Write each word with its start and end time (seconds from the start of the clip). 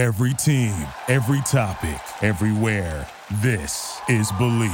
Every 0.00 0.32
team, 0.32 0.72
every 1.08 1.42
topic, 1.42 2.00
everywhere. 2.22 3.06
This 3.42 4.00
is 4.08 4.32
Believe. 4.32 4.72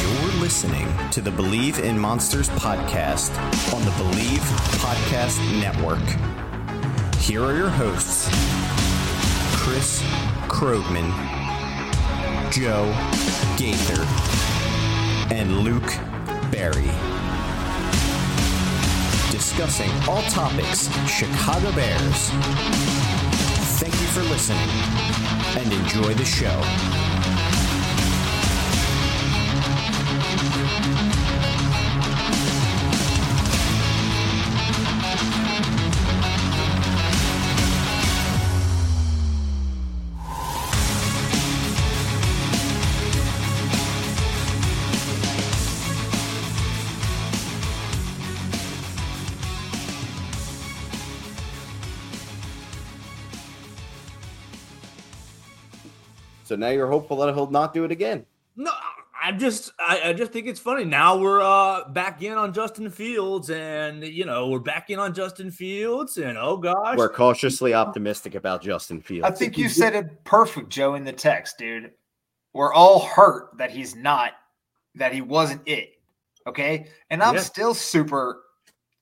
You're 0.00 0.32
listening 0.40 0.88
to 1.12 1.20
the 1.20 1.30
Believe 1.30 1.78
in 1.78 1.96
Monsters 1.96 2.48
podcast 2.48 3.30
on 3.72 3.84
the 3.84 3.92
Believe 3.92 4.40
Podcast 4.82 5.38
Network. 5.60 6.02
Here 7.20 7.44
are 7.44 7.56
your 7.56 7.70
hosts 7.70 8.26
Chris 9.54 10.02
Krogman, 10.48 11.12
Joe 12.50 12.92
Gaither, 13.56 14.04
and 15.32 15.60
Luke 15.60 15.96
Barry. 16.50 17.13
Discussing 19.44 19.90
all 20.08 20.22
topics 20.22 20.88
Chicago 21.06 21.70
Bears. 21.72 22.30
Thank 23.78 23.92
you 23.92 24.06
for 24.06 24.22
listening 24.22 24.70
and 25.58 25.70
enjoy 25.70 26.14
the 26.14 26.24
show. 26.24 27.03
So 56.54 56.58
now 56.58 56.68
you're 56.68 56.86
hopeful 56.86 57.16
that 57.16 57.34
he'll 57.34 57.50
not 57.50 57.74
do 57.74 57.82
it 57.82 57.90
again. 57.90 58.24
No, 58.54 58.70
I 59.20 59.32
just 59.32 59.72
I, 59.80 60.02
I, 60.04 60.12
just 60.12 60.30
think 60.30 60.46
it's 60.46 60.60
funny. 60.60 60.84
Now 60.84 61.18
we're 61.18 61.40
uh 61.40 61.88
back 61.88 62.22
in 62.22 62.34
on 62.34 62.52
Justin 62.52 62.90
Fields, 62.90 63.50
and 63.50 64.04
you 64.04 64.24
know 64.24 64.46
we're 64.46 64.60
back 64.60 64.88
in 64.88 65.00
on 65.00 65.12
Justin 65.12 65.50
Fields, 65.50 66.16
and 66.16 66.38
oh 66.38 66.56
gosh, 66.56 66.96
we're 66.96 67.08
cautiously 67.08 67.74
optimistic 67.74 68.36
about 68.36 68.62
Justin 68.62 69.00
Fields. 69.00 69.26
I 69.26 69.32
think 69.32 69.58
you 69.58 69.68
said 69.68 69.96
it 69.96 70.22
perfect, 70.22 70.68
Joe, 70.68 70.94
in 70.94 71.02
the 71.02 71.12
text, 71.12 71.58
dude. 71.58 71.90
We're 72.52 72.72
all 72.72 73.00
hurt 73.00 73.58
that 73.58 73.72
he's 73.72 73.96
not, 73.96 74.34
that 74.94 75.12
he 75.12 75.22
wasn't 75.22 75.62
it. 75.66 75.94
Okay, 76.46 76.86
and 77.10 77.20
I'm 77.20 77.34
yes. 77.34 77.46
still 77.46 77.74
super 77.74 78.44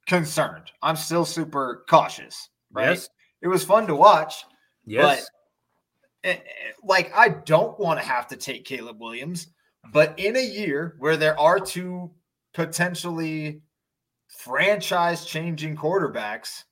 concerned. 0.07 0.73
I'm 0.81 0.97
still 0.97 1.27
super 1.27 1.85
cautious. 1.87 2.49
Right? 2.71 2.93
Yes. 2.93 3.11
It 3.43 3.49
was 3.49 3.63
fun 3.63 3.87
to 3.89 3.95
watch. 3.95 4.43
Yes. 4.87 5.21
But 5.21 5.42
Eh, 6.25 6.31
eh, 6.31 6.39
like 6.85 7.13
I 7.15 7.29
don't 7.29 7.79
want 7.81 8.01
to 8.01 8.07
have 8.07 8.29
to 8.29 8.37
take 8.37 8.65
Caleb 8.65 9.01
Williams 9.01 9.47
mm-hmm. 9.47 9.91
but 9.93 10.19
in 10.19 10.37
a 10.37 10.45
year 10.45 10.95
where 10.99 11.17
there 11.17 11.39
are 11.39 11.59
two 11.59 12.13
potentially 12.55 13.63
franchise 14.29 15.25
changing 15.25 15.77
quarterbacks, 15.77 16.65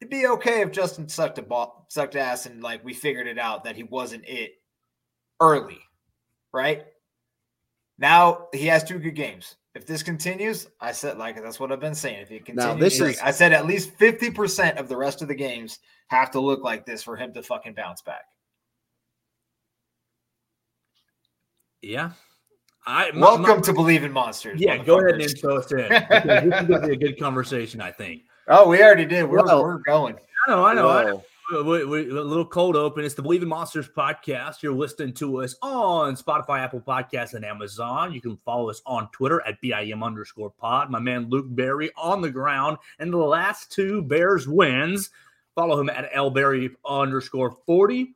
it'd 0.00 0.10
be 0.10 0.26
okay 0.26 0.62
if 0.62 0.70
Justin 0.70 1.08
sucked 1.08 1.38
a 1.38 1.42
ball, 1.42 1.86
sucked 1.88 2.16
ass, 2.16 2.46
and 2.46 2.62
like 2.62 2.84
we 2.84 2.94
figured 2.94 3.26
it 3.26 3.38
out 3.38 3.64
that 3.64 3.76
he 3.76 3.82
wasn't 3.82 4.26
it 4.26 4.52
early, 5.40 5.80
right? 6.52 6.84
Now 7.98 8.48
he 8.52 8.66
has 8.66 8.84
two 8.84 8.98
good 8.98 9.14
games. 9.14 9.56
If 9.74 9.86
this 9.86 10.02
continues, 10.02 10.68
I 10.80 10.92
said 10.92 11.18
like 11.18 11.40
that's 11.40 11.60
what 11.60 11.70
I've 11.70 11.80
been 11.80 11.94
saying. 11.94 12.20
If 12.22 12.30
it 12.30 12.46
continues, 12.46 12.64
now 12.66 12.74
this 12.74 13.00
is 13.00 13.20
I 13.20 13.30
said 13.30 13.52
at 13.52 13.66
least 13.66 13.90
fifty 13.92 14.30
percent 14.30 14.78
of 14.78 14.88
the 14.88 14.96
rest 14.96 15.22
of 15.22 15.28
the 15.28 15.34
games 15.34 15.78
have 16.08 16.30
to 16.32 16.40
look 16.40 16.64
like 16.64 16.86
this 16.86 17.02
for 17.02 17.16
him 17.16 17.32
to 17.34 17.42
fucking 17.42 17.74
bounce 17.74 18.02
back. 18.02 18.24
Yeah. 21.82 22.12
I, 22.86 23.10
my, 23.12 23.20
Welcome 23.20 23.56
my, 23.56 23.62
to 23.62 23.72
Believe 23.72 24.02
in 24.02 24.12
Monsters. 24.12 24.60
Yeah, 24.60 24.82
go 24.82 24.98
ahead 24.98 25.14
and 25.14 25.22
intro 25.22 25.58
us 25.58 25.70
in. 25.72 25.78
this 25.78 26.44
is 26.44 26.66
going 26.66 26.80
to 26.80 26.88
be 26.88 26.94
a 26.94 26.96
good 27.08 27.20
conversation, 27.20 27.82
I 27.82 27.92
think. 27.92 28.22
Oh, 28.48 28.66
we 28.66 28.82
already 28.82 29.04
did. 29.04 29.28
We're, 29.28 29.44
well, 29.44 29.62
we're 29.62 29.78
going. 29.78 30.16
I 30.46 30.50
know, 30.50 30.64
I 30.64 30.74
know. 30.74 30.88
I 30.88 31.04
know. 31.04 31.24
Uh, 31.50 31.64
we, 31.64 31.82
we, 31.84 32.10
a 32.10 32.22
little 32.22 32.44
cold 32.44 32.76
open. 32.76 33.04
It's 33.04 33.14
the 33.14 33.22
Believe 33.22 33.42
in 33.42 33.48
Monsters 33.48 33.88
podcast. 33.88 34.62
You're 34.62 34.74
listening 34.74 35.14
to 35.14 35.42
us 35.42 35.54
on 35.62 36.14
Spotify, 36.14 36.60
Apple 36.60 36.80
Podcasts, 36.80 37.32
and 37.32 37.42
Amazon. 37.42 38.12
You 38.12 38.20
can 38.20 38.36
follow 38.44 38.68
us 38.68 38.82
on 38.84 39.08
Twitter 39.12 39.40
at 39.46 39.58
BIM 39.62 40.02
underscore 40.02 40.50
pod. 40.50 40.90
My 40.90 40.98
man 40.98 41.30
Luke 41.30 41.46
Berry 41.48 41.90
on 41.96 42.20
the 42.20 42.30
ground. 42.30 42.76
And 42.98 43.10
the 43.10 43.16
last 43.16 43.72
two 43.72 44.02
Bears 44.02 44.46
wins. 44.46 45.08
Follow 45.54 45.80
him 45.80 45.88
at 45.88 46.10
L 46.12 46.28
Berry 46.28 46.68
underscore 46.86 47.56
40. 47.64 48.12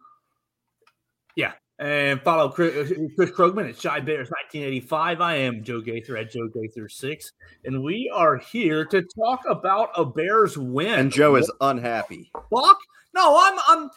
Yeah, 1.35 1.53
and 1.79 2.21
follow 2.21 2.51
Chris, 2.51 2.91
uh, 2.93 2.95
Chris 3.17 3.31
Krogman 3.31 3.71
at 3.71 3.81
Chi 3.81 4.01
Bears 4.01 4.29
1985. 4.29 5.21
I 5.23 5.37
am 5.37 5.65
Joe 5.65 5.81
Gaither 5.81 6.19
at 6.19 6.31
Joe 6.31 6.51
Gaither6. 6.55 7.33
And 7.65 7.83
we 7.83 8.13
are 8.15 8.37
here 8.37 8.85
to 8.85 9.03
talk 9.03 9.41
about 9.49 9.89
a 9.97 10.05
Bears 10.05 10.59
win. 10.59 10.99
And 10.99 11.11
Joe 11.11 11.37
is 11.37 11.51
unhappy. 11.63 12.31
Fuck? 12.55 12.79
No, 13.15 13.37
I'm 13.41 13.59
I'm 13.69 13.91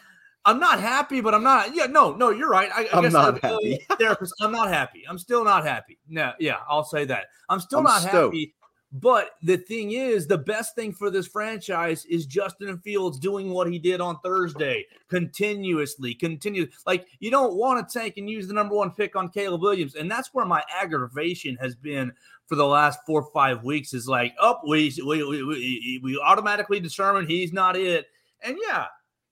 I'm 0.45 0.59
not 0.59 0.79
happy, 0.79 1.21
but 1.21 1.33
I'm 1.33 1.43
not. 1.43 1.75
Yeah, 1.75 1.85
no, 1.87 2.15
no, 2.15 2.29
you're 2.29 2.49
right. 2.49 2.69
I, 2.73 2.87
I 2.93 2.97
am 2.97 3.03
guess 3.03 3.13
not 3.13 3.43
I, 3.43 3.47
happy. 3.47 3.79
therapist, 3.97 4.33
I'm 4.41 4.51
not 4.51 4.69
happy. 4.69 5.03
I'm 5.07 5.17
still 5.17 5.43
not 5.43 5.65
happy. 5.65 5.97
No, 6.07 6.33
yeah, 6.39 6.57
I'll 6.69 6.83
say 6.83 7.05
that. 7.05 7.27
I'm 7.49 7.59
still 7.59 7.79
I'm 7.79 7.85
not 7.85 8.01
stoked. 8.01 8.35
happy 8.35 8.53
but 8.97 9.31
the 9.43 9.57
thing 9.57 9.91
is, 9.91 10.25
the 10.25 10.37
best 10.37 10.73
thing 10.73 10.93
for 10.93 11.09
this 11.09 11.27
franchise 11.27 12.05
is 12.05 12.25
Justin 12.25 12.77
Fields 12.77 13.19
doing 13.19 13.49
what 13.49 13.69
he 13.69 13.77
did 13.77 13.99
on 13.99 14.17
Thursday 14.23 14.85
continuously, 15.09 16.13
continue. 16.13 16.67
Like 16.85 17.05
you 17.19 17.29
don't 17.29 17.55
want 17.55 17.87
to 17.87 17.99
take 17.99 18.17
and 18.17 18.29
use 18.29 18.47
the 18.47 18.53
number 18.53 18.73
one 18.73 18.91
pick 18.91 19.17
on 19.17 19.27
Caleb 19.29 19.61
Williams, 19.61 19.95
and 19.95 20.09
that's 20.09 20.33
where 20.33 20.45
my 20.45 20.63
aggravation 20.73 21.57
has 21.59 21.75
been 21.75 22.13
for 22.47 22.55
the 22.55 22.65
last 22.65 22.99
four 23.05 23.23
or 23.23 23.31
five 23.33 23.65
weeks. 23.65 23.93
Is 23.93 24.07
like, 24.07 24.33
oh, 24.39 24.59
we 24.65 24.93
we 25.05 25.23
we, 25.23 25.99
we 26.01 26.19
automatically 26.23 26.79
determine 26.79 27.27
he's 27.27 27.51
not 27.51 27.75
it, 27.75 28.05
and 28.43 28.57
yeah, 28.65 28.85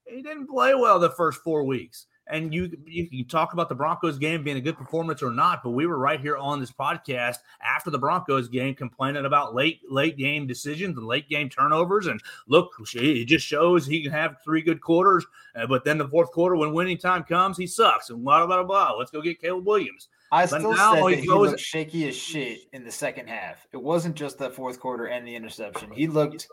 he 0.06 0.22
didn't 0.22 0.48
play 0.48 0.76
well 0.76 1.00
the 1.00 1.10
first 1.10 1.42
four 1.42 1.64
weeks 1.64 2.08
and 2.28 2.54
you 2.54 2.72
you 2.86 3.08
can 3.08 3.26
talk 3.26 3.54
about 3.54 3.70
the 3.70 3.76
Broncos 3.76 4.18
game 4.18 4.44
being 4.44 4.58
a 4.58 4.62
good 4.62 4.78
performance 4.78 5.22
or 5.22 5.32
not, 5.32 5.62
but 5.64 5.72
we 5.72 5.86
were 5.86 5.98
right 5.98 6.20
here 6.20 6.38
on 6.38 6.60
this 6.60 6.72
podcast 6.72 7.38
after 7.62 7.90
the 7.90 8.00
Broncos 8.00 8.48
game 8.48 8.76
complaining 8.76 9.26
about 9.26 9.54
late 9.54 9.82
late 9.90 10.18
game 10.18 10.48
decisions 10.48 10.98
and 10.98 11.06
late 11.06 11.28
game 11.30 11.50
turnovers. 11.50 12.08
And 12.08 12.22
look, 12.48 12.72
it 12.96 13.26
just 13.26 13.46
shows 13.46 13.86
he 13.86 14.02
can 14.02 14.12
have 14.12 14.38
three 14.44 14.62
good 14.62 14.82
quarters, 14.82 15.26
uh, 15.56 15.68
but 15.68 15.84
then 15.84 15.98
the 15.98 16.08
fourth 16.08 16.32
quarter 16.32 16.56
when 16.56 16.74
winning 16.74 16.98
time 16.98 17.24
comes, 17.24 17.58
he 17.58 17.68
sucks. 17.68 18.10
And 18.10 18.24
blah 18.24 18.46
blah 18.46 18.64
blah. 18.64 18.64
blah. 18.64 18.98
Let's 18.98 19.12
go 19.12 19.22
get 19.22 19.42
Caleb 19.42 19.66
Williams. 19.66 20.08
I 20.32 20.48
but 20.48 20.62
still 20.62 20.76
said 20.76 21.04
that 21.04 21.20
he, 21.20 21.28
goes, 21.28 21.50
looked 21.52 21.62
shaky 21.62 22.08
as 22.08 22.16
shit 22.16 22.62
in 22.74 22.84
the 22.84 22.92
second 22.92 23.28
half. 23.28 23.68
It 23.72 23.78
wasn't 23.78 24.16
just 24.16 24.40
the 24.40 24.50
fourth 24.50 24.80
quarter 24.80 25.06
and 25.06 25.28
the 25.28 25.36
interception. 25.36 25.92
He 25.92 26.08
looked 26.08 26.48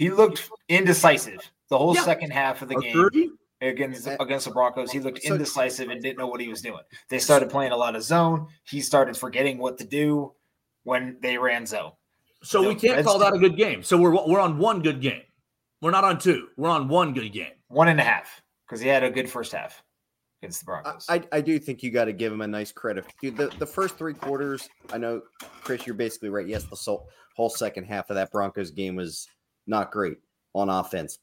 he 0.00 0.10
looked 0.10 0.48
indecisive 0.70 1.52
the 1.68 1.76
whole 1.76 1.94
yeah. 1.94 2.02
second 2.02 2.30
half 2.32 2.62
of 2.62 2.68
the 2.68 2.76
game 2.76 3.36
against 3.60 4.08
against 4.18 4.46
the 4.46 4.50
Broncos. 4.50 4.90
He 4.90 4.98
looked 4.98 5.18
indecisive 5.18 5.90
and 5.90 6.02
didn't 6.02 6.16
know 6.16 6.26
what 6.26 6.40
he 6.40 6.48
was 6.48 6.62
doing. 6.62 6.80
They 7.10 7.18
started 7.18 7.50
playing 7.50 7.72
a 7.72 7.76
lot 7.76 7.94
of 7.94 8.02
zone. 8.02 8.46
He 8.64 8.80
started 8.80 9.14
forgetting 9.14 9.58
what 9.58 9.76
to 9.76 9.84
do 9.84 10.32
when 10.84 11.18
they 11.20 11.36
ran 11.36 11.66
zone. 11.66 11.92
So 12.42 12.66
we 12.66 12.74
can't 12.74 13.04
call 13.04 13.18
that 13.18 13.34
a 13.34 13.38
good 13.38 13.58
game. 13.58 13.82
So 13.82 13.98
we're 13.98 14.26
we're 14.26 14.40
on 14.40 14.56
one 14.56 14.80
good 14.80 15.02
game. 15.02 15.20
We're 15.82 15.90
not 15.90 16.04
on 16.04 16.18
two. 16.18 16.48
We're 16.56 16.70
on 16.70 16.88
one 16.88 17.12
good 17.12 17.30
game. 17.30 17.52
One 17.68 17.88
and 17.88 18.00
a 18.00 18.04
half 18.04 18.40
because 18.66 18.80
he 18.80 18.88
had 18.88 19.04
a 19.04 19.10
good 19.10 19.28
first 19.28 19.52
half 19.52 19.82
against 20.40 20.60
the 20.60 20.64
Broncos. 20.64 21.04
I, 21.10 21.22
I 21.30 21.42
do 21.42 21.58
think 21.58 21.82
you 21.82 21.90
got 21.90 22.06
to 22.06 22.14
give 22.14 22.32
him 22.32 22.40
a 22.40 22.46
nice 22.46 22.72
credit. 22.72 23.04
Dude, 23.20 23.36
the, 23.36 23.48
the 23.58 23.66
first 23.66 23.98
three 23.98 24.14
quarters, 24.14 24.66
I 24.90 24.96
know, 24.96 25.20
Chris, 25.62 25.86
you're 25.86 25.94
basically 25.94 26.30
right. 26.30 26.46
Yes, 26.46 26.64
the 26.64 26.98
whole 27.36 27.50
second 27.50 27.84
half 27.84 28.08
of 28.08 28.16
that 28.16 28.32
Broncos 28.32 28.70
game 28.70 28.96
was 28.96 29.28
not 29.70 29.90
great 29.90 30.18
on 30.54 30.68
offense 30.68 31.18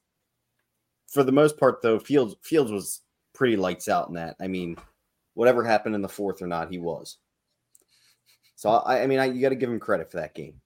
for 1.08 1.24
the 1.24 1.32
most 1.32 1.58
part, 1.58 1.82
though, 1.82 2.00
Fields 2.00 2.36
Fields 2.42 2.72
was 2.72 3.02
pretty 3.34 3.56
lights 3.56 3.88
out 3.88 4.10
in 4.10 4.16
that. 4.16 4.36
I 4.40 4.48
mean, 4.48 4.78
whatever 5.34 5.64
happened 5.64 5.96
in 5.96 6.02
the 6.02 6.10
fourth 6.10 6.42
or 6.42 6.48
not, 6.48 6.70
he 6.70 6.78
was. 6.78 7.18
So 8.56 8.70
I, 8.70 9.04
I 9.04 9.08
mean, 9.08 9.20
I, 9.20 9.26
you 9.26 9.42
got 9.42 9.50
to 9.50 9.56
give 9.56 9.70
him 9.70 9.80
credit 9.80 10.12
for 10.12 10.18
that 10.18 10.36
game. 10.36 10.60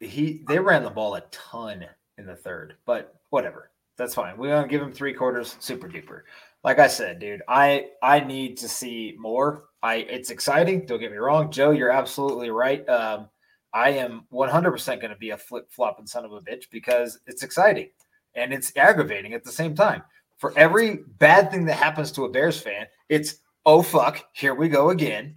He 0.00 0.44
they 0.48 0.58
ran 0.58 0.82
the 0.82 0.90
ball 0.90 1.14
a 1.14 1.22
ton 1.30 1.86
in 2.18 2.26
the 2.26 2.34
third, 2.34 2.74
but 2.84 3.14
whatever. 3.30 3.70
That's 3.96 4.14
fine. 4.14 4.36
We're 4.36 4.48
gonna 4.48 4.68
give 4.68 4.82
him 4.82 4.92
three 4.92 5.14
quarters, 5.14 5.56
super 5.60 5.88
duper. 5.88 6.22
Like 6.64 6.80
I 6.80 6.88
said, 6.88 7.20
dude, 7.20 7.42
I 7.48 7.90
I 8.02 8.20
need 8.20 8.56
to 8.58 8.68
see 8.68 9.14
more. 9.18 9.66
I 9.82 9.96
it's 9.96 10.30
exciting. 10.30 10.84
Don't 10.84 10.98
get 10.98 11.12
me 11.12 11.18
wrong, 11.18 11.50
Joe. 11.52 11.70
You're 11.70 11.92
absolutely 11.92 12.50
right. 12.50 12.86
Um, 12.88 13.28
I 13.74 13.90
am 13.90 14.22
100% 14.32 14.86
going 14.86 15.10
to 15.10 15.16
be 15.16 15.30
a 15.30 15.36
flip 15.36 15.70
flopping 15.70 16.06
son 16.06 16.24
of 16.24 16.32
a 16.32 16.40
bitch 16.40 16.64
because 16.70 17.18
it's 17.26 17.42
exciting 17.42 17.90
and 18.34 18.52
it's 18.54 18.72
aggravating 18.76 19.34
at 19.34 19.44
the 19.44 19.52
same 19.52 19.74
time. 19.74 20.02
For 20.38 20.56
every 20.56 21.00
bad 21.18 21.50
thing 21.50 21.66
that 21.66 21.74
happens 21.74 22.10
to 22.12 22.24
a 22.24 22.30
Bears 22.30 22.60
fan, 22.60 22.86
it's 23.08 23.40
oh 23.66 23.82
fuck, 23.82 24.24
here 24.32 24.54
we 24.54 24.68
go 24.68 24.90
again. 24.90 25.34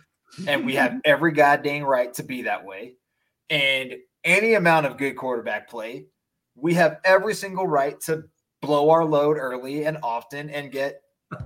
And 0.47 0.65
we 0.65 0.75
have 0.75 1.01
every 1.05 1.33
goddamn 1.33 1.83
right 1.83 2.13
to 2.13 2.23
be 2.23 2.43
that 2.43 2.63
way. 2.63 2.93
And 3.49 3.95
any 4.23 4.53
amount 4.53 4.85
of 4.85 4.97
good 4.97 5.15
quarterback 5.15 5.69
play 5.69 6.05
we 6.57 6.73
have 6.73 6.99
every 7.05 7.35
single 7.35 7.67
right 7.67 7.99
to 8.01 8.23
blow 8.61 8.89
our 8.89 9.05
load 9.05 9.37
early 9.37 9.85
and 9.85 9.97
often 10.01 10.49
and 10.49 10.71
get 10.71 11.01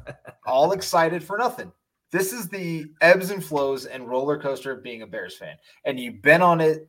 all 0.47 0.71
excited 0.71 1.23
for 1.23 1.37
nothing. 1.37 1.71
This 2.11 2.33
is 2.33 2.49
the 2.49 2.85
ebbs 2.99 3.31
and 3.31 3.43
flows 3.43 3.85
and 3.85 4.07
roller 4.07 4.37
coaster 4.37 4.71
of 4.71 4.83
being 4.83 5.01
a 5.01 5.07
Bears 5.07 5.37
fan. 5.37 5.55
And 5.85 5.99
you've 5.99 6.21
been 6.21 6.41
on 6.41 6.59
it. 6.59 6.87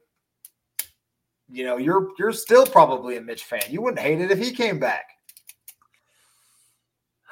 You 1.48 1.64
know, 1.64 1.76
you're 1.76 2.08
you're 2.18 2.32
still 2.32 2.66
probably 2.66 3.16
a 3.16 3.20
Mitch 3.20 3.44
fan. 3.44 3.62
You 3.68 3.82
wouldn't 3.82 4.00
hate 4.00 4.20
it 4.20 4.30
if 4.30 4.38
he 4.38 4.52
came 4.52 4.80
back. 4.80 5.04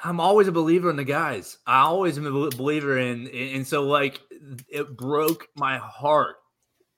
I'm 0.03 0.19
always 0.19 0.47
a 0.47 0.51
believer 0.51 0.89
in 0.89 0.95
the 0.95 1.03
guys. 1.03 1.57
I 1.67 1.81
always 1.81 2.17
am 2.17 2.25
a 2.25 2.49
believer 2.49 2.97
in, 2.97 3.27
and 3.27 3.67
so 3.67 3.83
like 3.83 4.19
it 4.67 4.97
broke 4.97 5.47
my 5.55 5.77
heart 5.77 6.37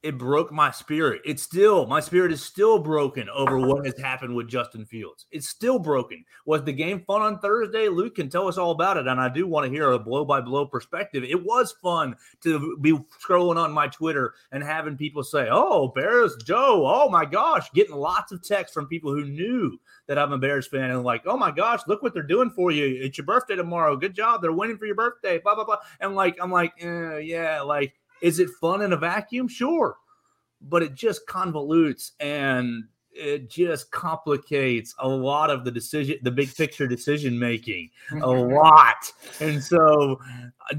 it 0.04 0.18
broke 0.18 0.52
my 0.52 0.70
spirit. 0.70 1.22
It's 1.24 1.42
still 1.42 1.88
my 1.88 2.02
spirit 2.02 2.34
is 2.34 2.44
still 2.44 2.78
broken 2.78 3.30
over 3.30 3.58
what 3.58 3.86
has 3.86 3.98
happened 3.98 4.36
with 4.36 4.50
Justin 4.50 4.86
Fields. 4.86 5.26
It's 5.32 5.48
still 5.48 5.80
broken. 5.80 6.26
Was 6.46 6.64
the 6.64 6.74
game 6.74 7.04
fun 7.08 7.22
on 7.22 7.40
Thursday? 7.40 7.88
Luke 7.88 8.16
can 8.16 8.30
tell 8.30 8.50
us 8.50 8.58
all 8.58 8.72
about 8.72 8.98
it, 8.98 9.08
and 9.08 9.20
I 9.20 9.30
do 9.30 9.48
want 9.48 9.66
to 9.66 9.72
hear 9.72 9.92
a 9.92 9.98
blow 9.98 10.26
by 10.26 10.42
blow 10.42 10.66
perspective. 10.66 11.24
It 11.24 11.44
was 11.44 11.72
fun 11.82 12.18
to 12.42 12.78
be 12.82 12.92
scrolling 13.26 13.56
on 13.56 13.72
my 13.72 13.88
Twitter 13.88 14.34
and 14.52 14.62
having 14.62 14.98
people 14.98 15.24
say, 15.24 15.48
"Oh, 15.50 15.88
Bears, 15.88 16.36
Joe, 16.44 16.84
oh 16.86 17.10
my 17.10 17.24
gosh," 17.24 17.72
getting 17.72 17.96
lots 17.96 18.34
of 18.34 18.44
texts 18.44 18.74
from 18.74 18.88
people 18.88 19.14
who 19.14 19.24
knew 19.24 19.80
that 20.08 20.20
I'm 20.20 20.34
a 20.34 20.38
Bears 20.38 20.68
fan 20.68 20.92
and 20.92 21.04
like, 21.04 21.24
"Oh 21.26 21.38
my 21.38 21.52
gosh, 21.52 21.80
look 21.88 22.04
what 22.04 22.14
they're 22.14 22.24
doing 22.24 22.50
for 22.50 22.72
you! 22.72 22.86
It's 22.86 23.18
your 23.18 23.26
birthday 23.26 23.56
tomorrow. 23.56 23.96
Good 23.96 24.16
job, 24.16 24.42
they're 24.42 24.52
winning 24.52 24.78
for 24.78 24.86
your 24.86 24.96
birthday." 24.96 25.38
Blah 25.38 25.56
blah 25.56 25.64
blah. 25.64 25.78
And 26.02 26.14
like, 26.14 26.38
I'm 26.42 26.52
like, 26.52 26.74
eh, 26.82 27.20
yeah, 27.20 27.62
like 27.62 27.94
is 28.22 28.40
it 28.40 28.50
fun 28.62 28.82
in 28.82 28.94
a 28.94 28.98
vacuum? 28.98 29.48
Sure. 29.48 29.98
But 30.62 30.84
it 30.84 30.96
just 30.96 31.28
convolutes 31.28 32.12
and 32.20 32.86
it 33.16 33.50
just 33.50 33.92
complicates 33.92 34.96
a 35.00 35.08
lot 35.08 35.50
of 35.50 35.66
the 35.66 35.72
decision, 35.72 36.18
the 36.24 36.32
big 36.32 36.54
picture 36.56 36.88
decision 36.88 37.38
making, 37.38 37.90
a 38.22 38.28
lot. 38.30 39.12
And 39.40 39.64
so, 39.64 40.20
uh, 40.72 40.76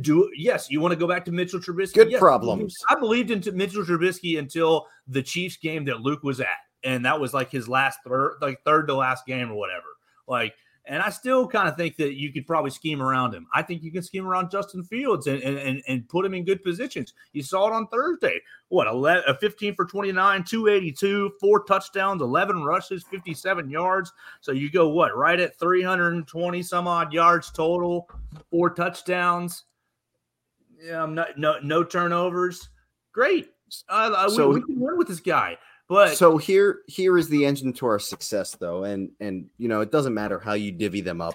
do 0.00 0.30
yes, 0.36 0.70
you 0.70 0.80
want 0.80 0.92
to 0.92 0.98
go 0.98 1.08
back 1.08 1.24
to 1.26 1.32
Mitchell 1.32 1.60
Trubisky? 1.60 1.94
Good 1.94 2.10
yes, 2.10 2.20
problems. 2.20 2.76
I 2.88 2.94
believed 2.94 3.30
in 3.30 3.56
Mitchell 3.56 3.84
Trubisky 3.84 4.38
until 4.38 4.86
the 5.08 5.22
Chiefs 5.22 5.56
game 5.56 5.84
that 5.86 6.00
Luke 6.00 6.22
was 6.22 6.40
at, 6.40 6.46
and 6.84 7.04
that 7.04 7.20
was 7.20 7.34
like 7.34 7.50
his 7.50 7.68
last 7.68 7.98
third, 8.06 8.38
like 8.40 8.62
third 8.64 8.86
to 8.88 8.94
last 8.94 9.26
game 9.26 9.50
or 9.50 9.54
whatever. 9.54 9.86
Like 10.28 10.54
and 10.84 11.00
I 11.00 11.10
still 11.10 11.46
kind 11.46 11.68
of 11.68 11.76
think 11.76 11.96
that 11.96 12.14
you 12.14 12.32
could 12.32 12.46
probably 12.46 12.70
scheme 12.70 13.00
around 13.00 13.32
him. 13.32 13.46
I 13.54 13.62
think 13.62 13.82
you 13.82 13.92
can 13.92 14.02
scheme 14.02 14.26
around 14.26 14.50
Justin 14.50 14.82
Fields 14.82 15.28
and, 15.28 15.40
and, 15.42 15.82
and 15.86 16.08
put 16.08 16.26
him 16.26 16.34
in 16.34 16.44
good 16.44 16.62
positions. 16.64 17.14
You 17.32 17.42
saw 17.42 17.68
it 17.68 17.72
on 17.72 17.86
Thursday. 17.86 18.40
What, 18.68 18.88
11, 18.88 19.24
a 19.28 19.34
15 19.36 19.76
for 19.76 19.84
29, 19.84 20.42
282, 20.42 21.32
four 21.40 21.62
touchdowns, 21.64 22.20
11 22.20 22.64
rushes, 22.64 23.04
57 23.04 23.70
yards. 23.70 24.12
So 24.40 24.50
you 24.50 24.70
go, 24.70 24.88
what, 24.88 25.16
right 25.16 25.38
at 25.38 25.58
320 25.58 26.62
some 26.62 26.88
odd 26.88 27.12
yards 27.12 27.52
total, 27.52 28.08
four 28.50 28.70
touchdowns. 28.70 29.64
Yeah, 30.82 31.02
I'm 31.02 31.14
not, 31.14 31.38
no, 31.38 31.60
no 31.62 31.84
turnovers. 31.84 32.70
Great. 33.12 33.50
Uh, 33.88 34.28
so, 34.28 34.48
we, 34.48 34.56
we 34.56 34.62
can 34.62 34.80
win 34.80 34.98
with 34.98 35.06
this 35.06 35.20
guy. 35.20 35.56
But 35.88 36.16
so 36.16 36.38
here 36.38 36.80
here 36.86 37.18
is 37.18 37.28
the 37.28 37.44
engine 37.44 37.72
to 37.74 37.86
our 37.86 37.98
success 37.98 38.56
though, 38.58 38.84
and 38.84 39.10
and 39.20 39.46
you 39.58 39.68
know 39.68 39.80
it 39.80 39.92
doesn't 39.92 40.14
matter 40.14 40.38
how 40.38 40.54
you 40.54 40.72
divvy 40.72 41.00
them 41.00 41.20
up, 41.20 41.34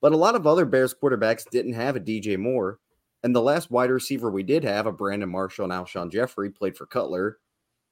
but 0.00 0.12
a 0.12 0.16
lot 0.16 0.34
of 0.34 0.46
other 0.46 0.64
Bears 0.64 0.94
quarterbacks 0.94 1.48
didn't 1.50 1.72
have 1.72 1.96
a 1.96 2.00
DJ 2.00 2.38
Moore, 2.38 2.78
and 3.22 3.34
the 3.34 3.42
last 3.42 3.70
wide 3.70 3.90
receiver 3.90 4.30
we 4.30 4.42
did 4.42 4.62
have, 4.64 4.86
a 4.86 4.92
Brandon 4.92 5.28
Marshall 5.28 5.64
and 5.64 5.72
Alshon 5.72 6.12
Jeffery, 6.12 6.50
played 6.50 6.76
for 6.76 6.86
Cutler, 6.86 7.38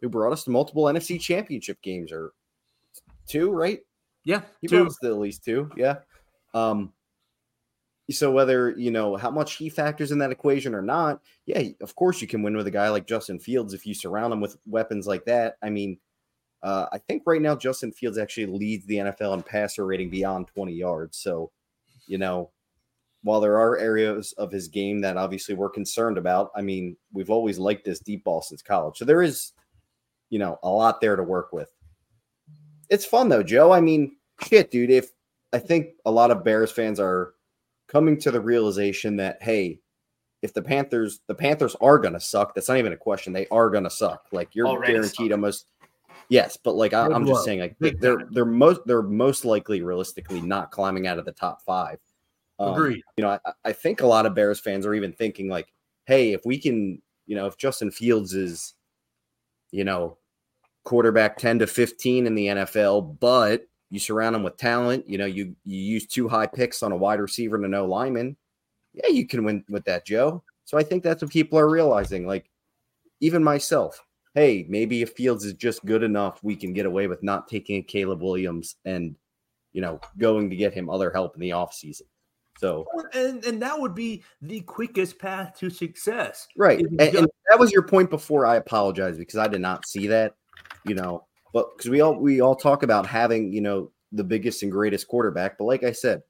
who 0.01 0.09
brought 0.09 0.33
us 0.33 0.45
to 0.45 0.51
multiple 0.51 0.85
NFC 0.85 1.21
Championship 1.21 1.81
games 1.83 2.13
or 2.13 2.33
two, 3.27 3.51
right? 3.51 3.81
Yeah, 4.25 4.43
he 4.61 4.69
two. 4.69 4.77
brought 4.77 4.89
us 4.89 4.99
to 5.03 5.09
at 5.09 5.19
least 5.19 5.45
two. 5.45 5.71
Yeah. 5.77 5.99
Um, 6.55 6.93
so 8.11 8.31
whether 8.31 8.71
you 8.71 8.91
know 8.91 9.17
how 9.17 9.31
much 9.31 9.55
he 9.55 9.69
factors 9.69 10.13
in 10.13 10.19
that 10.19 10.31
equation 10.31 10.75
or 10.75 10.83
not, 10.83 11.21
yeah, 11.47 11.63
of 11.81 11.95
course 11.97 12.21
you 12.21 12.29
can 12.29 12.43
win 12.43 12.57
with 12.57 12.67
a 12.67 12.71
guy 12.71 12.89
like 12.89 13.07
Justin 13.07 13.39
Fields 13.39 13.75
if 13.75 13.87
you 13.87 13.95
surround 13.95 14.33
him 14.33 14.41
with 14.41 14.57
weapons 14.67 15.07
like 15.07 15.25
that. 15.25 15.57
I 15.63 15.71
mean, 15.71 15.99
uh, 16.63 16.87
I 16.93 16.99
think 16.99 17.25
right 17.27 17.43
now 17.43 17.57
Justin 17.57 17.93
Fields 17.93 18.19
actually 18.19 18.47
leads 18.47 18.87
the 18.87 18.97
NFL 18.97 19.35
in 19.35 19.43
passer 19.43 19.85
rating 19.85 20.11
beyond 20.11 20.47
20 20.49 20.73
yards. 20.73 21.19
So, 21.19 21.51
you 22.07 22.19
know, 22.19 22.51
while 23.23 23.41
there 23.41 23.59
are 23.59 23.77
areas 23.77 24.33
of 24.35 24.53
his 24.53 24.69
game 24.69 25.01
that 25.01 25.17
obviously 25.17 25.55
we're 25.57 25.69
concerned 25.69 26.17
about, 26.17 26.53
I 26.55 26.63
mean, 26.63 26.97
we've 27.13 27.31
always 27.31 27.59
liked 27.59 27.85
this 27.85 27.99
deep 27.99 28.23
ball 28.23 28.41
since 28.41 28.63
college. 28.63 28.99
So 28.99 29.05
there 29.05 29.23
is, 29.23 29.53
you 30.31 30.39
know, 30.39 30.59
a 30.63 30.69
lot 30.69 31.01
there 31.01 31.17
to 31.17 31.23
work 31.25 31.53
with. 31.53 31.71
It's 32.89 33.05
fun 33.05 33.29
though, 33.29 33.43
Joe. 33.43 33.73
I 33.73 33.81
mean, 33.81 34.17
shit, 34.45 34.71
dude. 34.71 34.91
If 34.91 35.11
I 35.53 35.59
think 35.59 35.95
a 36.05 36.11
lot 36.11 36.31
of 36.31 36.45
Bears 36.45 36.71
fans 36.71 37.01
are 37.01 37.35
coming 37.89 38.19
to 38.21 38.31
the 38.31 38.41
realization 38.41 39.17
that 39.17 39.43
hey, 39.43 39.81
if 40.43 40.53
the 40.55 40.63
Panthers 40.63 41.21
the 41.27 41.35
Panthers 41.35 41.77
are 41.81 41.99
gonna 41.99 42.21
suck, 42.21 42.55
that's 42.55 42.69
not 42.69 42.79
even 42.79 42.93
a 42.93 42.97
question. 42.97 43.33
They 43.33 43.47
are 43.49 43.71
gonna 43.71 43.91
suck. 43.91 44.27
Like 44.33 44.55
you're 44.55 44.67
Already 44.67 44.93
guaranteed 44.93 45.31
suck. 45.31 45.33
almost. 45.33 45.67
Yes, 46.29 46.57
but 46.57 46.75
like 46.75 46.93
I, 46.93 47.07
am 47.07 47.27
just 47.27 47.45
saying, 47.45 47.61
like 47.61 47.77
they, 47.79 47.91
they're 47.91 48.23
they're 48.31 48.45
most 48.45 48.81
they're 48.87 49.03
most 49.03 49.45
likely 49.45 49.83
realistically 49.83 50.41
not 50.41 50.73
climbing 50.73 51.07
out 51.07 51.19
of 51.19 51.25
the 51.25 51.33
top 51.33 51.63
five. 51.63 51.99
Um, 52.59 52.73
Agreed. 52.73 53.03
You 53.17 53.25
know, 53.25 53.31
I, 53.45 53.53
I 53.65 53.73
think 53.73 54.01
a 54.01 54.07
lot 54.07 54.27
of 54.27 54.35
Bears 54.35 54.59
fans 54.59 54.87
are 54.87 54.95
even 54.95 55.13
thinking 55.13 55.49
like, 55.49 55.73
hey, 56.07 56.33
if 56.33 56.43
we 56.45 56.59
can, 56.59 57.01
you 57.27 57.37
know, 57.37 57.47
if 57.47 57.59
Justin 57.59 57.91
Fields 57.91 58.33
is, 58.33 58.75
you 59.71 59.85
know, 59.85 60.19
quarterback 60.85 61.37
10 61.37 61.61
to 61.61 61.67
15 61.67 62.27
in 62.27 62.35
the 62.35 62.47
NFL, 62.47 63.19
but 63.21 63.67
you 63.91 63.99
surround 63.99 64.35
them 64.35 64.43
with 64.43 64.57
talent. 64.57 65.09
You 65.09 65.19
know, 65.19 65.27
you 65.27 65.55
you 65.65 65.79
use 65.79 66.07
two 66.07 66.29
high 66.29 66.47
picks 66.47 66.83
on 66.83 66.93
a 66.93 66.97
wide 66.97 67.21
receiver 67.21 67.57
and 67.57 67.65
a 67.65 67.69
no 67.69 67.87
lineman. 67.87 68.37
Yeah, 68.95 69.09
you 69.09 69.27
can 69.27 69.45
win 69.45 69.65
with 69.69 69.85
that, 69.85 70.07
Joe. 70.07 70.43
So 70.65 70.79
I 70.79 70.83
think 70.83 71.03
that's 71.03 71.23
what 71.23 71.31
people 71.31 71.59
are 71.59 71.69
realizing. 71.69 72.27
Like, 72.27 72.51
even 73.21 73.45
myself, 73.45 74.03
hey, 74.35 74.67
maybe 74.69 75.03
if 75.03 75.13
Fields 75.13 75.45
is 75.45 75.53
just 75.55 75.85
good 75.85 76.03
enough, 76.03 76.43
we 76.43 76.57
can 76.57 76.73
get 76.73 76.87
away 76.87 77.07
with 77.07 77.23
not 77.23 77.49
taking 77.49 77.85
Caleb 77.85 78.23
Williams 78.23 78.77
and 78.85 79.17
you 79.73 79.81
know 79.83 80.01
going 80.19 80.51
to 80.51 80.57
get 80.57 80.75
him 80.75 80.91
other 80.91 81.11
help 81.11 81.35
in 81.35 81.41
the 81.41 81.51
offseason. 81.51 82.03
So 82.59 82.87
and, 83.13 83.45
and 83.45 83.61
that 83.63 83.79
would 83.79 83.95
be 83.95 84.25
the 84.41 84.61
quickest 84.61 85.19
path 85.19 85.57
to 85.59 85.71
success. 85.71 86.49
Right. 86.57 86.81
And, 86.81 87.01
and 87.01 87.29
that 87.51 87.59
was 87.59 87.71
your 87.71 87.83
point 87.83 88.09
before. 88.09 88.47
I 88.47 88.57
apologize 88.57 89.19
because 89.19 89.39
I 89.39 89.47
did 89.47 89.61
not 89.61 89.87
see 89.87 90.07
that. 90.07 90.35
You 90.85 90.95
know, 90.95 91.27
but 91.53 91.77
because 91.77 91.91
we 91.91 92.01
all 92.01 92.19
we 92.19 92.41
all 92.41 92.57
talk 92.57 92.83
about 92.83 93.07
having 93.07 93.53
you 93.53 93.61
know 93.61 93.91
the 94.13 94.25
biggest 94.25 94.63
and 94.63 94.73
greatest 94.73 95.09
quarterback, 95.09 95.59
but 95.59 95.65
like 95.65 95.85
I 95.85 95.93
said, 95.93 96.23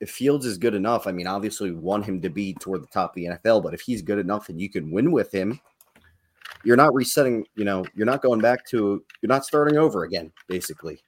if 0.00 0.10
Fields 0.10 0.46
is 0.46 0.58
good 0.58 0.74
enough, 0.74 1.06
I 1.06 1.12
mean, 1.12 1.26
obviously 1.26 1.70
we 1.70 1.78
want 1.78 2.04
him 2.04 2.20
to 2.22 2.28
be 2.28 2.54
toward 2.54 2.82
the 2.82 2.88
top 2.88 3.10
of 3.10 3.14
the 3.14 3.26
NFL, 3.26 3.62
but 3.62 3.74
if 3.74 3.80
he's 3.80 4.02
good 4.02 4.18
enough 4.18 4.48
and 4.48 4.60
you 4.60 4.68
can 4.68 4.90
win 4.90 5.12
with 5.12 5.32
him, 5.32 5.60
you're 6.64 6.76
not 6.76 6.94
resetting. 6.94 7.46
You 7.54 7.64
know, 7.64 7.84
you're 7.94 8.06
not 8.06 8.22
going 8.22 8.40
back 8.40 8.66
to 8.66 9.04
you're 9.20 9.28
not 9.28 9.44
starting 9.44 9.78
over 9.78 10.04
again, 10.04 10.32
basically. 10.48 11.00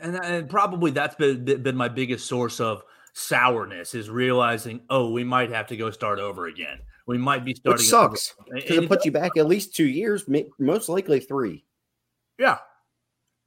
And, 0.00 0.14
and 0.16 0.48
probably 0.48 0.92
that's 0.92 1.16
been 1.16 1.44
been 1.44 1.76
my 1.76 1.88
biggest 1.88 2.26
source 2.26 2.60
of 2.60 2.82
sourness 3.14 3.94
is 3.94 4.10
realizing, 4.10 4.82
oh, 4.90 5.10
we 5.10 5.24
might 5.24 5.50
have 5.50 5.66
to 5.68 5.76
go 5.76 5.90
start 5.90 6.18
over 6.18 6.46
again. 6.46 6.78
We 7.06 7.18
might 7.18 7.44
be 7.44 7.54
starting. 7.54 7.78
Which 7.78 7.88
sucks 7.88 8.34
because 8.52 8.78
it 8.78 8.88
puts 8.88 9.04
you 9.04 9.12
back 9.12 9.32
at 9.36 9.46
least 9.46 9.74
two 9.74 9.88
years, 9.88 10.24
most 10.58 10.88
likely 10.88 11.20
three. 11.20 11.64
Yeah. 12.38 12.58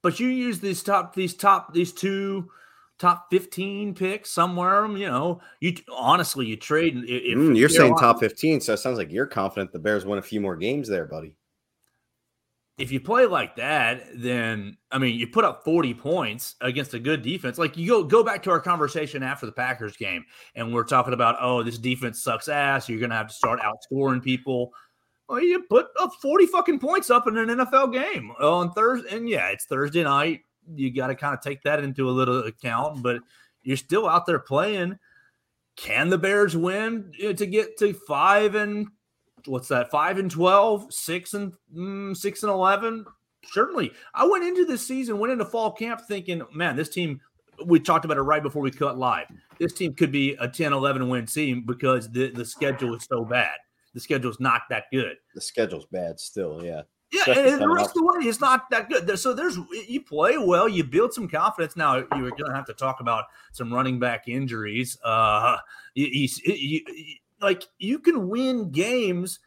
But 0.02 0.20
you 0.20 0.28
use 0.28 0.60
these 0.60 0.82
top, 0.82 1.14
these 1.14 1.34
top, 1.34 1.72
these 1.72 1.92
two 1.92 2.50
top 2.98 3.26
15 3.30 3.94
picks 3.94 4.30
somewhere, 4.30 4.86
you 4.86 5.06
know, 5.06 5.40
you 5.60 5.74
honestly, 5.92 6.46
you 6.46 6.56
trade. 6.56 6.96
If, 6.96 7.36
mm, 7.36 7.56
you're 7.56 7.68
saying 7.68 7.96
top 7.96 8.20
15. 8.20 8.60
So 8.60 8.74
it 8.74 8.78
sounds 8.78 8.98
like 8.98 9.10
you're 9.12 9.26
confident 9.26 9.72
the 9.72 9.78
Bears 9.78 10.06
win 10.06 10.18
a 10.18 10.22
few 10.22 10.40
more 10.40 10.56
games 10.56 10.88
there, 10.88 11.06
buddy. 11.06 11.34
If 12.78 12.90
you 12.90 13.00
play 13.00 13.26
like 13.26 13.56
that, 13.56 14.04
then 14.14 14.76
I 14.90 14.98
mean, 14.98 15.18
you 15.18 15.26
put 15.26 15.44
up 15.44 15.62
40 15.64 15.94
points 15.94 16.56
against 16.60 16.94
a 16.94 16.98
good 16.98 17.22
defense. 17.22 17.58
Like 17.58 17.76
you 17.76 17.86
go 17.86 18.04
go 18.04 18.22
back 18.24 18.42
to 18.44 18.50
our 18.50 18.60
conversation 18.60 19.22
after 19.22 19.46
the 19.46 19.52
Packers 19.52 19.96
game, 19.96 20.24
and 20.54 20.72
we're 20.72 20.84
talking 20.84 21.12
about, 21.12 21.36
oh, 21.40 21.62
this 21.62 21.78
defense 21.78 22.22
sucks 22.22 22.48
ass. 22.48 22.88
You're 22.88 22.98
gonna 23.00 23.14
have 23.14 23.28
to 23.28 23.34
start 23.34 23.60
outscoring 23.60 24.22
people. 24.22 24.72
Well, 25.28 25.42
you 25.42 25.62
put 25.62 25.86
up 25.98 26.12
40 26.20 26.46
fucking 26.46 26.78
points 26.78 27.10
up 27.10 27.26
in 27.26 27.36
an 27.36 27.48
NFL 27.48 27.92
game 27.92 28.32
on 28.40 28.72
Thursday. 28.72 29.16
And 29.16 29.28
yeah, 29.28 29.48
it's 29.48 29.64
Thursday 29.64 30.02
night. 30.02 30.40
You 30.74 30.92
got 30.92 31.08
to 31.08 31.14
kind 31.14 31.34
of 31.34 31.40
take 31.40 31.62
that 31.62 31.82
into 31.82 32.08
a 32.08 32.12
little 32.12 32.44
account, 32.44 33.02
but 33.02 33.20
you're 33.62 33.76
still 33.76 34.08
out 34.08 34.26
there 34.26 34.38
playing. 34.38 34.98
Can 35.76 36.10
the 36.10 36.18
Bears 36.18 36.56
win 36.56 37.12
to 37.18 37.46
get 37.46 37.78
to 37.78 37.94
five 37.94 38.54
and 38.54 38.88
what's 39.46 39.68
that? 39.68 39.90
Five 39.90 40.18
and 40.18 40.30
12, 40.30 40.92
six 40.92 41.34
and 41.34 41.54
mm, 41.74 42.16
six 42.16 42.42
and 42.42 42.52
11? 42.52 43.06
Certainly. 43.44 43.92
I 44.14 44.26
went 44.26 44.44
into 44.44 44.64
this 44.64 44.86
season, 44.86 45.18
went 45.18 45.32
into 45.32 45.44
fall 45.44 45.72
camp 45.72 46.02
thinking, 46.06 46.42
man, 46.52 46.76
this 46.76 46.88
team, 46.88 47.20
we 47.64 47.80
talked 47.80 48.04
about 48.04 48.18
it 48.18 48.22
right 48.22 48.42
before 48.42 48.62
we 48.62 48.70
cut 48.70 48.98
live. 48.98 49.26
This 49.58 49.72
team 49.72 49.94
could 49.94 50.12
be 50.12 50.34
a 50.34 50.46
10 50.46 50.72
11 50.72 51.08
win 51.08 51.26
team 51.26 51.64
because 51.66 52.10
the, 52.10 52.30
the 52.30 52.44
schedule 52.44 52.94
is 52.94 53.06
so 53.10 53.24
bad 53.24 53.56
the 53.94 54.00
schedule's 54.00 54.40
not 54.40 54.62
that 54.70 54.84
good. 54.92 55.16
The 55.34 55.40
schedule's 55.40 55.86
bad 55.86 56.18
still, 56.18 56.64
yeah. 56.64 56.82
Yeah, 57.12 57.38
and 57.38 57.60
the 57.60 57.68
rest 57.68 57.90
of 57.90 57.94
the 57.94 58.04
way, 58.04 58.26
it's 58.26 58.40
not 58.40 58.70
that 58.70 58.88
good. 58.88 59.18
So 59.18 59.34
there's 59.34 59.58
you 59.86 60.00
play 60.00 60.38
well, 60.38 60.66
you 60.66 60.82
build 60.82 61.12
some 61.12 61.28
confidence. 61.28 61.76
Now 61.76 61.96
you're 61.96 62.30
going 62.30 62.46
to 62.46 62.54
have 62.54 62.64
to 62.66 62.72
talk 62.72 63.00
about 63.00 63.26
some 63.52 63.72
running 63.72 63.98
back 63.98 64.28
injuries. 64.28 64.96
Uh, 65.04 65.58
you, 65.94 66.06
you, 66.06 66.28
you, 66.46 66.80
like 67.42 67.64
you 67.78 67.98
can 67.98 68.28
win 68.28 68.70
games. 68.70 69.40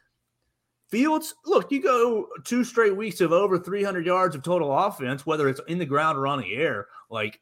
Fields, 0.88 1.34
look, 1.44 1.72
you 1.72 1.82
go 1.82 2.28
two 2.44 2.62
straight 2.62 2.96
weeks 2.96 3.20
of 3.20 3.32
over 3.32 3.58
300 3.58 4.06
yards 4.06 4.36
of 4.36 4.44
total 4.44 4.72
offense, 4.72 5.26
whether 5.26 5.48
it's 5.48 5.60
in 5.66 5.78
the 5.78 5.84
ground 5.84 6.16
or 6.16 6.28
on 6.28 6.38
the 6.38 6.54
air. 6.54 6.86
Like 7.10 7.40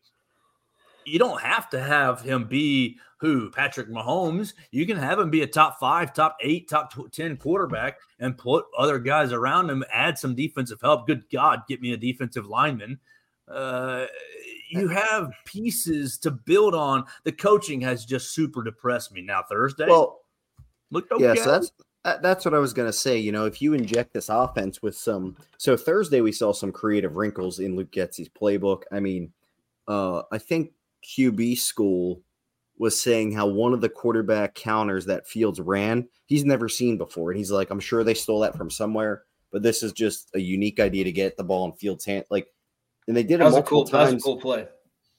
you 1.06 1.18
don't 1.18 1.40
have 1.40 1.70
to 1.70 1.80
have 1.80 2.20
him 2.20 2.44
be 2.44 2.98
who 3.18 3.50
Patrick 3.50 3.88
Mahomes. 3.88 4.52
You 4.70 4.86
can 4.86 4.98
have 4.98 5.18
him 5.18 5.30
be 5.30 5.42
a 5.42 5.46
top 5.46 5.78
five, 5.80 6.12
top 6.12 6.36
eight, 6.42 6.68
top 6.68 6.92
10 7.10 7.36
quarterback 7.38 7.98
and 8.18 8.36
put 8.36 8.66
other 8.76 8.98
guys 8.98 9.32
around 9.32 9.70
him, 9.70 9.84
add 9.92 10.18
some 10.18 10.34
defensive 10.34 10.80
help. 10.80 11.06
Good 11.06 11.24
God, 11.32 11.62
get 11.68 11.80
me 11.80 11.92
a 11.92 11.96
defensive 11.96 12.46
lineman. 12.46 12.98
Uh, 13.48 14.06
you 14.70 14.88
have 14.88 15.32
pieces 15.44 16.18
to 16.18 16.30
build 16.30 16.74
on. 16.74 17.04
The 17.24 17.32
coaching 17.32 17.80
has 17.82 18.04
just 18.04 18.34
super 18.34 18.62
depressed 18.62 19.12
me 19.12 19.22
now. 19.22 19.42
Thursday, 19.42 19.86
well, 19.86 20.20
look, 20.90 21.10
okay. 21.10 21.24
yeah, 21.24 21.34
so 21.34 21.50
that's 21.52 21.72
that's 22.22 22.44
what 22.44 22.54
I 22.54 22.58
was 22.58 22.74
going 22.74 22.88
to 22.88 22.92
say. 22.92 23.16
You 23.18 23.32
know, 23.32 23.46
if 23.46 23.62
you 23.62 23.72
inject 23.72 24.12
this 24.12 24.28
offense 24.28 24.82
with 24.82 24.96
some, 24.96 25.36
so 25.56 25.76
Thursday 25.76 26.20
we 26.20 26.32
saw 26.32 26.52
some 26.52 26.72
creative 26.72 27.16
wrinkles 27.16 27.60
in 27.60 27.76
Luke 27.76 27.90
Getsy's 27.90 28.28
playbook. 28.28 28.82
I 28.92 29.00
mean, 29.00 29.32
uh, 29.88 30.22
I 30.30 30.38
think 30.38 30.72
QB 31.04 31.58
school 31.58 32.22
was 32.78 33.00
saying 33.00 33.32
how 33.32 33.46
one 33.46 33.72
of 33.72 33.80
the 33.80 33.88
quarterback 33.88 34.54
counters 34.54 35.06
that 35.06 35.28
Fields 35.28 35.60
ran, 35.60 36.08
he's 36.26 36.44
never 36.44 36.68
seen 36.68 36.98
before. 36.98 37.30
And 37.30 37.38
he's 37.38 37.50
like, 37.50 37.70
I'm 37.70 37.80
sure 37.80 38.02
they 38.02 38.14
stole 38.14 38.40
that 38.40 38.56
from 38.56 38.70
somewhere, 38.70 39.22
but 39.52 39.62
this 39.62 39.82
is 39.82 39.92
just 39.92 40.30
a 40.34 40.40
unique 40.40 40.80
idea 40.80 41.04
to 41.04 41.12
get 41.12 41.36
the 41.36 41.44
ball 41.44 41.66
in 41.66 41.72
Fields' 41.72 42.04
hand. 42.04 42.24
Like, 42.30 42.48
and 43.06 43.16
they 43.16 43.22
did 43.22 43.40
that 43.40 43.46
it 43.46 43.50
multiple 43.50 43.84
cool, 43.84 43.84
times. 43.84 44.10
That 44.10 44.14
was 44.14 44.22
a 44.22 44.24
cool 44.24 44.40
play. 44.40 44.66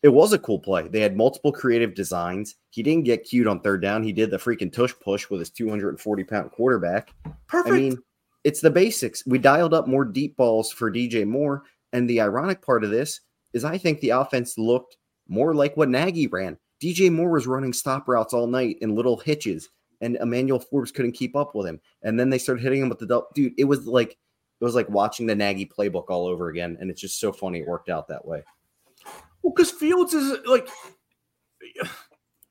It 0.03 0.09
was 0.09 0.33
a 0.33 0.39
cool 0.39 0.59
play. 0.59 0.87
They 0.87 0.99
had 0.99 1.17
multiple 1.17 1.51
creative 1.51 1.95
designs. 1.95 2.55
He 2.69 2.83
didn't 2.83 3.05
get 3.05 3.23
cued 3.23 3.47
on 3.47 3.61
third 3.61 3.81
down. 3.81 4.03
He 4.03 4.11
did 4.11 4.29
the 4.29 4.37
freaking 4.37 4.71
tush 4.71 4.93
push 5.01 5.29
with 5.29 5.39
his 5.39 5.49
240 5.49 6.23
pound 6.25 6.51
quarterback. 6.51 7.11
Perfect. 7.47 7.73
I 7.73 7.77
mean, 7.77 7.97
it's 8.43 8.61
the 8.61 8.69
basics. 8.69 9.25
We 9.25 9.39
dialed 9.39 9.73
up 9.73 9.87
more 9.87 10.05
deep 10.05 10.37
balls 10.37 10.71
for 10.71 10.91
DJ 10.91 11.25
Moore. 11.25 11.63
And 11.91 12.07
the 12.09 12.21
ironic 12.21 12.61
part 12.61 12.83
of 12.83 12.91
this 12.91 13.21
is 13.53 13.63
I 13.63 13.77
think 13.77 13.99
the 13.99 14.11
offense 14.11 14.57
looked 14.57 14.97
more 15.27 15.53
like 15.53 15.75
what 15.77 15.89
Nagy 15.89 16.27
ran. 16.27 16.57
DJ 16.81 17.11
Moore 17.11 17.31
was 17.31 17.47
running 17.47 17.73
stop 17.73 18.07
routes 18.07 18.33
all 18.33 18.47
night 18.47 18.77
in 18.81 18.95
little 18.95 19.17
hitches, 19.17 19.69
and 20.01 20.17
Emmanuel 20.17 20.59
Forbes 20.59 20.91
couldn't 20.91 21.13
keep 21.13 21.35
up 21.35 21.55
with 21.55 21.65
him. 21.65 21.79
And 22.03 22.19
then 22.19 22.29
they 22.29 22.37
started 22.37 22.61
hitting 22.61 22.81
him 22.81 22.89
with 22.89 22.99
the 22.99 23.05
double. 23.05 23.27
Dude, 23.33 23.53
it 23.57 23.63
was 23.63 23.87
like 23.87 24.11
it 24.11 24.63
was 24.63 24.75
like 24.75 24.89
watching 24.89 25.25
the 25.25 25.35
Nagy 25.35 25.65
playbook 25.65 26.05
all 26.09 26.27
over 26.27 26.49
again, 26.49 26.77
and 26.79 26.89
it's 26.89 27.01
just 27.01 27.19
so 27.19 27.31
funny 27.31 27.59
it 27.59 27.67
worked 27.67 27.89
out 27.89 28.07
that 28.07 28.25
way. 28.25 28.43
Well, 29.41 29.53
because 29.55 29.71
Fields 29.71 30.13
is 30.13 30.37
like, 30.45 30.67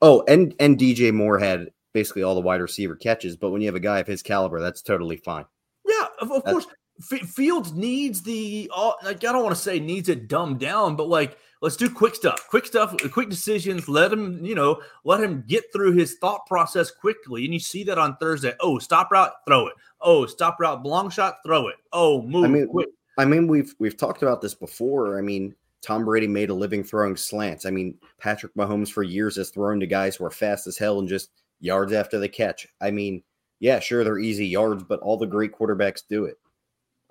oh, 0.02 0.24
and 0.28 0.54
and 0.58 0.78
DJ 0.78 1.12
Moore 1.12 1.38
had 1.38 1.70
basically 1.92 2.22
all 2.22 2.34
the 2.34 2.40
wide 2.40 2.60
receiver 2.60 2.96
catches, 2.96 3.36
but 3.36 3.50
when 3.50 3.60
you 3.62 3.68
have 3.68 3.74
a 3.74 3.80
guy 3.80 4.00
of 4.00 4.06
his 4.06 4.22
caliber, 4.22 4.60
that's 4.60 4.82
totally 4.82 5.16
fine. 5.16 5.44
Yeah, 5.86 6.06
of, 6.20 6.32
of 6.32 6.44
course. 6.44 6.66
Fields 7.00 7.72
needs 7.72 8.22
the 8.22 8.70
uh, 8.74 8.92
like 9.02 9.24
I 9.24 9.32
don't 9.32 9.42
want 9.42 9.56
to 9.56 9.60
say 9.60 9.80
needs 9.80 10.08
it 10.08 10.28
dumbed 10.28 10.60
down, 10.60 10.94
but 10.94 11.08
like 11.08 11.36
let's 11.64 11.76
do 11.76 11.88
quick 11.88 12.14
stuff, 12.14 12.46
quick 12.48 12.66
stuff, 12.66 12.94
quick 13.10 13.30
decisions. 13.30 13.88
Let 13.88 14.12
him, 14.12 14.44
you 14.44 14.54
know, 14.54 14.82
let 15.02 15.20
him 15.20 15.42
get 15.48 15.72
through 15.72 15.92
his 15.92 16.18
thought 16.18 16.44
process 16.46 16.90
quickly. 16.90 17.46
And 17.46 17.54
you 17.54 17.58
see 17.58 17.84
that 17.84 17.96
on 17.98 18.18
Thursday. 18.18 18.52
Oh, 18.60 18.78
stop 18.78 19.10
route, 19.10 19.32
throw 19.46 19.68
it. 19.68 19.74
Oh, 20.02 20.26
stop 20.26 20.60
route, 20.60 20.84
long 20.84 21.08
shot, 21.08 21.36
throw 21.44 21.68
it. 21.68 21.76
Oh, 21.90 22.20
move. 22.20 22.44
I 22.44 22.48
mean, 22.48 22.68
quick. 22.68 22.88
I 23.16 23.24
mean, 23.24 23.48
we've 23.48 23.74
we've 23.78 23.96
talked 23.96 24.22
about 24.22 24.42
this 24.42 24.54
before. 24.54 25.18
I 25.18 25.22
mean, 25.22 25.54
Tom 25.80 26.04
Brady 26.04 26.26
made 26.26 26.50
a 26.50 26.54
living 26.54 26.84
throwing 26.84 27.16
slants. 27.16 27.64
I 27.64 27.70
mean, 27.70 27.96
Patrick 28.20 28.54
Mahomes 28.54 28.92
for 28.92 29.02
years 29.02 29.36
has 29.36 29.48
thrown 29.48 29.80
to 29.80 29.86
guys 29.86 30.16
who 30.16 30.26
are 30.26 30.30
fast 30.30 30.66
as 30.66 30.76
hell 30.76 30.98
and 30.98 31.08
just 31.08 31.30
yards 31.60 31.94
after 31.94 32.18
the 32.18 32.28
catch. 32.28 32.68
I 32.82 32.90
mean, 32.90 33.22
yeah, 33.58 33.80
sure, 33.80 34.04
they're 34.04 34.18
easy 34.18 34.46
yards, 34.46 34.82
but 34.82 35.00
all 35.00 35.16
the 35.16 35.26
great 35.26 35.52
quarterbacks 35.52 36.02
do 36.06 36.26
it. 36.26 36.36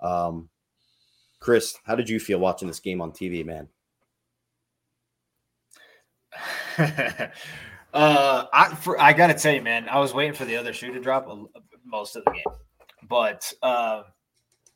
Um, 0.00 0.48
Chris, 1.40 1.76
how 1.84 1.96
did 1.96 2.08
you 2.08 2.20
feel 2.20 2.38
watching 2.38 2.68
this 2.68 2.80
game 2.80 3.00
on 3.00 3.10
TV, 3.10 3.44
man? 3.44 3.68
uh, 6.78 8.44
I 8.52 8.74
for, 8.80 9.00
I 9.00 9.12
gotta 9.12 9.34
tell 9.34 9.54
you, 9.54 9.62
man, 9.62 9.88
I 9.88 9.98
was 9.98 10.14
waiting 10.14 10.34
for 10.34 10.44
the 10.44 10.56
other 10.56 10.72
shoe 10.72 10.92
to 10.92 11.00
drop 11.00 11.28
most 11.84 12.16
of 12.16 12.24
the 12.24 12.30
game, 12.32 12.44
but 13.08 13.52
uh, 13.62 14.02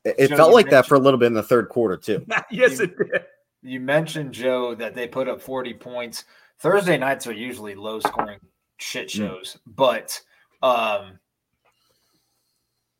it, 0.04 0.16
it 0.18 0.36
felt 0.36 0.52
like 0.52 0.70
that 0.70 0.86
for 0.86 0.94
a 0.94 0.98
little 0.98 1.18
bit 1.18 1.26
in 1.26 1.34
the 1.34 1.42
third 1.42 1.68
quarter 1.68 1.96
too. 1.96 2.24
yes, 2.50 2.78
you, 2.78 2.84
it 2.84 2.96
did. 2.96 3.22
You 3.62 3.80
mentioned 3.80 4.32
Joe 4.32 4.74
that 4.76 4.94
they 4.94 5.08
put 5.08 5.28
up 5.28 5.40
forty 5.40 5.74
points. 5.74 6.24
Thursday 6.58 6.98
nights 6.98 7.26
are 7.26 7.32
usually 7.32 7.74
low 7.74 8.00
scoring 8.00 8.40
shit 8.78 9.08
mm. 9.08 9.10
shows, 9.10 9.56
mm. 9.56 9.74
but 9.76 10.20
um, 10.62 11.18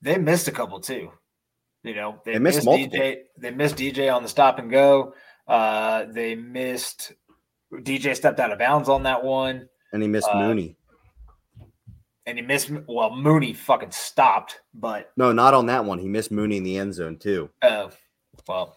they 0.03 0.19
missed 0.19 0.49
a 0.49 0.53
couple 0.53 0.81
too. 0.81 1.11
You 1.85 1.95
know, 1.95 2.21
they, 2.25 2.35
they 2.35 2.39
missed, 2.39 2.65
missed 2.67 2.93
DJ. 2.93 3.17
They 3.39 3.51
missed 3.51 3.77
DJ 3.77 4.15
on 4.15 4.23
the 4.23 4.29
stop 4.29 4.59
and 4.59 4.71
go. 4.71 5.15
Uh, 5.47 6.05
they 6.11 6.35
missed 6.35 7.13
DJ 7.73 8.17
stepped 8.17 8.41
out 8.41 8.53
of 8.53 8.59
bounds 8.59 8.89
on 8.89 9.03
that 9.05 9.23
one, 9.23 9.69
and 9.93 10.03
he 10.03 10.09
missed 10.09 10.29
uh, 10.31 10.37
Mooney. 10.37 10.77
And 12.27 12.39
he 12.39 12.45
missed 12.45 12.71
well, 12.87 13.15
Mooney 13.15 13.53
fucking 13.53 13.91
stopped, 13.91 14.61
but 14.75 15.13
no, 15.17 15.33
not 15.33 15.55
on 15.55 15.67
that 15.67 15.85
one. 15.85 15.99
He 15.99 16.09
missed 16.09 16.31
Mooney 16.31 16.59
in 16.59 16.65
the 16.65 16.79
end 16.79 16.95
zone 16.95 17.17
too. 17.17 17.51
Oh, 17.63 17.69
uh, 17.69 17.91
well, 18.47 18.77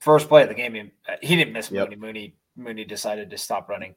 first 0.00 0.28
play 0.28 0.42
of 0.42 0.48
the 0.48 0.54
game, 0.54 0.74
he, 0.74 0.80
uh, 0.80 1.16
he 1.22 1.36
didn't 1.36 1.52
miss 1.52 1.70
yep. 1.70 1.88
Mooney. 1.88 1.96
Mooney 1.96 2.34
Mooney 2.56 2.84
decided 2.84 3.30
to 3.30 3.38
stop 3.38 3.68
running. 3.68 3.94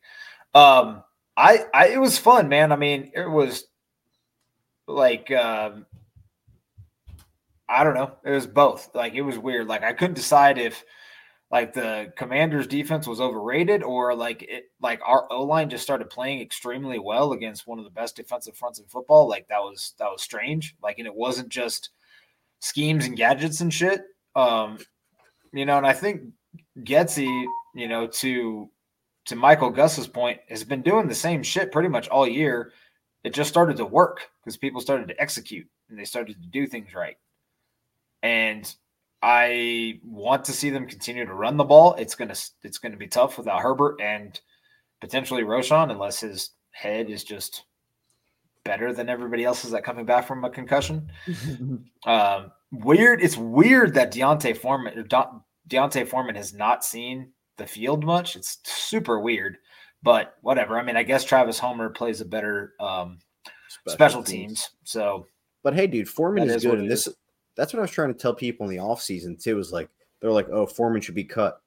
Um, 0.54 1.04
I, 1.36 1.66
I 1.74 1.88
it 1.90 2.00
was 2.00 2.18
fun, 2.18 2.50
man. 2.50 2.72
I 2.72 2.76
mean, 2.76 3.12
it 3.16 3.30
was 3.30 3.66
like 4.88 5.32
um, 5.32 5.86
I 7.68 7.84
don't 7.84 7.96
know. 7.96 8.12
It 8.24 8.32
was 8.32 8.48
both. 8.48 8.94
Like 8.94 9.14
it 9.14 9.22
was 9.22 9.38
weird. 9.38 9.68
Like 9.68 9.84
I 9.84 9.94
couldn't 9.94 10.16
decide 10.16 10.58
if 10.58 10.84
like 11.54 11.72
the 11.72 12.12
Commanders 12.18 12.66
defense 12.66 13.06
was 13.06 13.22
overrated 13.22 13.84
or 13.84 14.16
like 14.16 14.42
it 14.42 14.72
like 14.82 15.00
our 15.06 15.32
O 15.32 15.44
line 15.44 15.70
just 15.70 15.84
started 15.84 16.10
playing 16.10 16.42
extremely 16.42 16.98
well 16.98 17.32
against 17.32 17.68
one 17.68 17.78
of 17.78 17.86
the 17.86 17.92
best 17.92 18.16
defensive 18.16 18.58
fronts 18.58 18.80
in 18.80 18.86
football. 18.86 19.30
Like 19.30 19.48
that 19.50 19.60
was 19.60 19.94
that 20.00 20.10
was 20.10 20.24
strange. 20.24 20.76
Like 20.82 20.98
and 20.98 21.06
it 21.06 21.14
wasn't 21.14 21.50
just 21.50 21.92
schemes 22.60 23.06
and 23.06 23.16
gadgets 23.16 23.62
and 23.62 23.72
shit. 23.72 24.02
Um, 24.36 24.80
you 25.54 25.68
know, 25.68 25.78
and 25.78 25.86
I 25.86 25.94
think 25.94 26.24
Getsy, 26.80 27.46
you 27.76 27.88
know, 27.88 28.08
to 28.08 28.68
to 29.26 29.36
Michael 29.36 29.70
Gus's 29.70 30.08
point, 30.08 30.40
has 30.50 30.64
been 30.64 30.82
doing 30.82 31.08
the 31.08 31.14
same 31.14 31.44
shit 31.44 31.72
pretty 31.72 31.90
much 31.90 32.08
all 32.08 32.28
year. 32.28 32.72
It 33.24 33.36
just 33.36 33.52
started 33.52 33.78
to 33.78 33.86
work 33.86 34.22
because 34.42 34.58
people 34.58 34.82
started 34.82 35.08
to 35.10 35.22
execute 35.22 35.68
and 35.88 36.00
they 36.00 36.06
started 36.06 36.42
to 36.42 36.48
do 36.50 36.66
things 36.66 36.96
right. 36.96 37.18
And 38.24 38.74
I 39.24 40.02
want 40.04 40.44
to 40.46 40.52
see 40.52 40.70
them 40.70 40.86
continue 40.86 41.26
to 41.26 41.34
run 41.34 41.56
the 41.56 41.64
ball. 41.64 41.96
It's 41.96 42.14
gonna 42.14 42.36
it's 42.62 42.78
gonna 42.78 42.98
be 42.98 43.08
tough 43.08 43.38
without 43.38 43.62
Herbert 43.62 44.02
and 44.02 44.38
potentially 45.00 45.44
Roschon, 45.44 45.92
unless 45.92 46.20
his 46.20 46.52
head 46.72 47.10
is 47.10 47.24
just 47.24 47.64
better 48.66 48.94
than 48.94 49.08
everybody 49.08 49.46
else's 49.46 49.72
that 49.72 49.86
coming 49.86 50.06
back 50.06 50.28
from 50.28 50.44
a 50.44 50.50
concussion. 50.50 51.10
um, 52.06 52.52
weird. 52.74 53.24
It's 53.24 53.38
weird 53.38 53.94
that 53.94 54.12
D'Onta 54.12 54.58
Foreman 54.58 55.08
D'Onta 55.08 56.06
Foreman 56.06 56.36
has 56.36 56.54
not 56.54 56.84
seen 56.84 57.32
the 57.56 57.66
field 57.66 58.04
much. 58.04 58.36
It's 58.36 58.60
super 58.66 59.22
weird, 59.22 59.58
but 60.02 60.36
whatever. 60.42 60.78
I 60.78 60.84
mean, 60.84 60.98
I 60.98 61.04
guess 61.04 61.24
Travis 61.24 61.60
Homer 61.60 61.90
plays 61.90 62.20
a 62.20 62.26
better 62.26 62.74
um, 62.82 63.20
special, 63.70 63.96
special 63.96 64.24
teams. 64.24 64.64
teams. 64.64 64.70
So, 64.84 65.28
but 65.64 65.76
hey, 65.76 65.88
dude, 65.88 66.10
Foreman 66.10 66.50
is, 66.50 66.58
is 66.58 66.64
good, 66.64 66.80
and 66.80 66.92
this 66.92 67.08
is 67.08 67.16
that's 67.56 67.74
what 67.74 67.80
I 67.80 67.84
was 67.84 67.92
trying 67.92 68.14
to 68.14 68.20
tell 68.20 68.34
people 68.34 68.68
in 68.68 68.76
the 68.76 68.82
offseason 68.82 69.42
too. 69.42 69.60
Is 69.60 69.72
like 69.72 69.90
they're 70.22 70.32
like, 70.32 70.50
oh, 70.50 70.66
Foreman 70.66 71.02
should 71.02 71.16
be 71.16 71.24
cut. 71.24 71.62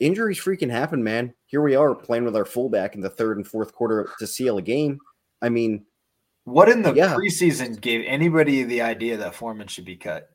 Injuries 0.00 0.40
freaking 0.40 0.70
happen, 0.70 1.02
man. 1.02 1.32
Here 1.46 1.62
we 1.62 1.76
are 1.76 1.94
playing 1.94 2.24
with 2.24 2.34
our 2.34 2.44
fullback 2.44 2.94
in 2.94 3.00
the 3.00 3.10
third 3.10 3.36
and 3.36 3.46
fourth 3.46 3.72
quarter 3.72 4.08
to 4.18 4.26
seal 4.26 4.58
a 4.58 4.62
game. 4.62 4.98
I 5.40 5.48
mean, 5.48 5.84
what 6.44 6.68
in 6.68 6.82
the 6.82 6.92
yeah. 6.92 7.14
preseason 7.14 7.80
gave 7.80 8.04
anybody 8.06 8.64
the 8.64 8.82
idea 8.82 9.16
that 9.18 9.34
Foreman 9.34 9.68
should 9.68 9.84
be 9.84 9.96
cut? 9.96 10.28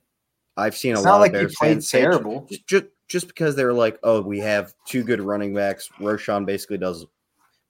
I've 0.55 0.75
seen 0.75 0.93
it's 0.93 1.01
a 1.01 1.03
lot 1.03 1.19
like 1.19 1.33
of 1.33 1.39
Bears 1.41 1.57
fans 1.57 1.89
terrible. 1.89 2.45
Just, 2.49 2.67
just, 2.67 2.85
just 3.07 3.27
because 3.27 3.55
they're 3.55 3.73
like, 3.73 3.99
oh, 4.03 4.21
we 4.21 4.39
have 4.39 4.73
two 4.85 5.03
good 5.03 5.21
running 5.21 5.53
backs. 5.53 5.89
Roschon 5.99 6.45
basically 6.45 6.77
does. 6.77 7.05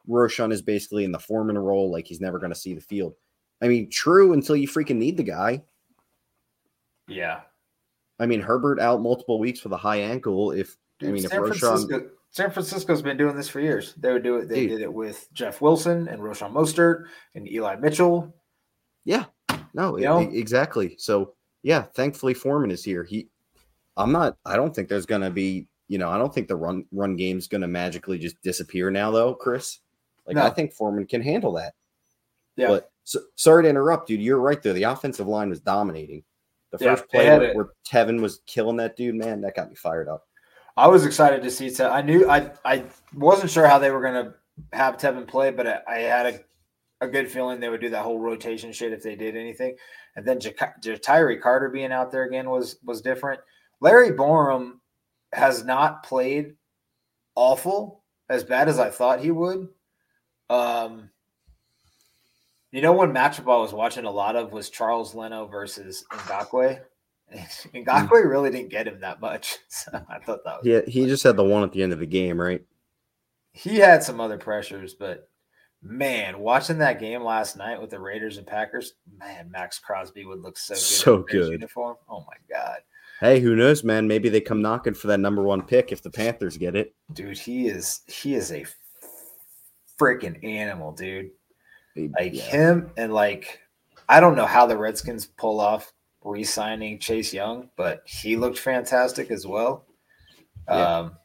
Roschon 0.07 0.53
is 0.53 0.61
basically 0.61 1.03
in 1.03 1.11
the 1.11 1.19
Foreman 1.19 1.57
role, 1.57 1.91
like 1.91 2.07
he's 2.07 2.21
never 2.21 2.39
going 2.39 2.51
to 2.51 2.59
see 2.59 2.73
the 2.73 2.81
field. 2.81 3.15
I 3.61 3.67
mean, 3.67 3.89
true 3.89 4.33
until 4.33 4.55
you 4.55 4.67
freaking 4.67 4.97
need 4.97 5.17
the 5.17 5.23
guy. 5.23 5.63
Yeah. 7.07 7.41
I 8.19 8.25
mean, 8.25 8.41
Herbert 8.41 8.79
out 8.79 9.01
multiple 9.01 9.39
weeks 9.39 9.63
with 9.63 9.73
a 9.73 9.77
high 9.77 9.97
ankle. 9.97 10.51
If 10.51 10.77
Dude, 10.99 11.09
I 11.09 11.11
mean, 11.13 11.23
San 11.23 11.43
if 11.43 11.51
Roschon, 11.51 12.09
San 12.31 12.51
Francisco's 12.51 13.01
been 13.01 13.17
doing 13.17 13.35
this 13.35 13.47
for 13.49 13.59
years. 13.59 13.93
They 13.95 14.11
would 14.11 14.23
do 14.23 14.37
it. 14.37 14.49
They 14.49 14.67
Dude. 14.67 14.69
did 14.69 14.81
it 14.81 14.93
with 14.93 15.27
Jeff 15.33 15.61
Wilson 15.61 16.07
and 16.07 16.21
Roschon 16.21 16.51
Mostert 16.51 17.05
and 17.35 17.49
Eli 17.49 17.75
Mitchell. 17.75 18.33
Yeah. 19.05 19.25
No, 19.73 19.95
it, 19.95 20.33
exactly. 20.33 20.95
So 20.97 21.35
yeah, 21.61 21.83
thankfully 21.83 22.33
Foreman 22.33 22.71
is 22.71 22.83
here. 22.83 23.03
He, 23.03 23.27
I'm 23.95 24.11
not. 24.11 24.37
I 24.45 24.55
don't 24.55 24.75
think 24.75 24.89
there's 24.89 25.05
going 25.05 25.21
to 25.21 25.29
be. 25.29 25.67
You 25.87 25.97
know, 25.97 26.09
I 26.09 26.17
don't 26.17 26.33
think 26.33 26.47
the 26.47 26.55
run 26.55 26.85
run 26.91 27.15
game's 27.15 27.47
going 27.47 27.61
to 27.61 27.67
magically 27.67 28.17
just 28.17 28.41
disappear 28.41 28.91
now, 28.91 29.11
though, 29.11 29.33
Chris. 29.33 29.79
Like 30.25 30.35
no. 30.35 30.43
I 30.43 30.49
think 30.49 30.73
Foreman 30.73 31.05
can 31.05 31.21
handle 31.21 31.53
that. 31.53 31.73
Yeah. 32.55 32.67
But 32.67 32.91
so, 33.03 33.19
sorry 33.35 33.63
to 33.63 33.69
interrupt, 33.69 34.07
dude. 34.07 34.21
You're 34.21 34.39
right 34.39 34.61
there. 34.61 34.73
The 34.73 34.83
offensive 34.83 35.27
line 35.27 35.49
was 35.49 35.61
dominating. 35.61 36.23
The 36.71 36.79
first 36.79 37.05
yeah, 37.13 37.19
play 37.19 37.37
where, 37.37 37.53
where, 37.53 37.69
Teven 37.89 38.21
was 38.21 38.41
killing 38.45 38.77
that 38.77 38.97
dude, 38.97 39.15
man, 39.15 39.41
that 39.41 39.55
got 39.55 39.69
me 39.69 39.75
fired 39.75 40.09
up. 40.09 40.27
I 40.75 40.87
was 40.87 41.05
excited 41.05 41.41
to 41.43 41.51
see. 41.51 41.69
Te- 41.69 41.83
I 41.83 42.01
knew 42.01 42.29
I 42.29 42.51
I 42.65 42.83
wasn't 43.15 43.51
sure 43.51 43.67
how 43.67 43.79
they 43.79 43.91
were 43.91 44.01
going 44.01 44.25
to 44.25 44.33
have 44.73 44.97
Teven 44.97 45.27
play, 45.27 45.51
but 45.51 45.65
I, 45.65 45.79
I 45.87 45.97
had 45.99 46.25
a 46.25 46.39
a 47.01 47.07
good 47.07 47.29
feeling 47.29 47.59
they 47.59 47.69
would 47.69 47.81
do 47.81 47.89
that 47.89 48.03
whole 48.03 48.19
rotation 48.19 48.71
shit 48.71 48.91
if 48.91 49.03
they 49.03 49.15
did 49.15 49.35
anything. 49.35 49.75
And 50.15 50.25
then 50.25 50.39
J- 50.39 50.55
J- 50.81 50.97
Tyree 50.97 51.37
Carter 51.37 51.69
being 51.69 51.91
out 51.91 52.11
there 52.11 52.23
again 52.23 52.49
was 52.49 52.77
was 52.83 53.01
different. 53.01 53.39
Larry 53.81 54.11
Borom 54.11 54.79
has 55.33 55.63
not 55.63 56.03
played 56.03 56.55
awful 57.35 58.03
as 58.29 58.43
bad 58.43 58.67
as 58.67 58.79
I 58.79 58.89
thought 58.89 59.21
he 59.21 59.31
would. 59.31 59.67
Um, 60.49 61.09
you 62.71 62.81
know, 62.81 62.91
one 62.91 63.13
matchup 63.13 63.51
I 63.51 63.57
was 63.57 63.73
watching 63.73 64.05
a 64.05 64.11
lot 64.11 64.35
of 64.35 64.51
was 64.51 64.69
Charles 64.69 65.15
Leno 65.15 65.47
versus. 65.47 66.05
Ngakoue 66.11 66.79
mm. 67.73 68.29
really 68.29 68.51
didn't 68.51 68.69
get 68.69 68.87
him 68.87 68.99
that 69.01 69.21
much. 69.21 69.57
So 69.69 69.91
I 70.09 70.19
thought 70.19 70.43
that 70.43 70.57
was 70.57 70.65
Yeah, 70.65 70.81
he 70.87 71.05
just 71.05 71.23
had 71.23 71.37
the 71.37 71.43
one 71.43 71.63
at 71.63 71.71
the 71.71 71.83
end 71.83 71.93
of 71.93 71.99
the 71.99 72.05
game, 72.05 72.39
right? 72.39 72.63
He 73.53 73.77
had 73.77 74.03
some 74.03 74.19
other 74.19 74.37
pressures, 74.37 74.93
but 74.93 75.29
man, 75.81 76.39
watching 76.39 76.77
that 76.79 76.99
game 76.99 77.23
last 77.23 77.57
night 77.57 77.81
with 77.81 77.89
the 77.89 77.99
Raiders 77.99 78.37
and 78.37 78.45
Packers, 78.45 78.93
man, 79.17 79.49
Maxx 79.49 79.79
Crosby 79.79 80.25
would 80.25 80.41
look 80.41 80.57
so 80.57 80.75
good. 80.75 80.81
So 80.81 81.17
good. 81.23 81.51
Uniform. 81.53 81.97
Oh 82.09 82.19
my 82.21 82.37
god. 82.49 82.79
Hey, 83.19 83.39
who 83.39 83.55
knows, 83.55 83.83
man? 83.83 84.07
Maybe 84.07 84.29
they 84.29 84.41
come 84.41 84.61
knocking 84.61 84.93
for 84.93 85.07
that 85.07 85.19
number 85.19 85.41
one 85.41 85.63
pick 85.63 85.91
if 85.91 86.03
the 86.03 86.11
Panthers 86.11 86.57
get 86.57 86.75
it. 86.75 86.93
Dude, 87.13 87.37
he 87.37 87.67
is 87.67 88.01
he 88.07 88.35
is 88.35 88.51
a 88.51 88.65
freaking 89.99 90.43
animal, 90.43 90.91
dude. 90.91 91.31
Like 91.97 92.33
yeah. 92.33 92.43
him 92.43 92.91
and 92.97 93.13
like 93.13 93.59
I 94.09 94.19
don't 94.19 94.35
know 94.35 94.45
how 94.45 94.65
the 94.65 94.77
Redskins 94.77 95.25
pull 95.25 95.59
off 95.59 95.91
re-signing 96.23 96.99
Chase 96.99 97.33
Young, 97.33 97.69
but 97.75 98.01
he 98.05 98.35
looked 98.35 98.59
fantastic 98.59 99.31
as 99.31 99.45
well. 99.47 99.85
Yeah. 100.69 100.97
Um, 100.97 101.17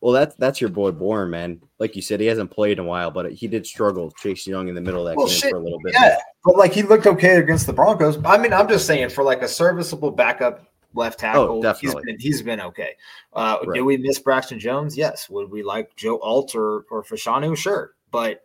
well, 0.00 0.12
that's 0.12 0.36
that's 0.36 0.60
your 0.60 0.70
boy 0.70 0.92
Borom, 0.92 1.30
man. 1.30 1.60
Like 1.78 1.96
you 1.96 2.02
said, 2.02 2.20
he 2.20 2.26
hasn't 2.26 2.50
played 2.50 2.78
in 2.78 2.84
a 2.84 2.88
while, 2.88 3.10
but 3.10 3.32
he 3.32 3.48
did 3.48 3.66
struggle 3.66 4.10
Chase 4.12 4.46
Young 4.46 4.68
in 4.68 4.74
the 4.74 4.80
middle 4.80 5.00
of 5.00 5.10
that 5.10 5.16
well, 5.16 5.26
game 5.26 5.36
shit, 5.36 5.50
for 5.50 5.56
a 5.56 5.60
little 5.60 5.80
bit. 5.82 5.94
Yeah, 5.94 6.16
but 6.44 6.56
like 6.56 6.72
he 6.72 6.82
looked 6.82 7.06
okay 7.06 7.36
against 7.36 7.66
the 7.66 7.72
Broncos. 7.72 8.18
I 8.24 8.38
mean, 8.38 8.52
I'm 8.52 8.68
just 8.68 8.86
saying 8.86 9.08
for 9.08 9.24
like 9.24 9.42
a 9.42 9.48
serviceable 9.48 10.10
backup 10.10 10.66
left 10.94 11.18
oh, 11.20 11.26
tackle, 11.26 11.42
oh, 11.42 11.62
definitely. 11.62 12.02
he's 12.02 12.04
been 12.04 12.20
he's 12.20 12.42
been 12.42 12.60
okay. 12.60 12.94
Uh, 13.32 13.58
right. 13.66 13.76
Do 13.78 13.84
we 13.84 13.96
miss 13.96 14.18
Braxton 14.18 14.60
Jones? 14.60 14.96
Yes. 14.96 15.28
Would 15.30 15.50
we 15.50 15.62
like 15.62 15.96
Joe 15.96 16.18
Alt 16.20 16.54
or 16.54 16.84
or 16.90 17.02
Fashanu? 17.02 17.56
Sure, 17.56 17.94
but 18.10 18.42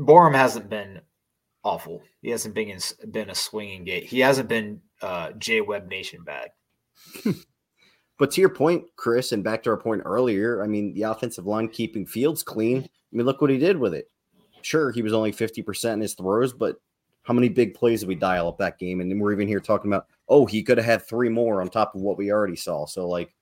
Borom 0.00 0.34
hasn't 0.34 0.70
been 0.70 1.00
awful. 1.62 2.02
He 2.22 2.30
hasn't 2.30 2.54
been 2.54 2.78
been 3.10 3.30
a 3.30 3.34
swinging 3.34 3.84
gate. 3.84 4.04
He 4.04 4.20
hasn't 4.20 4.48
been 4.48 4.80
uh, 5.02 5.32
J 5.32 5.60
Web 5.60 5.88
Nation 5.88 6.24
bad. 6.24 6.50
but 8.18 8.30
to 8.32 8.40
your 8.40 8.50
point, 8.50 8.84
Chris, 8.96 9.32
and 9.32 9.44
back 9.44 9.62
to 9.62 9.70
our 9.70 9.76
point 9.76 10.02
earlier, 10.04 10.62
I 10.62 10.66
mean, 10.66 10.94
the 10.94 11.02
offensive 11.02 11.46
line 11.46 11.68
keeping 11.68 12.06
Fields 12.06 12.42
clean. 12.42 12.82
I 12.82 13.16
mean, 13.16 13.26
look 13.26 13.40
what 13.40 13.50
he 13.50 13.58
did 13.58 13.76
with 13.76 13.94
it. 13.94 14.06
Sure, 14.62 14.90
he 14.90 15.02
was 15.02 15.12
only 15.12 15.32
50% 15.32 15.94
in 15.94 16.00
his 16.00 16.14
throws, 16.14 16.52
but 16.52 16.76
how 17.22 17.34
many 17.34 17.48
big 17.48 17.74
plays 17.74 18.00
did 18.00 18.08
we 18.08 18.14
dial 18.14 18.48
up 18.48 18.58
that 18.58 18.78
game? 18.78 19.00
And 19.00 19.10
then 19.10 19.18
we're 19.18 19.32
even 19.32 19.48
here 19.48 19.60
talking 19.60 19.90
about, 19.90 20.06
oh, 20.28 20.46
he 20.46 20.62
could 20.62 20.78
have 20.78 20.84
had 20.84 21.06
three 21.06 21.28
more 21.28 21.60
on 21.60 21.68
top 21.68 21.94
of 21.94 22.02
what 22.02 22.18
we 22.18 22.30
already 22.30 22.56
saw. 22.56 22.86
So, 22.86 23.08
like, 23.08 23.34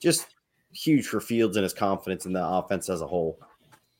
just 0.00 0.26
huge 0.72 1.06
for 1.06 1.20
Fields 1.20 1.56
and 1.56 1.64
his 1.64 1.72
confidence 1.72 2.26
in 2.26 2.32
the 2.32 2.44
offense 2.44 2.88
as 2.88 3.00
a 3.00 3.06
whole. 3.06 3.38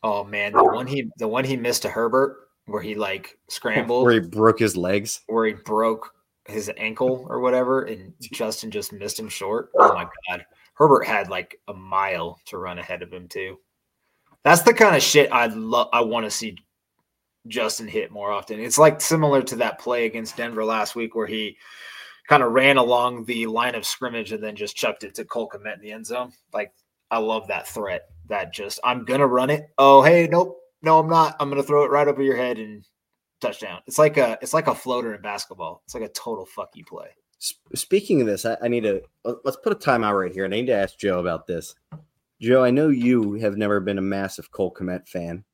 Oh 0.03 0.25
man, 0.25 0.53
the 0.53 0.65
one 0.65 0.87
he 0.87 1.11
the 1.19 1.29
one 1.29 1.45
he 1.45 1.57
missed 1.57 1.83
to 1.83 1.91
Herbert 1.91 2.49
where 2.67 2.83
he 2.83 2.95
like 2.95 3.39
scrambled 3.49 4.05
where 4.05 4.15
he 4.15 4.21
broke 4.21 4.59
his 4.59 4.77
legs, 4.77 5.21
where 5.27 5.47
he 5.47 5.53
broke 5.53 6.13
his 6.47 6.71
ankle 6.77 7.27
or 7.29 7.41
whatever, 7.41 7.83
and 7.83 8.13
Justin 8.33 8.71
just 8.71 8.93
missed 8.93 9.19
him 9.19 9.29
short. 9.29 9.71
Oh 9.79 9.93
my 9.95 10.07
god. 10.29 10.45
Herbert 10.75 11.07
had 11.07 11.29
like 11.29 11.59
a 11.69 11.75
mile 11.75 12.39
to 12.47 12.59
run 12.59 12.79
ahead 12.79 13.03
of 13.03 13.13
him 13.13 13.29
too. 13.29 13.59
That's 14.43 14.63
the 14.63 14.73
kind 14.73 14.97
of 14.97 15.03
shit 15.03 15.31
I 15.33 15.47
love 15.47 15.89
I 15.93 16.01
want 16.01 16.25
to 16.25 16.31
see 16.31 16.57
Justin 17.49 17.89
hit 17.89 18.11
more 18.11 18.31
often. 18.31 18.61
It's 18.61 18.79
like 18.79 19.01
similar 19.01 19.43
to 19.43 19.57
that 19.57 19.79
play 19.79 20.07
against 20.07 20.37
Denver 20.37 20.65
last 20.65 20.95
week 20.95 21.15
where 21.15 21.27
he 21.27 21.57
kind 22.29 22.43
of 22.43 22.53
ran 22.53 22.77
along 22.77 23.25
the 23.25 23.47
line 23.47 23.75
of 23.75 23.85
scrimmage 23.85 24.33
and 24.33 24.43
then 24.43 24.57
just 24.57 24.77
chucked 24.77 25.05
it 25.05 25.15
to 25.17 25.25
Cole 25.25 25.51
Kmet 25.51 25.75
in 25.75 25.81
the 25.81 25.93
end 25.93 26.07
zone. 26.07 26.33
Like 26.55 26.73
I 27.11 27.19
love 27.19 27.49
that 27.49 27.69
threat 27.69 28.09
that 28.31 28.53
just 28.53 28.81
I'm 28.83 29.05
gonna 29.05 29.27
run 29.27 29.51
it. 29.51 29.69
Oh 29.79 30.03
hey, 30.03 30.29
nope, 30.31 30.59
no, 30.83 30.99
I'm 30.99 31.09
not. 31.09 31.37
I'm 31.39 31.49
gonna 31.49 31.63
throw 31.63 31.85
it 31.85 31.91
right 31.91 32.09
over 32.09 32.23
your 32.23 32.37
head 32.37 32.59
and 32.59 32.85
touchdown. 33.41 33.81
It's 33.87 33.99
like 33.99 34.17
a 34.17 34.39
it's 34.43 34.55
like 34.55 34.67
a 34.67 34.75
floater 34.75 35.15
in 35.15 35.21
basketball. 35.21 35.83
It's 35.85 35.95
like 35.95 36.05
a 36.05 36.09
total 36.09 36.47
fuck 36.47 36.71
you 36.75 36.85
play. 36.85 37.09
Speaking 37.75 38.21
of 38.21 38.27
this, 38.27 38.45
I, 38.45 38.57
I 38.63 38.69
need 38.69 38.83
to 38.83 39.03
let's 39.25 39.57
put 39.57 39.73
a 39.73 39.77
timeout 39.77 40.19
right 40.19 40.33
here, 40.33 40.45
and 40.45 40.53
I 40.55 40.59
need 40.59 40.67
to 40.67 40.75
ask 40.75 40.99
Joe 40.99 41.21
about 41.21 41.47
this. 41.47 41.75
Joe, 42.41 42.65
I 42.65 42.71
know 42.71 42.89
you 42.89 43.35
have 43.35 43.57
never 43.57 43.81
been 43.81 43.99
a 43.99 44.03
massive 44.03 44.51
Cole 44.51 44.73
Kmet 44.73 45.09
fan. 45.09 45.45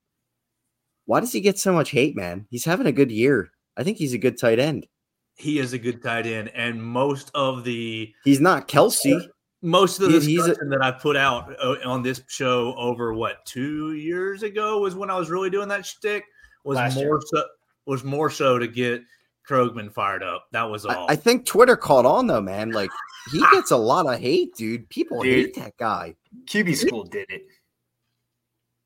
Why 1.05 1.21
does 1.21 1.33
he 1.33 1.41
get 1.41 1.59
so 1.59 1.73
much 1.73 1.91
hate, 1.91 2.17
man? 2.17 2.47
He's 2.51 2.65
having 2.65 2.87
a 2.87 2.93
good 2.93 3.13
year. 3.13 3.51
I 3.77 3.85
think 3.85 3.99
he's 3.99 4.15
a 4.15 4.19
good 4.19 4.39
tight 4.39 4.59
end. 4.59 4.87
He 5.35 5.59
is 5.59 5.73
a 5.73 5.79
good 5.79 6.03
tight 6.03 6.27
end, 6.27 6.51
and 6.55 6.83
most 6.83 7.31
of 7.35 7.63
the 7.65 8.13
he's 8.25 8.41
not 8.41 8.69
Kelce 8.69 9.29
most 9.67 10.01
of 10.01 10.11
the 10.11 10.21
discussion 10.21 10.69
a, 10.69 10.71
that 10.71 10.83
I 10.83 10.93
put 10.93 11.17
out 11.17 11.55
uh, 11.61 11.77
on 11.85 12.03
this 12.03 12.23
show 12.29 12.75
over 12.77 13.13
what 13.13 13.45
two 13.45 13.95
years 13.95 14.43
ago 14.43 14.79
was 14.79 14.95
when 14.95 15.11
I 15.11 15.19
was 15.19 15.29
really 15.29 15.51
doing 15.51 15.69
that 15.69 15.85
shtick 15.85 16.25
was 16.65 16.95
more 16.95 17.05
year. 17.05 17.21
so 17.27 17.45
was 17.85 18.05
more 18.05 18.31
so 18.31 18.59
to 18.59 18.69
get 18.69 19.03
Krogman 19.49 19.93
fired 19.93 20.23
up. 20.23 20.47
That 20.53 20.65
was 20.65 20.87
all. 20.87 21.09
I, 21.09 21.13
I 21.13 21.17
think 21.17 21.47
Twitter 21.47 21.77
caught 21.77 22.07
on 22.07 22.27
though, 22.27 22.41
man. 22.41 22.71
Like 22.71 22.91
he 23.33 23.41
gets 23.53 23.73
a 23.73 23.77
lot 23.77 24.07
of 24.07 24.21
hate, 24.21 24.55
dude. 24.55 24.89
People 24.89 25.23
dude, 25.23 25.47
hate 25.47 25.55
that 25.57 25.77
guy. 25.77 26.15
QB 26.47 26.77
school 26.77 27.05
did 27.05 27.27
it. 27.29 27.43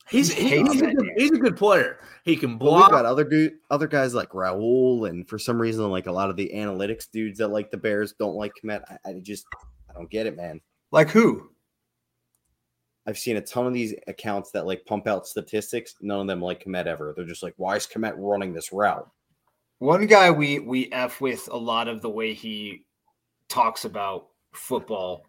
He's 0.08 0.32
he 0.32 0.48
he's, 0.48 0.82
a 0.82 0.86
good, 0.86 1.10
he's, 1.16 1.30
a 1.30 1.38
good, 1.38 1.56
player. 1.56 2.00
He 2.24 2.34
can 2.34 2.58
block. 2.58 2.90
But 2.90 2.96
we've 2.96 3.02
got 3.02 3.06
other 3.06 3.22
dude, 3.22 3.52
other 3.70 3.86
guys 3.86 4.12
like 4.12 4.30
Raul, 4.30 5.08
and 5.08 5.28
for 5.28 5.38
some 5.38 5.60
reason, 5.60 5.88
like 5.88 6.08
a 6.08 6.12
lot 6.12 6.30
of 6.30 6.36
the 6.36 6.50
analytics 6.52 7.08
dudes 7.08 7.38
that 7.38 7.48
like 7.48 7.70
the 7.70 7.76
Bears 7.76 8.12
don't 8.18 8.34
like 8.34 8.52
Kmet. 8.64 8.82
I, 8.88 9.10
I 9.10 9.20
just 9.20 9.46
I 9.88 9.92
don't 9.92 10.10
get 10.10 10.26
it, 10.26 10.36
man. 10.36 10.60
Like 10.92 11.10
who? 11.10 11.50
I've 13.06 13.18
seen 13.18 13.36
a 13.36 13.40
ton 13.40 13.66
of 13.66 13.72
these 13.72 13.94
accounts 14.06 14.50
that 14.52 14.66
like 14.66 14.84
pump 14.86 15.06
out 15.06 15.26
statistics. 15.26 15.94
None 16.00 16.20
of 16.20 16.26
them 16.26 16.42
like 16.42 16.64
Kmet 16.64 16.86
ever. 16.86 17.12
They're 17.16 17.24
just 17.24 17.42
like, 17.42 17.54
why 17.56 17.76
is 17.76 17.86
Kmet 17.86 18.14
running 18.16 18.52
this 18.52 18.72
route? 18.72 19.08
One 19.78 20.06
guy 20.06 20.30
we 20.30 20.58
we 20.58 20.90
f 20.92 21.20
with 21.20 21.48
a 21.50 21.56
lot 21.56 21.88
of 21.88 22.02
the 22.02 22.10
way 22.10 22.34
he 22.34 22.84
talks 23.48 23.84
about 23.84 24.28
football 24.52 25.24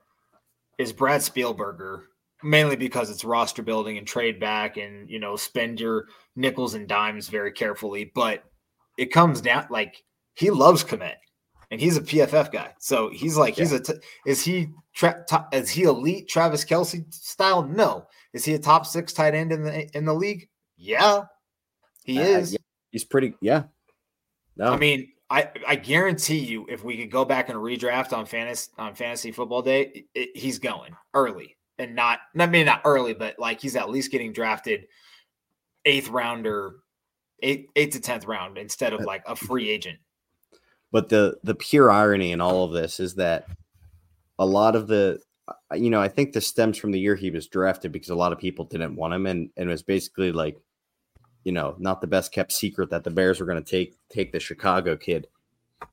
is 0.77 0.91
Brad 0.91 1.21
Spielberger, 1.21 2.03
mainly 2.43 2.75
because 2.75 3.09
it's 3.09 3.23
roster 3.23 3.63
building 3.63 3.97
and 3.97 4.05
trade 4.05 4.39
back 4.39 4.75
and 4.75 5.09
you 5.09 5.19
know 5.19 5.37
spend 5.37 5.79
your 5.79 6.07
nickels 6.35 6.73
and 6.73 6.87
dimes 6.87 7.29
very 7.29 7.51
carefully. 7.51 8.11
But 8.13 8.43
it 8.97 9.13
comes 9.13 9.39
down 9.39 9.67
like 9.69 10.03
he 10.33 10.49
loves 10.49 10.83
Kmet 10.83 11.15
and 11.71 11.79
he's 11.79 11.97
a 11.97 12.01
PFF 12.01 12.51
guy. 12.51 12.73
So 12.79 13.09
he's 13.09 13.37
like, 13.37 13.57
yeah. 13.57 13.63
he's 13.63 13.71
a. 13.71 13.79
T- 13.79 13.93
is 14.25 14.43
he 14.43 14.67
tra- 14.93 15.23
t- 15.27 15.57
is 15.57 15.69
he 15.69 15.83
elite 15.83 16.27
Travis 16.27 16.65
Kelce 16.65 17.11
style? 17.13 17.63
No. 17.63 18.05
Is 18.33 18.45
he 18.45 18.53
a 18.53 18.59
top 18.59 18.85
six 18.85 19.13
tight 19.13 19.33
end 19.33 19.51
in 19.51 19.63
the 19.63 19.97
in 19.97 20.05
the 20.05 20.13
league? 20.13 20.49
Yeah, 20.77 21.23
he 22.03 22.19
uh, 22.19 22.23
is. 22.23 22.53
Yeah. 22.53 22.59
He's 22.91 23.03
pretty. 23.05 23.33
Yeah. 23.41 23.63
No, 24.57 24.73
I 24.73 24.77
mean, 24.77 25.11
I 25.29 25.49
I 25.65 25.75
guarantee 25.75 26.39
you, 26.39 26.65
if 26.69 26.83
we 26.83 26.97
could 26.97 27.11
go 27.11 27.25
back 27.25 27.49
and 27.49 27.57
redraft 27.57 28.13
on 28.13 28.25
fantasy 28.25 28.69
on 28.77 28.93
fantasy 28.93 29.31
football 29.31 29.61
day, 29.61 29.81
it, 29.81 30.05
it, 30.13 30.29
he's 30.37 30.59
going 30.59 30.95
early 31.13 31.57
and 31.79 31.95
not. 31.95 32.19
I 32.37 32.45
mean, 32.47 32.65
not 32.65 32.81
early, 32.83 33.13
but 33.13 33.39
like 33.39 33.61
he's 33.61 33.75
at 33.75 33.89
least 33.89 34.11
getting 34.11 34.33
drafted 34.33 34.87
eighth 35.85 36.09
rounder, 36.09 36.75
eight 37.41 37.69
eight 37.77 37.93
to 37.93 38.01
tenth 38.01 38.25
round 38.25 38.57
instead 38.57 38.93
of 38.93 39.01
like 39.01 39.23
a 39.25 39.35
free 39.35 39.69
agent. 39.69 39.99
But 40.91 41.09
the 41.09 41.37
the 41.43 41.55
pure 41.55 41.89
irony 41.89 42.31
in 42.31 42.41
all 42.41 42.65
of 42.65 42.73
this 42.73 42.99
is 42.99 43.15
that 43.15 43.47
a 44.37 44.45
lot 44.45 44.75
of 44.75 44.87
the 44.87 45.21
uh, 45.47 45.75
you 45.75 45.89
know, 45.89 46.01
I 46.01 46.07
think 46.07 46.33
this 46.33 46.47
stems 46.47 46.77
from 46.77 46.91
the 46.91 46.99
year 46.99 47.15
he 47.15 47.31
was 47.31 47.47
drafted 47.47 47.91
because 47.91 48.09
a 48.09 48.15
lot 48.15 48.31
of 48.31 48.39
people 48.39 48.65
didn't 48.65 48.95
want 48.95 49.13
him 49.13 49.25
and, 49.25 49.49
and 49.57 49.69
it 49.69 49.71
was 49.71 49.83
basically 49.83 50.31
like, 50.31 50.57
you 51.43 51.51
know, 51.51 51.75
not 51.79 52.01
the 52.01 52.07
best 52.07 52.31
kept 52.31 52.51
secret 52.51 52.89
that 52.91 53.03
the 53.03 53.09
Bears 53.09 53.39
were 53.39 53.45
going 53.45 53.61
to 53.61 53.69
take 53.69 53.95
take 54.09 54.31
the 54.31 54.39
Chicago 54.39 54.95
kid. 54.95 55.27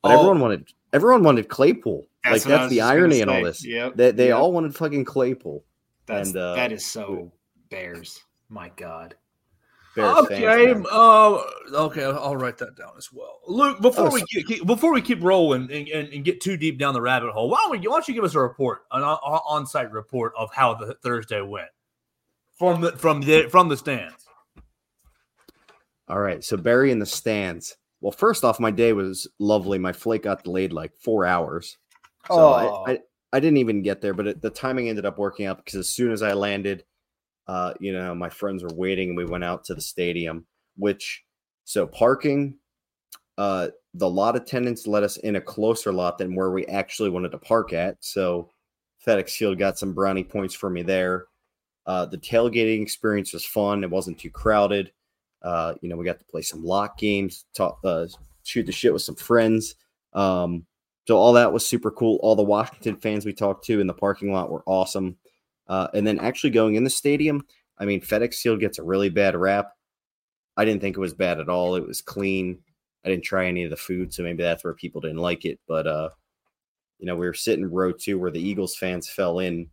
But 0.02 0.10
oh, 0.10 0.18
everyone 0.18 0.40
wanted 0.40 0.72
everyone 0.92 1.22
wanted 1.22 1.48
Claypool. 1.48 2.06
That's 2.24 2.44
like 2.44 2.58
that's 2.58 2.70
the 2.70 2.82
irony 2.82 3.20
in 3.20 3.28
all 3.28 3.42
this. 3.42 3.64
Yeah, 3.64 3.90
They 3.94 4.10
they 4.10 4.28
yep. 4.28 4.36
all 4.36 4.52
wanted 4.52 4.74
fucking 4.74 5.06
Claypool. 5.06 5.64
That's 6.06 6.30
and, 6.30 6.38
uh, 6.38 6.54
that 6.56 6.72
is 6.72 6.84
so 6.84 7.32
Bears. 7.70 8.22
My 8.50 8.70
God. 8.76 9.14
Bears 9.98 10.18
okay, 10.18 10.74
uh, 10.92 11.38
okay, 11.74 12.04
I'll 12.04 12.36
write 12.36 12.56
that 12.58 12.76
down 12.76 12.92
as 12.96 13.12
well. 13.12 13.40
Luke, 13.48 13.80
before 13.80 14.06
oh, 14.06 14.14
we 14.14 14.22
get, 14.22 14.64
before 14.64 14.92
we 14.92 15.02
keep 15.02 15.20
rolling 15.22 15.62
and, 15.72 15.88
and, 15.88 16.08
and, 16.12 16.24
get 16.24 16.40
too 16.40 16.56
deep 16.56 16.78
down 16.78 16.94
the 16.94 17.00
rabbit 17.00 17.32
hole, 17.32 17.50
why 17.50 17.58
don't, 17.62 17.72
we, 17.72 17.78
why 17.78 17.96
don't 17.96 18.06
you 18.06 18.14
give 18.14 18.22
us 18.22 18.36
a 18.36 18.40
report, 18.40 18.84
an 18.92 19.02
on-site 19.02 19.90
report 19.90 20.34
of 20.38 20.50
how 20.54 20.74
the 20.74 20.94
Thursday 21.02 21.40
went 21.40 21.68
from 22.56 22.80
the 22.80 22.92
from 22.92 23.20
the 23.22 23.48
from 23.50 23.68
the 23.68 23.76
stands? 23.76 24.24
All 26.06 26.20
right, 26.20 26.44
so 26.44 26.56
Barry 26.56 26.92
in 26.92 27.00
the 27.00 27.06
stands. 27.06 27.76
Well, 28.00 28.12
first 28.12 28.44
off, 28.44 28.60
my 28.60 28.70
day 28.70 28.92
was 28.92 29.26
lovely. 29.40 29.78
My 29.78 29.92
flight 29.92 30.22
got 30.22 30.44
delayed 30.44 30.72
like 30.72 30.94
four 30.94 31.26
hours, 31.26 31.76
so 32.28 32.34
oh. 32.38 32.84
I, 32.86 32.92
I, 32.92 32.98
I 33.32 33.40
didn't 33.40 33.56
even 33.56 33.82
get 33.82 34.00
there, 34.00 34.14
but 34.14 34.28
it, 34.28 34.42
the 34.42 34.50
timing 34.50 34.88
ended 34.88 35.06
up 35.06 35.18
working 35.18 35.46
out 35.46 35.56
because 35.56 35.74
as 35.74 35.88
soon 35.88 36.12
as 36.12 36.22
I 36.22 36.34
landed, 36.34 36.84
uh, 37.48 37.72
you 37.80 37.92
know, 37.92 38.14
my 38.14 38.28
friends 38.28 38.62
were 38.62 38.74
waiting 38.74 39.08
and 39.08 39.16
we 39.16 39.24
went 39.24 39.44
out 39.44 39.64
to 39.64 39.74
the 39.74 39.80
stadium, 39.80 40.46
which 40.76 41.24
so 41.64 41.86
parking, 41.86 42.54
uh, 43.38 43.68
the 43.94 44.08
lot 44.08 44.36
attendants 44.36 44.86
let 44.86 45.02
us 45.02 45.16
in 45.16 45.36
a 45.36 45.40
closer 45.40 45.92
lot 45.92 46.18
than 46.18 46.34
where 46.34 46.50
we 46.50 46.66
actually 46.66 47.10
wanted 47.10 47.32
to 47.32 47.38
park 47.38 47.72
at. 47.72 47.96
So 48.00 48.50
FedEx 49.06 49.30
Field 49.30 49.58
got 49.58 49.78
some 49.78 49.94
brownie 49.94 50.24
points 50.24 50.54
for 50.54 50.68
me 50.68 50.82
there. 50.82 51.26
Uh, 51.86 52.04
the 52.04 52.18
tailgating 52.18 52.82
experience 52.82 53.32
was 53.32 53.46
fun. 53.46 53.82
It 53.82 53.90
wasn't 53.90 54.18
too 54.18 54.30
crowded. 54.30 54.92
Uh, 55.40 55.74
you 55.80 55.88
know, 55.88 55.96
we 55.96 56.04
got 56.04 56.18
to 56.18 56.24
play 56.26 56.42
some 56.42 56.64
lock 56.64 56.98
games, 56.98 57.46
talk, 57.54 57.78
uh, 57.84 58.06
shoot 58.42 58.66
the 58.66 58.72
shit 58.72 58.92
with 58.92 59.02
some 59.02 59.14
friends. 59.14 59.74
Um, 60.12 60.66
so 61.06 61.16
all 61.16 61.32
that 61.34 61.52
was 61.52 61.64
super 61.64 61.90
cool. 61.90 62.18
All 62.22 62.36
the 62.36 62.42
Washington 62.42 62.96
fans 62.96 63.24
we 63.24 63.32
talked 63.32 63.64
to 63.66 63.80
in 63.80 63.86
the 63.86 63.94
parking 63.94 64.32
lot 64.32 64.50
were 64.50 64.62
awesome. 64.66 65.16
Uh, 65.68 65.88
and 65.94 66.06
then 66.06 66.18
actually 66.18 66.50
going 66.50 66.74
in 66.74 66.84
the 66.84 66.90
stadium, 66.90 67.44
I 67.78 67.84
mean, 67.84 68.00
FedEx 68.00 68.36
Field 68.36 68.60
gets 68.60 68.78
a 68.78 68.82
really 68.82 69.08
bad 69.08 69.36
rap. 69.36 69.72
I 70.56 70.64
didn't 70.64 70.80
think 70.80 70.96
it 70.96 71.00
was 71.00 71.14
bad 71.14 71.38
at 71.38 71.48
all. 71.48 71.76
It 71.76 71.86
was 71.86 72.02
clean. 72.02 72.58
I 73.04 73.10
didn't 73.10 73.24
try 73.24 73.46
any 73.46 73.64
of 73.64 73.70
the 73.70 73.76
food, 73.76 74.12
so 74.12 74.22
maybe 74.22 74.42
that's 74.42 74.64
where 74.64 74.74
people 74.74 75.00
didn't 75.00 75.18
like 75.18 75.44
it. 75.44 75.60
But 75.68 75.86
uh, 75.86 76.10
you 76.98 77.06
know, 77.06 77.16
we 77.16 77.26
were 77.26 77.34
sitting 77.34 77.70
row 77.70 77.92
two 77.92 78.18
where 78.18 78.30
the 78.30 78.40
Eagles 78.40 78.76
fans 78.76 79.08
fell 79.08 79.38
in 79.38 79.68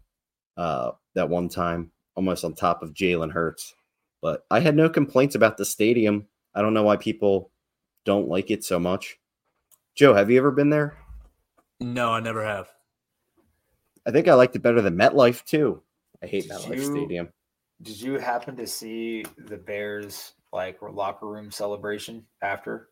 uh, 0.58 0.92
that 1.16 1.30
one 1.30 1.50
time, 1.50 1.92
almost 2.16 2.44
on 2.44 2.54
top 2.54 2.84
of 2.84 2.94
Jalen 2.94 3.32
Hurts. 3.32 3.74
But 4.22 4.46
I 4.52 4.60
had 4.60 4.76
no 4.76 4.90
complaints 4.90 5.36
about 5.36 5.58
the 5.58 5.66
stadium. 5.66 6.28
I 6.54 6.62
don't 6.62 6.74
know 6.74 6.84
why 6.84 6.98
people 6.98 7.52
don't 8.06 8.28
like 8.28 8.52
it 8.52 8.64
so 8.64 8.80
much. 8.80 9.18
Joe, 9.96 10.14
have 10.14 10.30
you 10.30 10.38
ever 10.38 10.52
been 10.52 10.70
there? 10.70 10.98
No, 11.80 12.12
I 12.12 12.20
never 12.20 12.44
have. 12.44 12.70
I 14.06 14.12
think 14.12 14.28
I 14.28 14.36
liked 14.36 14.56
it 14.56 14.62
better 14.62 14.82
than 14.82 14.96
MetLife 14.96 15.44
too. 15.46 15.82
I 16.24 16.28
hate 16.28 16.50
MetLife 16.50 16.76
you, 16.76 16.84
Stadium. 16.84 17.30
Did 17.82 18.02
you 18.02 18.18
happen 18.18 18.56
to 18.56 18.68
see 18.68 19.26
the 19.38 19.58
Bears 19.58 20.34
like 20.54 20.78
locker 20.82 21.28
room 21.28 21.52
celebration 21.52 22.26
after? 22.42 22.90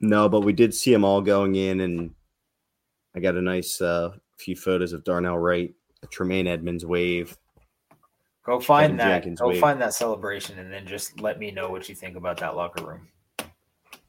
No, 0.00 0.28
but 0.28 0.40
we 0.40 0.52
did 0.52 0.72
see 0.72 0.92
them 0.92 1.04
all 1.04 1.20
going 1.20 1.56
in, 1.56 1.80
and 1.80 2.14
I 3.16 3.20
got 3.20 3.34
a 3.34 3.42
nice 3.42 3.80
uh, 3.80 4.12
few 4.38 4.54
photos 4.54 4.92
of 4.92 5.02
Darnell 5.02 5.38
Wright, 5.38 5.74
Tremaine 6.10 6.46
Edmunds 6.46 6.86
wave. 6.86 7.36
Go 8.46 8.60
find 8.60 8.84
Kevin 8.84 8.96
that. 8.98 9.08
Jenkins 9.08 9.40
go 9.40 9.48
wave. 9.48 9.60
find 9.60 9.80
that 9.80 9.94
celebration, 9.94 10.58
and 10.58 10.72
then 10.72 10.86
just 10.86 11.20
let 11.20 11.38
me 11.38 11.50
know 11.50 11.68
what 11.68 11.88
you 11.88 11.94
think 11.94 12.16
about 12.16 12.38
that 12.38 12.54
locker 12.54 12.84
room. 12.84 13.08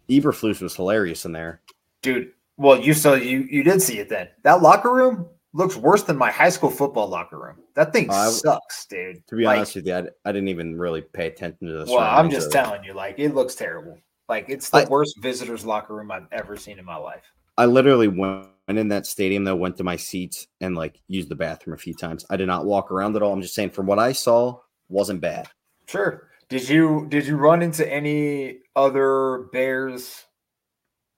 Eberflus 0.09 0.61
was 0.61 0.75
hilarious 0.75 1.25
in 1.25 1.31
there, 1.31 1.61
dude. 2.01 2.31
Well, 2.57 2.79
you 2.79 2.93
saw 2.93 3.15
you 3.15 3.47
you 3.49 3.63
did 3.63 3.81
see 3.81 3.99
it 3.99 4.09
then. 4.09 4.29
That 4.43 4.61
locker 4.61 4.93
room 4.93 5.27
looks 5.53 5.75
worse 5.75 6.03
than 6.03 6.17
my 6.17 6.31
high 6.31 6.49
school 6.49 6.69
football 6.69 7.07
locker 7.07 7.39
room. 7.39 7.57
That 7.75 7.93
thing 7.93 8.09
uh, 8.09 8.29
sucks, 8.29 8.85
dude. 8.85 9.25
To 9.27 9.35
be 9.35 9.43
like, 9.43 9.57
honest 9.57 9.75
with 9.75 9.87
you, 9.87 9.95
I, 9.95 10.03
I, 10.25 10.31
didn't 10.31 10.49
even 10.49 10.77
really 10.77 11.01
pay 11.01 11.27
attention 11.27 11.67
to 11.67 11.73
this. 11.73 11.89
Well, 11.89 11.99
I'm 11.99 12.29
just 12.29 12.51
telling 12.51 12.83
you, 12.83 12.93
like 12.93 13.15
it 13.17 13.33
looks 13.33 13.55
terrible. 13.55 13.97
Like 14.27 14.45
it's 14.47 14.69
the 14.69 14.79
I, 14.79 14.85
worst 14.85 15.17
visitors 15.19 15.65
locker 15.65 15.95
room 15.95 16.11
I've 16.11 16.27
ever 16.31 16.55
seen 16.55 16.79
in 16.79 16.85
my 16.85 16.97
life. 16.97 17.23
I 17.57 17.65
literally 17.65 18.07
went 18.07 18.47
in 18.69 18.87
that 18.89 19.05
stadium 19.05 19.43
though, 19.43 19.55
went 19.55 19.77
to 19.77 19.83
my 19.83 19.95
seats 19.95 20.47
and 20.61 20.75
like 20.75 21.01
used 21.07 21.29
the 21.29 21.35
bathroom 21.35 21.73
a 21.73 21.77
few 21.77 21.93
times. 21.93 22.25
I 22.29 22.37
did 22.37 22.47
not 22.47 22.65
walk 22.65 22.91
around 22.91 23.15
at 23.15 23.23
all. 23.23 23.33
I'm 23.33 23.41
just 23.41 23.55
saying 23.55 23.71
from 23.71 23.87
what 23.87 23.99
I 23.99 24.13
saw, 24.13 24.59
wasn't 24.87 25.21
bad. 25.21 25.49
Sure. 25.87 26.29
Did 26.47 26.69
you 26.69 27.05
did 27.09 27.27
you 27.27 27.35
run 27.35 27.61
into 27.61 27.91
any 27.91 28.59
other 28.75 29.49
Bears 29.51 30.25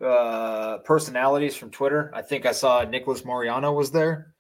uh, 0.04 0.80
personalities 0.80 1.56
from 1.56 1.70
Twitter. 1.70 2.12
I 2.14 2.22
think 2.22 2.46
I 2.46 2.52
saw 2.52 2.84
Nicholas 2.84 3.24
Moreano 3.24 3.72
was 3.72 3.92
there. 3.92 4.34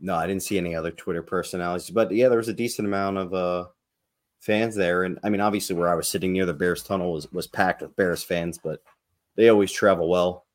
No, 0.00 0.14
I 0.14 0.26
didn't 0.26 0.42
see 0.42 0.58
any 0.58 0.74
other 0.74 0.90
Twitter 0.90 1.22
personalities, 1.22 1.90
but 1.90 2.10
yeah, 2.10 2.28
there 2.28 2.38
was 2.38 2.48
a 2.48 2.54
decent 2.54 2.88
amount 2.88 3.18
of 3.18 3.34
uh, 3.34 3.66
fans 4.40 4.74
there. 4.74 5.04
And 5.04 5.18
I 5.22 5.28
mean, 5.28 5.40
obviously, 5.40 5.76
where 5.76 5.90
I 5.90 5.94
was 5.94 6.08
sitting 6.08 6.32
near 6.32 6.46
the 6.46 6.54
Bears 6.54 6.82
tunnel 6.82 7.12
was 7.12 7.30
was 7.32 7.46
packed 7.46 7.82
with 7.82 7.96
Bears 7.96 8.22
fans, 8.22 8.58
but 8.58 8.82
they 9.36 9.48
always 9.50 9.70
travel 9.70 10.08
well. 10.08 10.46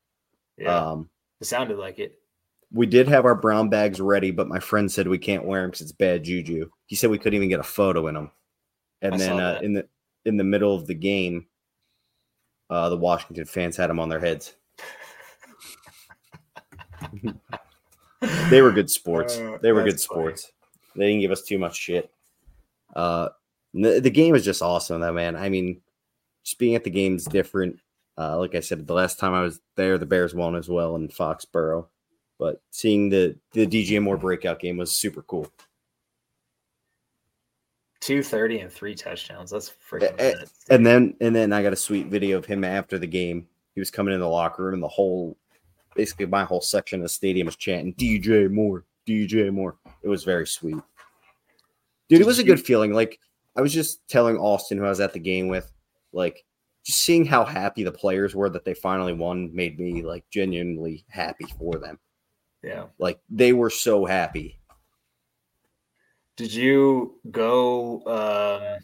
Yeah, 0.58 0.90
um, 0.90 1.08
it 1.40 1.46
sounded 1.46 1.78
like 1.78 1.98
it. 1.98 2.18
We 2.72 2.86
did 2.86 3.06
have 3.06 3.24
our 3.24 3.36
brown 3.36 3.68
bags 3.68 4.00
ready, 4.00 4.32
but 4.32 4.48
my 4.48 4.58
friend 4.58 4.90
said 4.90 5.06
we 5.06 5.18
can't 5.18 5.44
wear 5.44 5.62
them 5.62 5.70
because 5.70 5.82
it's 5.82 5.92
bad 5.92 6.24
juju. 6.24 6.68
He 6.86 6.96
said 6.96 7.10
we 7.10 7.18
couldn't 7.18 7.36
even 7.36 7.48
get 7.48 7.60
a 7.60 7.64
photo 7.64 8.08
in 8.08 8.14
them. 8.14 8.32
And 9.02 9.14
I 9.14 9.18
then 9.18 9.40
uh, 9.40 9.60
in 9.62 9.72
the 9.74 9.88
in 10.24 10.36
the 10.36 10.44
middle 10.44 10.74
of 10.74 10.88
the 10.88 10.94
game, 10.94 11.46
uh, 12.70 12.88
the 12.88 12.96
Washington 12.96 13.44
fans 13.44 13.76
had 13.76 13.90
them 13.90 14.00
on 14.00 14.08
their 14.08 14.20
heads. 14.20 14.54
they 18.50 18.62
were 18.62 18.72
good 18.72 18.90
sports. 18.90 19.36
Uh, 19.38 19.58
they 19.60 19.72
were 19.72 19.84
good 19.84 20.00
sports. 20.00 20.44
Funny. 20.44 20.52
They 20.96 21.06
didn't 21.08 21.20
give 21.20 21.30
us 21.30 21.42
too 21.42 21.58
much 21.58 21.76
shit. 21.76 22.10
Uh, 22.94 23.28
the, 23.74 24.00
the, 24.00 24.10
game 24.10 24.32
was 24.32 24.44
just 24.44 24.62
awesome, 24.62 25.00
though, 25.00 25.12
man. 25.12 25.36
I 25.36 25.48
mean, 25.48 25.82
just 26.44 26.58
being 26.58 26.74
at 26.74 26.84
the 26.84 26.90
game 26.90 27.16
is 27.16 27.24
different. 27.24 27.78
Uh, 28.16 28.38
like 28.38 28.54
I 28.54 28.60
said, 28.60 28.86
the 28.86 28.94
last 28.94 29.18
time 29.18 29.34
I 29.34 29.42
was 29.42 29.60
there, 29.76 29.98
the 29.98 30.06
Bears 30.06 30.34
won 30.34 30.56
as 30.56 30.68
well 30.68 30.96
in 30.96 31.08
Foxborough. 31.08 31.86
But 32.38 32.62
seeing 32.70 33.08
the 33.08 33.36
the 33.52 33.66
DJ 33.66 34.02
Moore 34.02 34.16
breakout 34.16 34.60
game 34.60 34.76
was 34.76 34.92
super 34.92 35.22
cool. 35.22 35.50
230 38.06 38.60
and 38.60 38.72
three 38.72 38.94
touchdowns. 38.94 39.50
That's 39.50 39.74
freaking 39.90 40.14
and, 40.20 40.48
and 40.70 40.86
then 40.86 41.16
and 41.20 41.34
then 41.34 41.52
I 41.52 41.60
got 41.60 41.72
a 41.72 41.76
sweet 41.76 42.06
video 42.06 42.38
of 42.38 42.46
him 42.46 42.62
after 42.62 42.98
the 42.98 43.06
game. 43.06 43.48
He 43.74 43.80
was 43.80 43.90
coming 43.90 44.14
in 44.14 44.20
the 44.20 44.28
locker 44.28 44.64
room 44.64 44.74
and 44.74 44.82
the 44.82 44.88
whole 44.88 45.36
basically 45.96 46.26
my 46.26 46.44
whole 46.44 46.60
section 46.60 47.00
of 47.00 47.02
the 47.02 47.08
stadium 47.08 47.46
was 47.46 47.56
chanting 47.56 47.94
DJ 47.94 48.48
Moore, 48.48 48.84
DJ 49.08 49.52
Moore. 49.52 49.76
It 50.02 50.08
was 50.08 50.22
very 50.22 50.46
sweet. 50.46 50.80
Dude, 52.08 52.20
it 52.20 52.26
was 52.26 52.38
a 52.38 52.44
good 52.44 52.64
feeling. 52.64 52.92
Like 52.92 53.18
I 53.56 53.60
was 53.60 53.74
just 53.74 54.06
telling 54.06 54.36
Austin 54.36 54.78
who 54.78 54.84
I 54.84 54.90
was 54.90 55.00
at 55.00 55.12
the 55.12 55.18
game 55.18 55.48
with, 55.48 55.72
like 56.12 56.44
just 56.84 57.00
seeing 57.00 57.24
how 57.24 57.44
happy 57.44 57.82
the 57.82 57.90
players 57.90 58.36
were 58.36 58.50
that 58.50 58.64
they 58.64 58.74
finally 58.74 59.14
won 59.14 59.52
made 59.52 59.80
me 59.80 60.02
like 60.02 60.24
genuinely 60.30 61.04
happy 61.08 61.46
for 61.58 61.80
them. 61.80 61.98
Yeah. 62.62 62.84
Like 63.00 63.18
they 63.28 63.52
were 63.52 63.70
so 63.70 64.04
happy. 64.04 64.60
Did 66.36 66.52
you 66.52 67.18
go 67.30 68.02
um, 68.06 68.78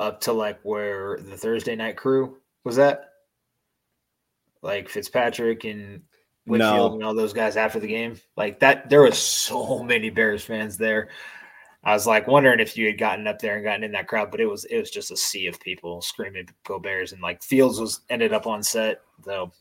up 0.00 0.20
to 0.22 0.32
like 0.32 0.60
where 0.62 1.18
the 1.18 1.36
Thursday 1.36 1.76
night 1.76 1.96
crew 1.96 2.38
was 2.64 2.78
at? 2.78 3.10
Like 4.62 4.88
Fitzpatrick 4.88 5.64
and 5.64 6.02
Whitworth 6.46 6.72
no. 6.72 6.94
and 6.94 7.04
all 7.04 7.14
those 7.14 7.34
guys 7.34 7.56
after 7.56 7.78
the 7.78 7.86
game? 7.86 8.18
Like 8.36 8.60
that, 8.60 8.88
there 8.88 9.02
was 9.02 9.18
so 9.18 9.82
many 9.82 10.10
Bears 10.10 10.44
fans 10.44 10.78
there. 10.78 11.10
I 11.84 11.92
was 11.92 12.06
like 12.06 12.26
wondering 12.26 12.60
if 12.60 12.76
you 12.76 12.86
had 12.86 12.98
gotten 12.98 13.26
up 13.26 13.38
there 13.38 13.56
and 13.56 13.64
gotten 13.64 13.84
in 13.84 13.92
that 13.92 14.08
crowd, 14.08 14.30
but 14.30 14.40
it 14.40 14.46
was 14.46 14.64
it 14.64 14.78
was 14.78 14.90
just 14.90 15.10
a 15.10 15.16
sea 15.16 15.46
of 15.46 15.60
people 15.60 16.02
screaming 16.02 16.48
"Go 16.66 16.78
Bears!" 16.78 17.12
and 17.12 17.22
like 17.22 17.42
Fields 17.42 17.80
was 17.80 18.00
ended 18.10 18.32
up 18.32 18.46
on 18.46 18.62
set 18.62 19.02
though. 19.24 19.52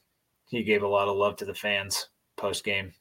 He 0.49 0.63
gave 0.63 0.83
a 0.83 0.87
lot 0.87 1.09
of 1.09 1.17
love 1.17 1.35
to 1.37 1.45
the 1.45 1.53
fans 1.53 2.09
post 2.37 2.63
game. 2.63 2.93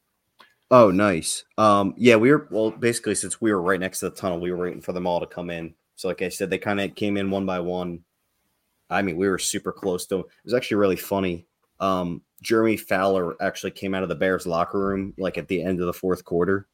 Oh, 0.70 0.90
nice. 0.90 1.44
Um, 1.58 1.94
yeah, 1.96 2.16
we 2.16 2.30
were 2.30 2.48
well, 2.50 2.72
basically 2.72 3.14
since 3.14 3.40
we 3.40 3.52
were 3.52 3.62
right 3.62 3.78
next 3.78 4.00
to 4.00 4.10
the 4.10 4.16
tunnel, 4.16 4.40
we 4.40 4.50
were 4.50 4.58
waiting 4.58 4.80
for 4.80 4.92
them 4.92 5.06
all 5.06 5.20
to 5.20 5.26
come 5.26 5.50
in. 5.50 5.74
So, 5.94 6.08
like 6.08 6.22
I 6.22 6.28
said, 6.28 6.50
they 6.50 6.58
kind 6.58 6.80
of 6.80 6.94
came 6.94 7.16
in 7.16 7.30
one 7.30 7.46
by 7.46 7.60
one. 7.60 8.00
I 8.90 9.02
mean, 9.02 9.16
we 9.16 9.28
were 9.28 9.38
super 9.38 9.72
close 9.72 10.06
to. 10.06 10.20
It 10.20 10.26
was 10.44 10.54
actually 10.54 10.78
really 10.78 10.96
funny. 10.96 11.46
Um, 11.78 12.22
Jeremy 12.42 12.76
Fowler 12.76 13.40
actually 13.40 13.72
came 13.72 13.94
out 13.94 14.02
of 14.02 14.08
the 14.08 14.14
Bears 14.14 14.46
locker 14.46 14.78
room 14.80 15.14
like 15.18 15.38
at 15.38 15.48
the 15.48 15.62
end 15.62 15.80
of 15.80 15.86
the 15.86 15.92
fourth 15.92 16.24
quarter, 16.24 16.66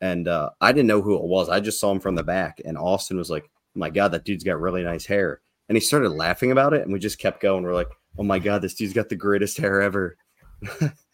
and 0.00 0.26
uh, 0.28 0.50
I 0.60 0.72
didn't 0.72 0.88
know 0.88 1.02
who 1.02 1.14
it 1.16 1.24
was. 1.24 1.48
I 1.48 1.60
just 1.60 1.80
saw 1.80 1.92
him 1.92 2.00
from 2.00 2.16
the 2.16 2.24
back, 2.24 2.60
and 2.64 2.76
Austin 2.76 3.16
was 3.16 3.30
like, 3.30 3.44
oh 3.44 3.78
"My 3.78 3.90
God, 3.90 4.08
that 4.08 4.24
dude's 4.24 4.44
got 4.44 4.60
really 4.60 4.82
nice 4.82 5.06
hair," 5.06 5.40
and 5.68 5.76
he 5.76 5.80
started 5.80 6.10
laughing 6.10 6.50
about 6.50 6.74
it, 6.74 6.82
and 6.82 6.92
we 6.92 6.98
just 6.98 7.18
kept 7.18 7.40
going. 7.40 7.62
We're 7.62 7.74
like, 7.74 7.90
"Oh 8.18 8.24
my 8.24 8.40
God, 8.40 8.60
this 8.60 8.74
dude's 8.74 8.92
got 8.92 9.08
the 9.08 9.16
greatest 9.16 9.56
hair 9.58 9.80
ever." 9.80 10.16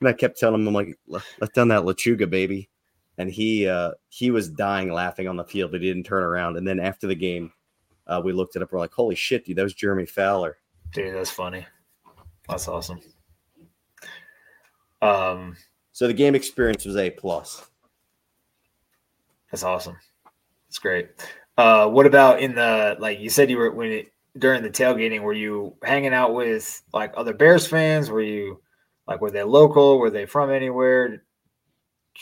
And 0.00 0.08
I 0.08 0.12
kept 0.12 0.38
telling 0.38 0.60
him, 0.60 0.68
I'm 0.68 0.74
like, 0.74 0.98
let 1.06 1.52
down 1.54 1.68
that 1.68 1.82
Lechuga, 1.82 2.28
baby. 2.28 2.68
And 3.18 3.30
he 3.30 3.66
uh, 3.66 3.92
he 4.08 4.30
was 4.30 4.50
dying 4.50 4.92
laughing 4.92 5.26
on 5.26 5.36
the 5.36 5.44
field, 5.44 5.72
but 5.72 5.80
he 5.80 5.88
didn't 5.88 6.04
turn 6.04 6.22
around. 6.22 6.56
And 6.56 6.68
then 6.68 6.78
after 6.78 7.06
the 7.06 7.14
game, 7.14 7.50
uh, 8.06 8.20
we 8.22 8.32
looked 8.32 8.56
it 8.56 8.62
up. 8.62 8.70
We're 8.70 8.78
like, 8.78 8.92
holy 8.92 9.14
shit, 9.14 9.46
dude, 9.46 9.56
that 9.56 9.62
was 9.62 9.74
Jeremy 9.74 10.04
Fowler. 10.04 10.58
Dude, 10.92 11.14
that's 11.14 11.30
funny. 11.30 11.66
That's 12.48 12.68
awesome. 12.68 13.00
Um, 15.02 15.56
so 15.92 16.06
the 16.06 16.12
game 16.12 16.34
experience 16.34 16.84
was 16.84 16.96
a 16.96 17.10
plus. 17.10 17.66
That's 19.50 19.62
awesome. 19.62 19.96
That's 20.68 20.78
great. 20.78 21.08
Uh, 21.56 21.88
what 21.88 22.06
about 22.06 22.40
in 22.40 22.54
the 22.54 22.96
like 22.98 23.18
you 23.18 23.30
said 23.30 23.48
you 23.48 23.56
were 23.56 23.70
when 23.70 23.90
it 23.90 24.12
during 24.38 24.62
the 24.62 24.70
tailgating? 24.70 25.22
Were 25.22 25.32
you 25.32 25.74
hanging 25.82 26.12
out 26.12 26.34
with 26.34 26.82
like 26.92 27.14
other 27.16 27.32
Bears 27.32 27.66
fans? 27.66 28.10
Were 28.10 28.20
you 28.20 28.60
like 29.06 29.20
were 29.20 29.30
they 29.30 29.42
local? 29.42 29.98
Were 29.98 30.10
they 30.10 30.26
from 30.26 30.50
anywhere? 30.50 31.22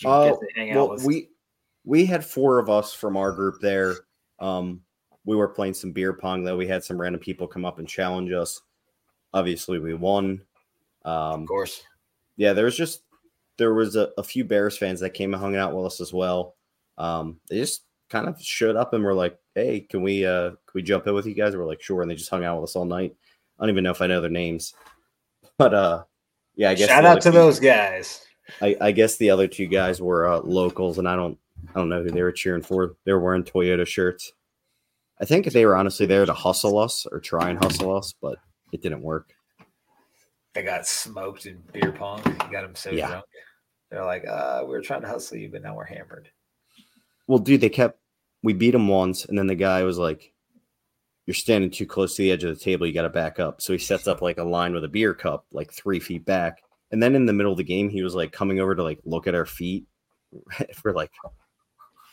Uh, 0.04 0.32
well, 0.56 0.90
with- 0.90 1.04
we 1.04 1.28
we 1.84 2.06
had 2.06 2.24
four 2.24 2.58
of 2.58 2.68
us 2.68 2.92
from 2.92 3.16
our 3.16 3.32
group 3.32 3.60
there. 3.60 3.94
Um, 4.40 4.80
we 5.24 5.36
were 5.36 5.48
playing 5.48 5.74
some 5.74 5.92
beer 5.92 6.12
pong 6.12 6.44
though. 6.44 6.56
We 6.56 6.66
had 6.66 6.84
some 6.84 7.00
random 7.00 7.20
people 7.20 7.46
come 7.46 7.64
up 7.64 7.78
and 7.78 7.88
challenge 7.88 8.32
us. 8.32 8.60
Obviously, 9.32 9.78
we 9.78 9.94
won. 9.94 10.42
Um, 11.04 11.42
of 11.42 11.48
course. 11.48 11.82
Yeah, 12.36 12.52
there 12.52 12.64
was 12.64 12.76
just 12.76 13.02
there 13.56 13.74
was 13.74 13.96
a, 13.96 14.10
a, 14.18 14.22
few 14.22 14.44
Bears 14.44 14.76
fans 14.76 15.00
that 15.00 15.10
came 15.10 15.32
and 15.32 15.40
hung 15.40 15.56
out 15.56 15.74
with 15.74 15.86
us 15.86 16.00
as 16.00 16.12
well. 16.12 16.56
Um, 16.98 17.38
they 17.48 17.58
just 17.58 17.84
kind 18.08 18.28
of 18.28 18.40
showed 18.40 18.76
up 18.76 18.92
and 18.92 19.04
were 19.04 19.14
like, 19.14 19.38
"Hey, 19.54 19.80
can 19.80 20.02
we 20.02 20.26
uh 20.26 20.50
can 20.50 20.74
we 20.74 20.82
jump 20.82 21.06
in 21.06 21.14
with 21.14 21.26
you 21.26 21.34
guys?" 21.34 21.52
And 21.52 21.60
we're 21.60 21.68
like, 21.68 21.82
"Sure." 21.82 22.02
And 22.02 22.10
they 22.10 22.14
just 22.14 22.30
hung 22.30 22.44
out 22.44 22.60
with 22.60 22.70
us 22.70 22.76
all 22.76 22.84
night. 22.84 23.14
I 23.58 23.62
don't 23.62 23.70
even 23.70 23.84
know 23.84 23.90
if 23.90 24.02
I 24.02 24.06
know 24.06 24.20
their 24.20 24.30
names, 24.30 24.74
but 25.58 25.74
uh, 25.74 26.04
yeah, 26.56 26.70
I 26.70 26.74
guess 26.74 26.88
shout 26.88 27.04
out 27.04 27.20
to 27.22 27.30
two, 27.30 27.34
those 27.34 27.60
guys. 27.60 28.24
I, 28.60 28.76
I, 28.80 28.92
guess 28.92 29.16
the 29.16 29.30
other 29.30 29.48
two 29.48 29.66
guys 29.66 30.00
were 30.00 30.26
uh, 30.28 30.40
locals, 30.40 30.98
and 30.98 31.08
I 31.08 31.16
don't 31.16 31.38
I 31.70 31.78
don't 31.78 31.88
know 31.88 32.02
who 32.02 32.10
they 32.10 32.22
were 32.22 32.32
cheering 32.32 32.62
for. 32.62 32.96
They 33.04 33.12
were 33.12 33.20
wearing 33.20 33.44
Toyota 33.44 33.86
shirts. 33.86 34.32
I 35.20 35.24
think 35.24 35.46
they 35.46 35.64
were 35.64 35.76
honestly 35.76 36.06
there 36.06 36.26
to 36.26 36.32
hustle 36.32 36.78
us 36.78 37.06
or 37.10 37.20
try 37.20 37.50
and 37.50 37.62
hustle 37.62 37.96
us, 37.96 38.14
but 38.20 38.38
it 38.72 38.82
didn't 38.82 39.02
work. 39.02 39.32
They 40.54 40.62
got 40.62 40.86
smoked 40.86 41.46
in 41.46 41.62
beer 41.72 41.92
pong. 41.92 42.20
You 42.26 42.52
got 42.52 42.62
them 42.62 42.74
so 42.74 42.90
yeah. 42.90 43.08
drunk. 43.08 43.24
They're 43.90 44.04
like, 44.04 44.26
uh, 44.26 44.62
we 44.62 44.70
were 44.70 44.82
trying 44.82 45.02
to 45.02 45.08
hustle 45.08 45.38
you, 45.38 45.50
but 45.50 45.62
now 45.62 45.76
we're 45.76 45.84
hammered. 45.84 46.28
Well, 47.26 47.38
dude, 47.38 47.60
they 47.60 47.68
kept 47.68 47.98
we 48.42 48.52
beat 48.52 48.72
them 48.72 48.88
once, 48.88 49.24
and 49.24 49.38
then 49.38 49.46
the 49.46 49.54
guy 49.54 49.82
was 49.84 49.98
like, 49.98 50.33
You're 51.26 51.34
standing 51.34 51.70
too 51.70 51.86
close 51.86 52.16
to 52.16 52.22
the 52.22 52.30
edge 52.30 52.44
of 52.44 52.56
the 52.56 52.62
table, 52.62 52.86
you 52.86 52.92
gotta 52.92 53.08
back 53.08 53.40
up. 53.40 53.62
So 53.62 53.72
he 53.72 53.78
sets 53.78 54.06
up 54.06 54.22
like 54.22 54.38
a 54.38 54.44
line 54.44 54.74
with 54.74 54.84
a 54.84 54.88
beer 54.88 55.14
cup, 55.14 55.46
like 55.52 55.72
three 55.72 56.00
feet 56.00 56.24
back. 56.24 56.62
And 56.90 57.02
then 57.02 57.14
in 57.14 57.26
the 57.26 57.32
middle 57.32 57.52
of 57.52 57.58
the 57.58 57.64
game, 57.64 57.88
he 57.88 58.02
was 58.02 58.14
like 58.14 58.32
coming 58.32 58.60
over 58.60 58.74
to 58.74 58.82
like 58.82 59.00
look 59.04 59.26
at 59.26 59.34
our 59.34 59.46
feet 59.46 59.86
we're 60.84 60.92
like 60.92 61.10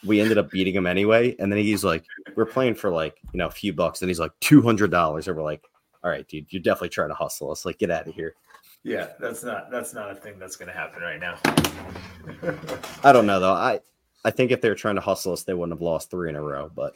we 0.04 0.20
ended 0.20 0.38
up 0.38 0.50
beating 0.50 0.74
him 0.74 0.88
anyway. 0.88 1.36
And 1.38 1.52
then 1.52 1.60
he's 1.60 1.84
like, 1.84 2.06
We're 2.36 2.46
playing 2.46 2.76
for 2.76 2.90
like, 2.90 3.18
you 3.34 3.38
know, 3.38 3.48
a 3.48 3.52
few 3.52 3.74
bucks, 3.74 4.02
and 4.02 4.10
he's 4.10 4.20
like 4.20 4.32
two 4.40 4.62
hundred 4.62 4.92
dollars. 4.92 5.28
And 5.28 5.38
we're 5.38 5.44
like, 5.44 5.64
All 6.04 6.10
right, 6.10 6.28
dude, 6.28 6.48
you're 6.50 6.62
definitely 6.62 6.90
trying 6.90 7.10
to 7.10 7.16
hustle 7.16 7.52
us. 7.52 7.66
Like, 7.66 7.80
get 7.80 7.92
out 7.92 8.08
of 8.08 8.16
here. 8.16 8.36
Yeah, 8.84 9.10
that's 9.20 9.44
not 9.44 9.70
that's 9.70 9.94
not 9.94 10.10
a 10.10 10.16
thing 10.16 10.40
that's 10.40 10.56
gonna 10.56 10.72
happen 10.72 11.04
right 11.04 11.20
now. 11.20 11.38
I 13.04 13.12
don't 13.12 13.28
know 13.28 13.40
though. 13.40 13.54
I 13.54 13.80
I 14.26 14.32
think 14.32 14.52
if 14.52 14.62
they 14.62 14.70
were 14.70 14.76
trying 14.76 14.96
to 14.96 15.02
hustle 15.02 15.34
us, 15.34 15.44
they 15.44 15.54
wouldn't 15.54 15.78
have 15.78 15.84
lost 15.84 16.10
three 16.10 16.30
in 16.30 16.36
a 16.36 16.42
row, 16.42 16.72
but 16.74 16.96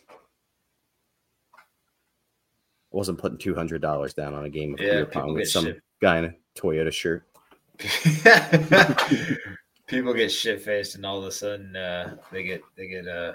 wasn't 2.95 3.17
putting 3.17 3.38
two 3.38 3.53
hundred 3.53 3.81
dollars 3.81 4.13
down 4.13 4.34
on 4.34 4.45
a 4.45 4.49
game 4.49 4.73
of 4.73 4.79
yeah, 4.79 4.91
beer 4.91 5.05
pong 5.05 5.34
with 5.34 5.49
some 5.49 5.65
shit. 5.65 5.81
guy 6.01 6.19
in 6.19 6.25
a 6.25 6.36
Toyota 6.58 6.91
shirt. 6.91 7.27
people 9.88 10.13
get 10.13 10.31
shit 10.31 10.62
faced, 10.62 10.95
and 10.95 11.05
all 11.05 11.19
of 11.19 11.25
a 11.25 11.31
sudden 11.31 11.75
uh, 11.75 12.15
they 12.31 12.43
get 12.43 12.62
they 12.77 12.88
get 12.88 13.08
uh... 13.08 13.34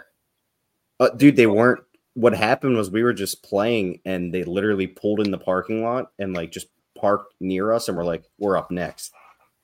uh 0.98 1.10
dude, 1.10 1.36
they 1.36 1.46
weren't. 1.46 1.80
What 2.14 2.34
happened 2.34 2.76
was 2.76 2.90
we 2.90 3.02
were 3.02 3.12
just 3.12 3.42
playing, 3.42 4.00
and 4.04 4.34
they 4.34 4.44
literally 4.44 4.86
pulled 4.86 5.20
in 5.20 5.30
the 5.30 5.38
parking 5.38 5.82
lot 5.82 6.10
and 6.18 6.34
like 6.34 6.50
just 6.50 6.68
parked 6.96 7.34
near 7.40 7.72
us, 7.72 7.88
and 7.88 7.96
we're 7.96 8.04
like, 8.04 8.24
we're 8.38 8.56
up 8.56 8.70
next. 8.70 9.12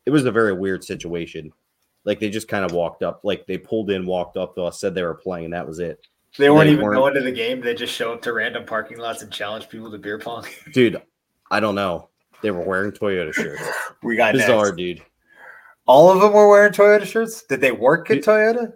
It 0.05 0.11
was 0.11 0.27
a 0.27 0.31
very 0.31 0.53
weird 0.53 0.85
situation. 0.85 1.53
Like 2.05 2.21
they 2.21 2.31
just 2.31 2.49
kind 2.49 2.65
of 2.65 2.73
walked 2.73 3.03
up, 3.03 3.23
like 3.25 3.47
they 3.47 3.59
pulled 3.59 3.91
in, 3.91 4.07
walked 4.07 4.37
up 4.37 4.55
to 4.55 4.63
us, 4.63 4.79
said 4.79 4.95
they 4.95 5.03
were 5.03 5.15
playing, 5.15 5.47
and 5.47 5.55
that 5.55 5.67
was 5.67 5.81
it. 5.81 6.07
They 6.39 6.51
weren't 6.51 6.67
they 6.67 6.73
even 6.73 6.85
weren't, 6.85 6.97
going 6.97 7.15
to 7.15 7.21
the 7.21 7.33
game. 7.33 7.61
They 7.61 7.75
just 7.75 7.95
show 7.95 8.13
up 8.13 8.23
to 8.23 8.33
random 8.33 8.65
parking 8.67 8.99
lots 8.99 9.23
and 9.23 9.33
challenge 9.33 9.69
people 9.69 9.91
to 9.91 9.99
beer 9.99 10.19
pong. 10.19 10.47
Dude, 10.73 11.01
I 11.51 11.61
don't 11.61 11.75
know. 11.75 12.11
They 12.43 12.51
were 12.51 12.63
wearing 12.63 12.93
Toyota 12.93 13.33
shirts. 13.33 13.63
we 14.03 14.17
got 14.17 14.35
bizarre, 14.35 14.67
next. 14.67 14.77
dude. 14.77 15.03
All 15.87 16.11
of 16.11 16.21
them 16.21 16.33
were 16.33 16.49
wearing 16.49 16.73
Toyota 16.73 17.07
shirts. 17.07 17.43
Did 17.45 17.61
they 17.63 17.73
work 17.73 18.11
at 18.11 18.19
Toyota? 18.19 18.73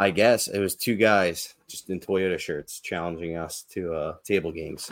I 0.00 0.10
guess 0.10 0.48
it 0.48 0.58
was 0.58 0.74
two 0.74 0.96
guys 0.96 1.54
just 1.68 1.90
in 1.90 2.00
Toyota 2.00 2.38
shirts 2.38 2.80
challenging 2.80 3.36
us 3.36 3.62
to 3.70 3.94
uh, 3.94 4.14
table 4.24 4.50
games. 4.50 4.90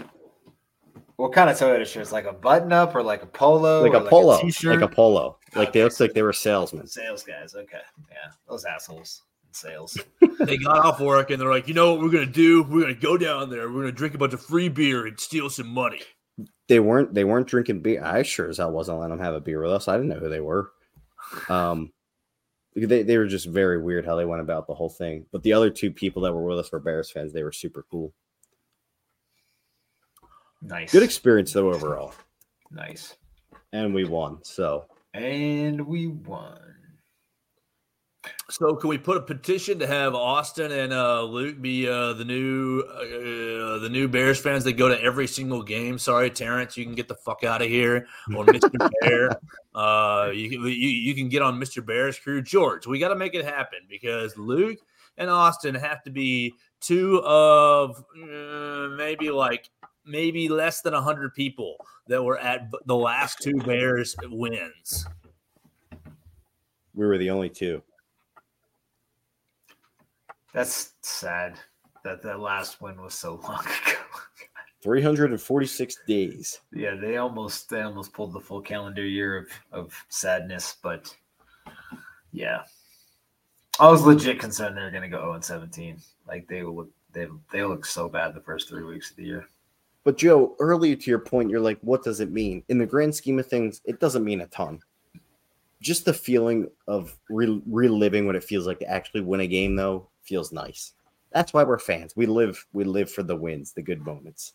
What 1.17 1.33
kind 1.33 1.51
of 1.51 1.57
Toyota 1.57 1.87
shirts? 1.87 2.13
Like 2.13 2.27
a 2.27 2.33
button 2.33 2.73
up 2.73 2.95
or 2.95 3.03
like 3.03 3.23
a 3.23 3.27
polo? 3.27 3.83
Like 3.83 3.95
a 3.95 3.99
like 3.99 4.11
polo. 4.11 4.41
A 4.41 4.69
like 4.69 4.83
a 4.83 4.89
polo. 4.89 5.39
Like 5.55 5.73
they 5.73 5.83
looked 5.83 5.99
like 5.99 6.13
they 6.13 6.23
were 6.23 6.33
salesmen. 6.33 6.87
Sales 6.87 7.25
guys. 7.25 7.55
Okay. 7.55 7.81
Yeah. 8.11 8.31
Those 8.49 8.65
assholes 8.65 9.23
sales. 9.57 9.99
they 10.41 10.57
got 10.57 10.85
off 10.85 11.01
work 11.01 11.31
and 11.31 11.41
they're 11.41 11.51
like, 11.51 11.69
you 11.69 11.75
know 11.75 11.93
what 11.93 12.03
we're 12.03 12.11
gonna 12.11 12.27
do? 12.27 12.63
We're 12.63 12.83
gonna 12.83 12.95
go 12.95 13.17
down 13.17 13.51
there. 13.51 13.71
We're 13.71 13.83
gonna 13.83 13.93
drink 13.93 14.15
a 14.15 14.19
bunch 14.19 14.35
of 14.35 14.43
free 14.43 14.69
beer 14.69 15.07
and 15.07 15.19
steal 15.19 15.51
some 15.51 15.69
money. 15.69 16.03
They 16.69 16.81
weren't 16.81 17.15
they 17.15 17.25
weren't 17.25 17.47
drinking 17.47 17.81
beer. 17.81 18.05
I 18.05 18.23
sure 18.23 18.49
as 18.49 18.59
hell 18.59 18.71
wasn't 18.71 18.99
letting 18.99 19.17
them 19.17 19.25
have 19.25 19.35
a 19.35 19.41
beer 19.41 19.61
with 19.61 19.73
us. 19.73 19.89
I 19.89 19.97
didn't 19.97 20.09
know 20.11 20.19
who 20.19 20.29
they 20.29 20.41
were. 20.41 20.71
Um 21.49 21.93
they, 22.75 23.03
they 23.03 23.17
were 23.17 23.27
just 23.27 23.47
very 23.47 23.81
weird 23.81 24.05
how 24.05 24.17
they 24.17 24.27
went 24.27 24.43
about 24.43 24.67
the 24.67 24.75
whole 24.75 24.91
thing. 24.91 25.25
But 25.33 25.43
the 25.43 25.55
other 25.55 25.71
two 25.71 25.91
people 25.91 26.23
that 26.23 26.33
were 26.35 26.45
with 26.45 26.59
us 26.59 26.71
were 26.71 26.79
Bears 26.79 27.11
fans. 27.11 27.33
They 27.33 27.43
were 27.43 27.53
super 27.53 27.87
cool. 27.91 28.13
Nice. 30.61 30.93
Good 30.93 31.03
experience 31.03 31.53
though 31.53 31.73
overall. 31.73 32.13
Nice. 32.71 33.17
And 33.73 33.95
we 33.95 34.05
won. 34.05 34.41
So 34.43 34.87
and 35.15 35.87
we 35.87 36.09
won. 36.09 36.76
So 38.49 38.77
can 38.77 38.89
we 38.89 38.97
put 38.97 39.17
a 39.17 39.21
petition 39.21 39.81
to 39.81 39.89
have 39.89 40.15
Austin 40.15 40.71
and 40.71 40.93
uh, 40.93 41.23
Luke 41.23 41.61
be 41.61 41.89
uh, 41.89 42.13
the 42.13 42.25
new 42.25 42.81
uh, 42.81 43.81
the 43.81 43.89
new 43.91 44.07
Bears 44.07 44.39
fans 44.39 44.63
that 44.65 44.75
go 44.75 44.89
to 44.89 45.01
every 45.03 45.27
single 45.27 45.65
game? 45.65 45.99
Sorry, 45.99 46.31
Terrence, 46.31 46.77
you 46.77 46.85
can 46.85 46.95
get 46.95 47.09
the 47.09 47.17
fuck 47.17 47.43
out 47.43 47.61
of 47.61 47.69
here. 47.69 48.07
Or 48.37 48.45
Mr. 48.47 48.91
Bear, 49.01 49.31
uh, 49.75 50.31
you, 50.31 50.65
you 50.69 50.89
you 50.89 51.15
can 51.15 51.29
get 51.29 51.43
on 51.43 51.59
Mr. 51.59 51.85
Bear's 51.85 52.21
crew. 52.21 52.41
George, 52.41 52.87
we 52.87 53.01
got 53.01 53.09
to 53.09 53.17
make 53.17 53.35
it 53.35 53.45
happen 53.45 53.81
because 53.89 54.37
Luke 54.37 54.79
and 55.19 55.29
Austin 55.29 55.75
have 55.75 56.05
to 56.05 56.11
be 56.11 56.55
two 56.81 57.21
of 57.25 58.05
uh, 58.17 58.89
maybe 58.97 59.29
like 59.31 59.71
maybe 60.05 60.49
less 60.49 60.83
than 60.83 60.95
100 60.95 61.35
people 61.35 61.77
that 62.07 62.23
were 62.23 62.39
at 62.39 62.71
the 62.87 62.95
last 62.95 63.41
two 63.43 63.57
Bears 63.57 64.15
wins. 64.31 65.05
We 66.95 67.07
were 67.07 67.19
the 67.19 67.31
only 67.31 67.51
two. 67.51 67.83
That's 70.57 70.95
sad 71.03 71.61
that 72.03 72.23
that 72.23 72.41
last 72.41 72.81
win 72.81 72.99
was 73.03 73.13
so 73.13 73.35
long 73.43 73.61
ago. 73.61 73.99
346 74.83 75.99
days. 76.09 76.61
Yeah, 76.73 76.95
they 76.95 77.19
almost 77.19 77.69
they 77.69 77.83
almost 77.83 78.15
pulled 78.15 78.33
the 78.33 78.41
full 78.41 78.63
calendar 78.63 79.05
year 79.05 79.37
of, 79.37 79.49
of 79.71 80.05
sadness, 80.09 80.79
but 80.83 81.15
yeah. 82.33 82.63
I 83.79 83.91
was 83.91 84.07
legit 84.07 84.41
concerned 84.41 84.79
they 84.79 84.81
were 84.81 84.91
gonna 84.91 85.11
go 85.11 85.21
0 85.21 85.35
and 85.35 85.45
17. 85.45 85.99
Like 86.27 86.49
they 86.49 86.63
look 86.63 86.89
they 87.13 87.27
they 87.53 87.63
look 87.63 87.85
so 87.85 88.09
bad 88.09 88.33
the 88.33 88.41
first 88.41 88.71
three 88.71 88.85
weeks 88.85 89.11
of 89.11 89.17
the 89.19 89.25
year. 89.25 89.47
But 90.05 90.17
Joe, 90.17 90.57
earlier 90.59 90.97
to 90.97 91.11
your 91.11 91.19
point, 91.19 91.51
you're 91.51 91.61
like, 91.61 91.81
what 91.83 92.03
does 92.03 92.21
it 92.21 92.33
mean? 92.33 92.63
In 92.71 92.79
the 92.79 92.87
grand 92.87 93.15
scheme 93.15 93.39
of 93.39 93.47
things, 93.47 93.83
it 93.85 94.01
doesn't 94.01 94.25
mean 94.25 94.41
a 94.41 94.47
ton. 94.47 94.81
Just 95.83 96.07
the 96.07 96.15
feeling 96.15 96.71
of 96.89 97.15
re- 97.29 97.61
reliving 97.67 98.25
what 98.25 98.37
it 98.37 98.45
feels 98.45 98.67
like 98.67 98.79
to 98.79 98.89
actually 98.89 99.21
win 99.21 99.41
a 99.41 99.47
game, 99.47 99.77
though, 99.77 100.09
feels 100.27 100.53
nice. 100.53 100.93
That's 101.33 101.53
why 101.53 101.65
we're 101.65 101.79
fans. 101.79 102.17
We 102.17 102.27
live, 102.27 102.65
we 102.73 102.85
live 102.85 103.11
for 103.11 103.23
the 103.23 103.37
wins, 103.37 103.73
the 103.73 103.83
good 103.83 104.05
moments. 104.05 104.55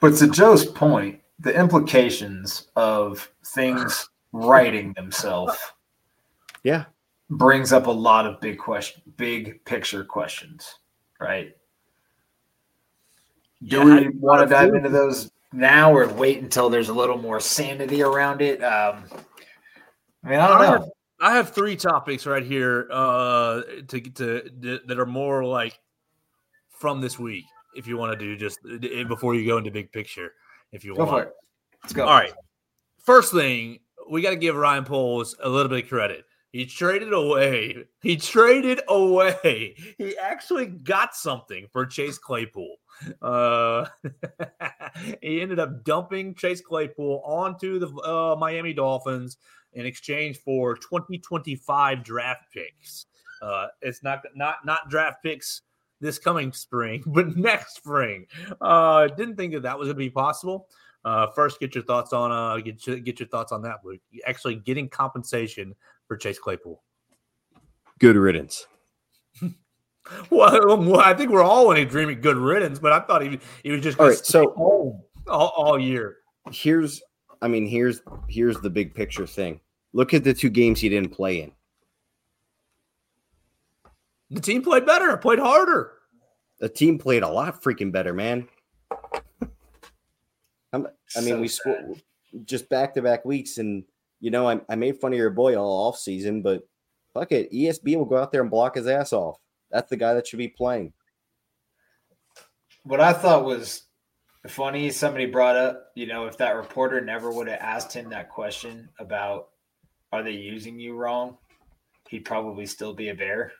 But 0.00 0.16
to 0.16 0.28
Joe's 0.28 0.64
point, 0.64 1.20
the 1.38 1.58
implications 1.58 2.68
of 2.76 3.30
things 3.54 4.08
writing 4.32 4.92
themselves, 4.94 5.56
yeah, 6.62 6.84
brings 7.30 7.72
up 7.72 7.86
a 7.86 7.90
lot 7.90 8.26
of 8.26 8.40
big 8.40 8.58
question, 8.58 9.02
big 9.16 9.64
picture 9.64 10.04
questions, 10.04 10.78
right? 11.20 11.56
Do 13.66 13.78
yeah, 13.78 13.84
we 13.84 14.08
want 14.10 14.42
to 14.42 14.54
dive 14.54 14.74
into 14.74 14.90
those 14.90 15.30
now 15.52 15.94
or 15.94 16.06
wait 16.08 16.42
until 16.42 16.68
there's 16.68 16.90
a 16.90 16.94
little 16.94 17.18
more 17.18 17.40
sanity 17.40 18.02
around 18.02 18.42
it? 18.42 18.62
Um, 18.62 19.04
I 20.24 20.28
mean, 20.28 20.40
I 20.40 20.48
don't 20.48 20.60
know. 20.60 20.92
I 21.20 21.34
have 21.36 21.50
three 21.50 21.76
topics 21.76 22.26
right 22.26 22.44
here 22.44 22.88
uh, 22.90 23.62
to 23.88 24.00
to 24.00 24.80
that 24.86 24.98
are 24.98 25.06
more 25.06 25.44
like 25.44 25.78
from 26.70 27.00
this 27.00 27.18
week. 27.18 27.44
If 27.76 27.86
you 27.86 27.96
want 27.96 28.12
to 28.12 28.18
do 28.18 28.36
just 28.36 28.58
before 29.08 29.34
you 29.34 29.46
go 29.46 29.58
into 29.58 29.70
big 29.70 29.90
picture, 29.92 30.32
if 30.72 30.84
you 30.84 30.94
go 30.94 31.04
want, 31.04 31.28
let's 31.82 31.92
go. 31.92 32.04
All 32.04 32.18
right. 32.18 32.32
First 32.98 33.32
thing, 33.32 33.80
we 34.10 34.22
got 34.22 34.30
to 34.30 34.36
give 34.36 34.56
Ryan 34.56 34.84
Poles 34.84 35.36
a 35.42 35.48
little 35.48 35.68
bit 35.68 35.84
of 35.84 35.88
credit. 35.88 36.24
He 36.52 36.66
traded 36.66 37.12
away. 37.12 37.84
He 38.00 38.16
traded 38.16 38.80
away. 38.86 39.74
He 39.98 40.16
actually 40.16 40.66
got 40.66 41.16
something 41.16 41.66
for 41.72 41.84
Chase 41.84 42.16
Claypool. 42.16 42.76
Uh, 43.20 43.86
he 45.20 45.40
ended 45.40 45.58
up 45.58 45.82
dumping 45.82 46.34
Chase 46.36 46.60
Claypool 46.60 47.22
onto 47.24 47.80
the 47.80 47.88
uh, 48.02 48.36
Miami 48.38 48.72
Dolphins 48.72 49.36
in 49.74 49.86
exchange 49.86 50.38
for 50.38 50.74
2025 50.76 52.02
draft 52.02 52.44
picks. 52.52 53.06
Uh, 53.42 53.66
it's 53.82 54.02
not 54.02 54.22
not 54.34 54.56
not 54.64 54.88
draft 54.88 55.22
picks 55.22 55.62
this 56.00 56.18
coming 56.18 56.52
spring, 56.52 57.02
but 57.06 57.36
next 57.36 57.76
spring. 57.76 58.26
Uh, 58.60 59.08
didn't 59.08 59.36
think 59.36 59.52
that 59.52 59.62
that 59.62 59.78
was 59.78 59.86
going 59.86 59.96
to 59.96 59.98
be 59.98 60.10
possible. 60.10 60.68
Uh, 61.04 61.26
first, 61.34 61.60
get 61.60 61.74
your 61.74 61.84
thoughts 61.84 62.12
on 62.12 62.32
uh, 62.32 62.56
get 62.62 62.86
your, 62.86 62.98
get 62.98 63.20
your 63.20 63.28
thoughts 63.28 63.52
on 63.52 63.62
that, 63.62 63.80
Luke. 63.84 64.00
Actually, 64.26 64.56
getting 64.56 64.88
compensation 64.88 65.74
for 66.08 66.16
Chase 66.16 66.38
Claypool. 66.38 66.82
Good 67.98 68.16
riddance. 68.16 68.66
well, 70.30 70.70
um, 70.70 70.94
I 70.96 71.14
think 71.14 71.30
we're 71.30 71.42
all 71.42 71.70
in 71.72 71.78
a 71.78 71.84
dreaming 71.84 72.20
good 72.20 72.36
riddance, 72.36 72.78
but 72.78 72.92
I 72.92 73.00
thought 73.00 73.22
he 73.22 73.38
he 73.62 73.70
was 73.70 73.82
just 73.82 73.98
all 73.98 74.08
right. 74.08 74.16
So 74.16 74.46
all, 75.26 75.52
all 75.56 75.78
year. 75.78 76.16
Here's, 76.50 77.02
I 77.42 77.48
mean, 77.48 77.66
here's 77.66 78.00
here's 78.28 78.58
the 78.60 78.70
big 78.70 78.94
picture 78.94 79.26
thing. 79.26 79.60
Look 79.94 80.12
at 80.12 80.24
the 80.24 80.34
two 80.34 80.50
games 80.50 80.80
he 80.80 80.88
didn't 80.88 81.12
play 81.12 81.40
in. 81.40 81.52
The 84.28 84.40
team 84.40 84.60
played 84.60 84.84
better, 84.84 85.16
played 85.16 85.38
harder. 85.38 85.92
The 86.58 86.68
team 86.68 86.98
played 86.98 87.22
a 87.22 87.28
lot 87.28 87.62
freaking 87.62 87.92
better, 87.92 88.12
man. 88.12 88.48
i 90.72 90.78
mean, 90.78 90.86
so 91.06 91.40
we 91.40 91.46
scored 91.46 92.02
just 92.44 92.68
back 92.68 92.94
to 92.94 93.02
back 93.02 93.24
weeks, 93.24 93.58
and 93.58 93.84
you 94.18 94.32
know, 94.32 94.48
I, 94.48 94.60
I 94.68 94.74
made 94.74 95.00
fun 95.00 95.12
of 95.12 95.18
your 95.18 95.30
boy 95.30 95.54
all 95.54 95.86
off 95.86 95.96
season, 95.96 96.42
but 96.42 96.66
fuck 97.14 97.30
it, 97.30 97.52
ESB 97.52 97.96
will 97.96 98.04
go 98.04 98.16
out 98.16 98.32
there 98.32 98.40
and 98.40 98.50
block 98.50 98.74
his 98.74 98.88
ass 98.88 99.12
off. 99.12 99.38
That's 99.70 99.90
the 99.90 99.96
guy 99.96 100.14
that 100.14 100.26
should 100.26 100.40
be 100.40 100.48
playing. 100.48 100.92
What 102.82 103.00
I 103.00 103.12
thought 103.12 103.44
was 103.44 103.84
funny, 104.48 104.90
somebody 104.90 105.26
brought 105.26 105.56
up, 105.56 105.92
you 105.94 106.06
know, 106.06 106.26
if 106.26 106.36
that 106.38 106.56
reporter 106.56 107.00
never 107.00 107.30
would 107.30 107.46
have 107.46 107.60
asked 107.60 107.92
him 107.92 108.10
that 108.10 108.28
question 108.28 108.88
about 108.98 109.50
are 110.14 110.22
they 110.22 110.30
using 110.30 110.78
you 110.78 110.94
wrong, 110.94 111.36
he'd 112.08 112.24
probably 112.24 112.66
still 112.66 112.94
be 112.94 113.08
a 113.08 113.14
bear. 113.14 113.52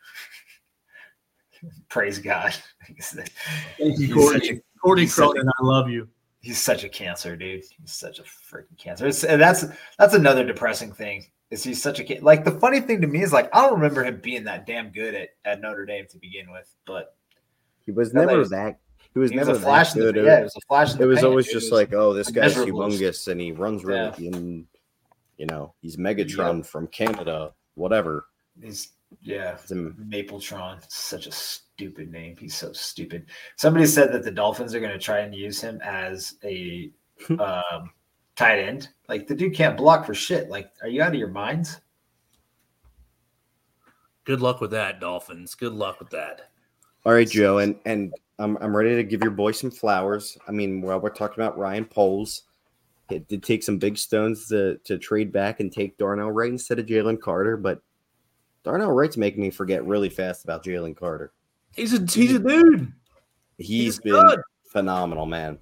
Praise 1.88 2.18
God. 2.20 2.54
Thank 3.02 3.98
you, 3.98 4.14
Courtney. 4.14 4.60
Courtney 4.80 5.06
Cronin, 5.08 5.48
I 5.48 5.64
love 5.64 5.90
you. 5.90 6.08
He's 6.40 6.60
such 6.60 6.84
a 6.84 6.88
cancer, 6.88 7.36
dude. 7.36 7.64
He's 7.80 7.92
such 7.92 8.20
a 8.20 8.22
freaking 8.22 8.78
cancer. 8.78 9.06
It's, 9.06 9.24
and 9.24 9.40
that's 9.40 9.64
that's 9.98 10.14
another 10.14 10.44
depressing 10.44 10.92
thing. 10.92 11.26
Is 11.50 11.64
he's 11.64 11.82
such 11.82 12.00
a 12.00 12.18
like 12.20 12.44
the 12.44 12.52
funny 12.52 12.80
thing 12.80 13.00
to 13.00 13.06
me 13.06 13.22
is 13.22 13.32
like 13.32 13.48
I 13.54 13.62
don't 13.62 13.74
remember 13.74 14.04
him 14.04 14.20
being 14.22 14.44
that 14.44 14.66
damn 14.66 14.90
good 14.90 15.14
at, 15.14 15.30
at 15.44 15.60
Notre 15.60 15.86
Dame 15.86 16.06
to 16.10 16.18
begin 16.18 16.52
with, 16.52 16.72
but 16.86 17.16
he 17.84 17.92
was 17.92 18.12
never 18.12 18.36
was, 18.36 18.50
that. 18.50 18.78
He 19.14 19.18
was 19.18 19.30
he 19.30 19.36
never 19.36 19.52
was 19.52 19.60
a 19.60 19.62
flash. 19.62 19.94
good. 19.94 20.14
The, 20.14 20.22
yeah, 20.22 20.40
it 20.40 20.44
was 20.44 20.56
a 20.56 20.66
flash. 20.68 20.94
it 20.94 21.04
was 21.04 21.20
pan. 21.20 21.26
always 21.26 21.48
it 21.48 21.52
just 21.52 21.70
was 21.70 21.72
like, 21.72 21.92
oh, 21.94 22.12
this 22.12 22.30
guy's 22.30 22.54
humongous 22.54 23.28
and 23.28 23.40
he 23.40 23.52
runs 23.52 23.84
really, 23.84 24.12
yeah. 24.18 24.36
and 24.36 24.66
you 25.38 25.46
know, 25.46 25.74
he's 25.80 25.96
Megatron 25.96 26.58
yep. 26.58 26.66
from 26.66 26.86
Canada, 26.88 27.52
whatever. 27.74 28.26
He's 28.60 28.90
yeah, 29.22 29.54
it's 29.54 29.70
a, 29.70 29.74
Mapletron. 29.74 30.82
Such 30.88 31.26
a 31.26 31.32
stupid 31.32 32.10
name. 32.10 32.36
He's 32.38 32.54
so 32.54 32.72
stupid. 32.72 33.26
Somebody 33.56 33.86
said 33.86 34.12
that 34.12 34.24
the 34.24 34.30
Dolphins 34.30 34.74
are 34.74 34.80
going 34.80 34.92
to 34.92 34.98
try 34.98 35.20
and 35.20 35.34
use 35.34 35.60
him 35.60 35.80
as 35.82 36.34
a 36.44 36.90
um, 37.30 37.90
tight 38.36 38.60
end. 38.60 38.88
Like 39.08 39.26
the 39.26 39.34
dude 39.34 39.54
can't 39.54 39.76
block 39.76 40.06
for 40.06 40.14
shit. 40.14 40.48
Like, 40.48 40.70
are 40.82 40.88
you 40.88 41.02
out 41.02 41.12
of 41.12 41.18
your 41.18 41.28
minds? 41.28 41.80
Good 44.24 44.40
luck 44.40 44.60
with 44.60 44.70
that, 44.70 45.00
Dolphins. 45.00 45.54
Good 45.54 45.72
luck 45.74 46.00
with 46.00 46.10
that. 46.10 46.50
All 47.04 47.12
right, 47.12 47.28
Joe, 47.28 47.58
and 47.58 47.76
and 47.84 48.14
I'm 48.38 48.56
I'm 48.58 48.74
ready 48.74 48.96
to 48.96 49.04
give 49.04 49.22
your 49.22 49.30
boy 49.30 49.52
some 49.52 49.70
flowers. 49.70 50.38
I 50.48 50.52
mean, 50.52 50.80
while 50.80 50.98
we're 50.98 51.10
talking 51.10 51.42
about 51.42 51.58
Ryan 51.58 51.84
Poles, 51.84 52.44
it 53.14 53.28
did 53.28 53.42
take 53.42 53.62
some 53.62 53.78
big 53.78 53.96
stones 53.96 54.48
to 54.48 54.78
to 54.84 54.98
trade 54.98 55.32
back 55.32 55.60
and 55.60 55.72
take 55.72 55.98
Darnell 55.98 56.30
Wright 56.30 56.50
instead 56.50 56.78
of 56.78 56.86
Jalen 56.86 57.20
Carter, 57.20 57.56
but 57.56 57.80
Darnell 58.64 58.92
Wright's 58.92 59.16
making 59.16 59.42
me 59.42 59.50
forget 59.50 59.84
really 59.84 60.08
fast 60.08 60.44
about 60.44 60.64
Jalen 60.64 60.96
Carter. 60.96 61.32
He's 61.74 61.92
a 61.92 61.98
he's 61.98 62.34
a 62.34 62.38
dude. 62.38 62.92
he's, 63.58 63.68
he's 63.68 63.98
been 64.00 64.12
good. 64.12 64.40
phenomenal, 64.70 65.26
man. 65.26 65.58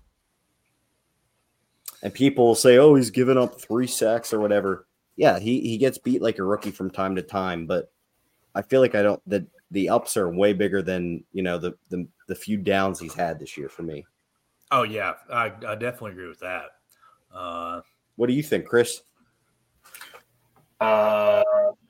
And 2.03 2.12
people 2.12 2.55
say, 2.55 2.79
"Oh, 2.79 2.95
he's 2.95 3.11
given 3.11 3.38
up 3.38 3.61
three 3.61 3.87
sacks 3.87 4.33
or 4.33 4.41
whatever." 4.41 4.87
Yeah, 5.17 5.38
he 5.38 5.61
he 5.61 5.79
gets 5.79 5.99
beat 5.99 6.23
like 6.23 6.38
a 6.38 6.45
rookie 6.45 6.71
from 6.71 6.91
time 6.91 7.17
to 7.17 7.23
time, 7.23 7.67
but 7.67 7.93
I 8.55 8.62
feel 8.62 8.81
like 8.81 8.95
I 8.95 9.03
don't 9.03 9.23
the 9.27 9.47
the 9.71 9.88
ups 9.88 10.17
are 10.17 10.29
way 10.29 10.53
bigger 10.53 10.83
than 10.83 11.25
you 11.33 11.43
know 11.43 11.59
the 11.59 11.75
the 11.91 12.07
the 12.29 12.35
few 12.35 12.57
downs 12.57 13.01
he's 13.01 13.15
had 13.15 13.38
this 13.38 13.57
year 13.57 13.69
for 13.69 13.83
me. 13.83 14.05
Oh 14.71 14.85
yeah, 14.85 15.15
I, 15.31 15.53
I 15.67 15.75
definitely 15.75 16.12
agree 16.12 16.29
with 16.29 16.41
that. 16.41 16.65
Uh, 17.35 17.81
what 18.16 18.27
do 18.27 18.33
you 18.33 18.42
think, 18.42 18.66
Chris? 18.66 19.03
Uh, 20.81 21.42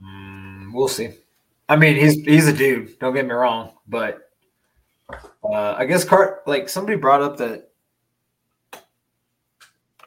mm, 0.02 0.72
we'll 0.72 0.88
see. 0.88 1.10
I 1.68 1.76
mean, 1.76 1.96
he's 1.96 2.22
he's 2.24 2.48
a 2.48 2.52
dude. 2.52 2.98
Don't 2.98 3.14
get 3.14 3.24
me 3.24 3.32
wrong, 3.32 3.72
but 3.88 4.30
uh, 5.44 5.74
I 5.76 5.86
guess 5.86 6.04
Cart 6.04 6.42
like 6.46 6.68
somebody 6.68 6.96
brought 6.96 7.22
up 7.22 7.36
that 7.38 7.70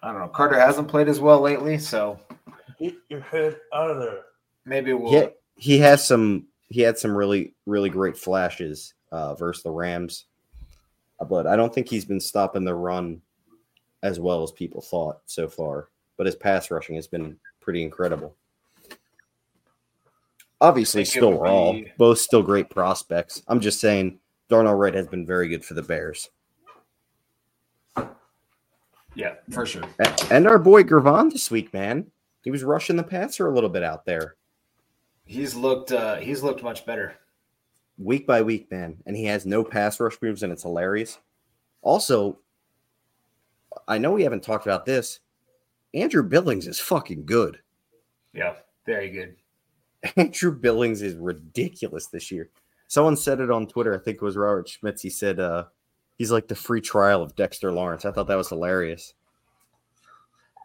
I 0.05 0.11
don't 0.11 0.21
know. 0.21 0.27
Carter 0.27 0.59
hasn't 0.59 0.87
played 0.87 1.07
as 1.07 1.19
well 1.19 1.41
lately, 1.41 1.79
so 1.79 2.19
get 2.79 2.93
your 3.09 3.21
head 3.21 3.57
out 3.73 3.89
of 3.89 3.97
there. 3.97 4.21
Maybe 4.63 4.93
we'll. 4.93 5.11
Yeah, 5.11 5.27
he 5.55 5.79
has 5.79 6.05
some. 6.05 6.45
He 6.69 6.81
had 6.81 6.99
some 6.99 7.15
really 7.15 7.55
really 7.65 7.89
great 7.89 8.15
flashes 8.15 8.93
uh, 9.11 9.33
versus 9.33 9.63
the 9.63 9.71
Rams, 9.71 10.25
but 11.27 11.47
I 11.47 11.55
don't 11.55 11.73
think 11.73 11.89
he's 11.89 12.05
been 12.05 12.19
stopping 12.19 12.65
the 12.65 12.75
run 12.75 13.21
as 14.03 14.19
well 14.19 14.43
as 14.43 14.51
people 14.51 14.81
thought 14.81 15.21
so 15.25 15.47
far. 15.47 15.89
But 16.17 16.25
his 16.25 16.35
pass 16.35 16.71
rushing 16.71 16.95
has 16.95 17.07
been 17.07 17.37
pretty 17.59 17.83
incredible. 17.83 18.35
Obviously, 20.61 21.03
still 21.05 21.37
raw. 21.37 21.73
Be... 21.73 21.91
Both 21.97 22.19
still 22.19 22.41
great 22.41 22.69
prospects. 22.69 23.43
I'm 23.47 23.59
just 23.59 23.79
saying, 23.79 24.19
Darnell 24.49 24.75
Wright 24.75 24.93
has 24.93 25.07
been 25.07 25.25
very 25.25 25.47
good 25.47 25.65
for 25.65 25.73
the 25.73 25.81
Bears. 25.81 26.29
Yeah, 29.15 29.35
for 29.49 29.65
sure. 29.65 29.83
And 30.29 30.47
our 30.47 30.59
boy 30.59 30.83
Gervon 30.83 31.31
this 31.31 31.49
week, 31.49 31.73
man. 31.73 32.11
He 32.43 32.51
was 32.51 32.63
rushing 32.63 32.95
the 32.95 33.03
passer 33.03 33.47
a 33.47 33.53
little 33.53 33.69
bit 33.69 33.83
out 33.83 34.05
there. 34.05 34.35
He's 35.23 35.55
looked 35.55 35.91
uh 35.91 36.17
he's 36.17 36.43
looked 36.43 36.61
much 36.61 36.85
better. 36.85 37.15
Week 37.97 38.27
by 38.27 38.41
week, 38.41 38.69
man. 38.69 38.97
And 39.05 39.15
he 39.15 39.25
has 39.25 39.45
no 39.45 39.63
pass 39.63 39.99
rush 39.99 40.17
moves, 40.21 40.43
and 40.43 40.51
it's 40.51 40.63
hilarious. 40.63 41.17
Also, 41.81 42.37
I 43.87 43.97
know 43.97 44.11
we 44.11 44.23
haven't 44.23 44.43
talked 44.43 44.65
about 44.65 44.85
this. 44.85 45.19
Andrew 45.93 46.23
Billings 46.23 46.67
is 46.67 46.79
fucking 46.79 47.25
good. 47.25 47.59
Yeah, 48.33 48.55
very 48.85 49.09
good. 49.09 49.35
Andrew 50.17 50.51
Billings 50.51 51.01
is 51.01 51.15
ridiculous 51.15 52.07
this 52.07 52.31
year. 52.31 52.49
Someone 52.87 53.17
said 53.17 53.39
it 53.39 53.49
on 53.49 53.67
Twitter. 53.67 53.95
I 53.95 53.99
think 53.99 54.17
it 54.17 54.21
was 54.21 54.37
Robert 54.37 54.69
Schmitz. 54.69 55.01
He 55.01 55.09
said 55.09 55.39
uh, 55.39 55.65
he's 56.17 56.31
like 56.31 56.47
the 56.47 56.55
free 56.55 56.81
trial 56.81 57.23
of 57.23 57.35
Dexter 57.35 57.71
Lawrence. 57.71 58.05
I 58.05 58.11
thought 58.11 58.27
that 58.27 58.35
was 58.35 58.49
hilarious. 58.49 59.13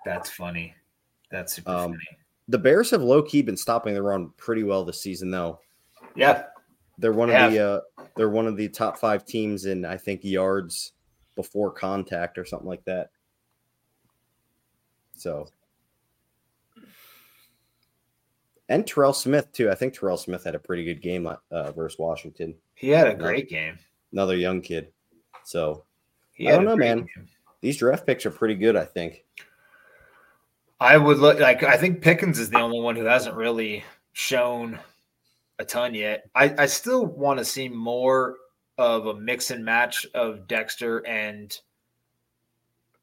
That's 0.05 0.31
funny. 0.31 0.75
That's 1.31 1.55
super 1.55 1.71
um, 1.71 1.93
funny. 1.93 2.19
The 2.49 2.59
Bears 2.59 2.91
have 2.91 3.03
low 3.03 3.23
key 3.23 3.43
been 3.43 3.57
stopping 3.57 3.95
the 3.95 4.03
run 4.03 4.33
pretty 4.37 4.65
well 4.65 4.85
this 4.85 5.01
season, 5.01 5.31
though. 5.31 5.61
Yeah, 6.17 6.45
they're 6.99 7.13
one 7.13 7.31
of 7.31 7.53
the 7.53 7.59
uh, 7.59 7.81
they're 8.17 8.29
one 8.29 8.47
of 8.47 8.57
the 8.57 8.69
top 8.69 8.99
five 8.99 9.25
teams 9.25 9.67
in 9.67 9.85
I 9.85 9.97
think 9.97 10.25
yards 10.25 10.93
before 11.41 11.71
contact 11.71 12.39
or 12.39 12.45
something 12.45 12.69
like 12.69 12.85
that. 12.85 13.11
So, 15.17 15.49
and 18.69 18.87
Terrell 18.87 19.13
Smith 19.13 19.53
too. 19.53 19.71
I 19.71 19.75
think 19.75 19.95
Terrell 19.95 20.17
Smith 20.17 20.45
had 20.45 20.55
a 20.55 20.59
pretty 20.59 20.85
good 20.85 21.03
game 21.03 21.27
uh, 21.27 21.73
versus 21.73 21.99
Washington. 21.99 22.55
He 22.75 22.89
had 22.89 23.09
a 23.09 23.15
great 23.15 23.49
game. 23.49 23.79
Another 24.13 24.37
young 24.37 24.61
kid. 24.61 24.93
So 25.45 25.85
I 26.39 26.51
don't 26.51 26.65
know, 26.65 26.77
man. 26.77 26.99
Game. 26.99 27.29
These 27.61 27.79
draft 27.79 28.07
picks 28.07 28.27
are 28.27 28.31
pretty 28.31 28.55
good. 28.55 28.77
I 28.77 28.85
think. 28.85 29.25
I 30.79 30.97
would 30.97 31.19
look 31.19 31.39
like 31.39 31.63
I 31.63 31.77
think 31.77 32.01
Pickens 32.01 32.39
is 32.39 32.51
the 32.51 32.59
only 32.59 32.81
one 32.81 32.97
who 32.97 33.05
hasn't 33.05 33.37
really 33.37 33.85
shown 34.13 34.79
a 35.59 35.65
ton 35.65 35.95
yet. 35.95 36.25
I, 36.35 36.55
I 36.57 36.67
still 36.67 37.05
want 37.05 37.39
to 37.39 37.45
see 37.45 37.69
more 37.69 38.37
of 38.81 39.07
a 39.07 39.15
mix 39.15 39.51
and 39.51 39.65
match 39.65 40.07
of 40.15 40.49
Dexter 40.49 41.07
and 41.07 41.57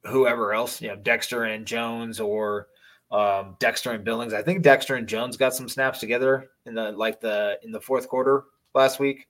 whoever 0.05 0.53
else, 0.53 0.81
you 0.81 0.87
know, 0.87 0.95
Dexter 0.95 1.43
and 1.43 1.65
Jones 1.67 2.19
or 2.19 2.67
um, 3.11 3.55
Dexter 3.59 3.91
and 3.91 4.03
Billings. 4.03 4.33
I 4.33 4.41
think 4.41 4.63
Dexter 4.63 4.95
and 4.95 5.07
Jones 5.07 5.37
got 5.37 5.53
some 5.53 5.69
snaps 5.69 5.99
together 5.99 6.49
in 6.65 6.73
the 6.73 6.91
like 6.91 7.21
the 7.21 7.59
in 7.63 7.71
the 7.71 7.79
fourth 7.79 8.09
quarter 8.09 8.45
last 8.73 8.99
week 8.99 9.27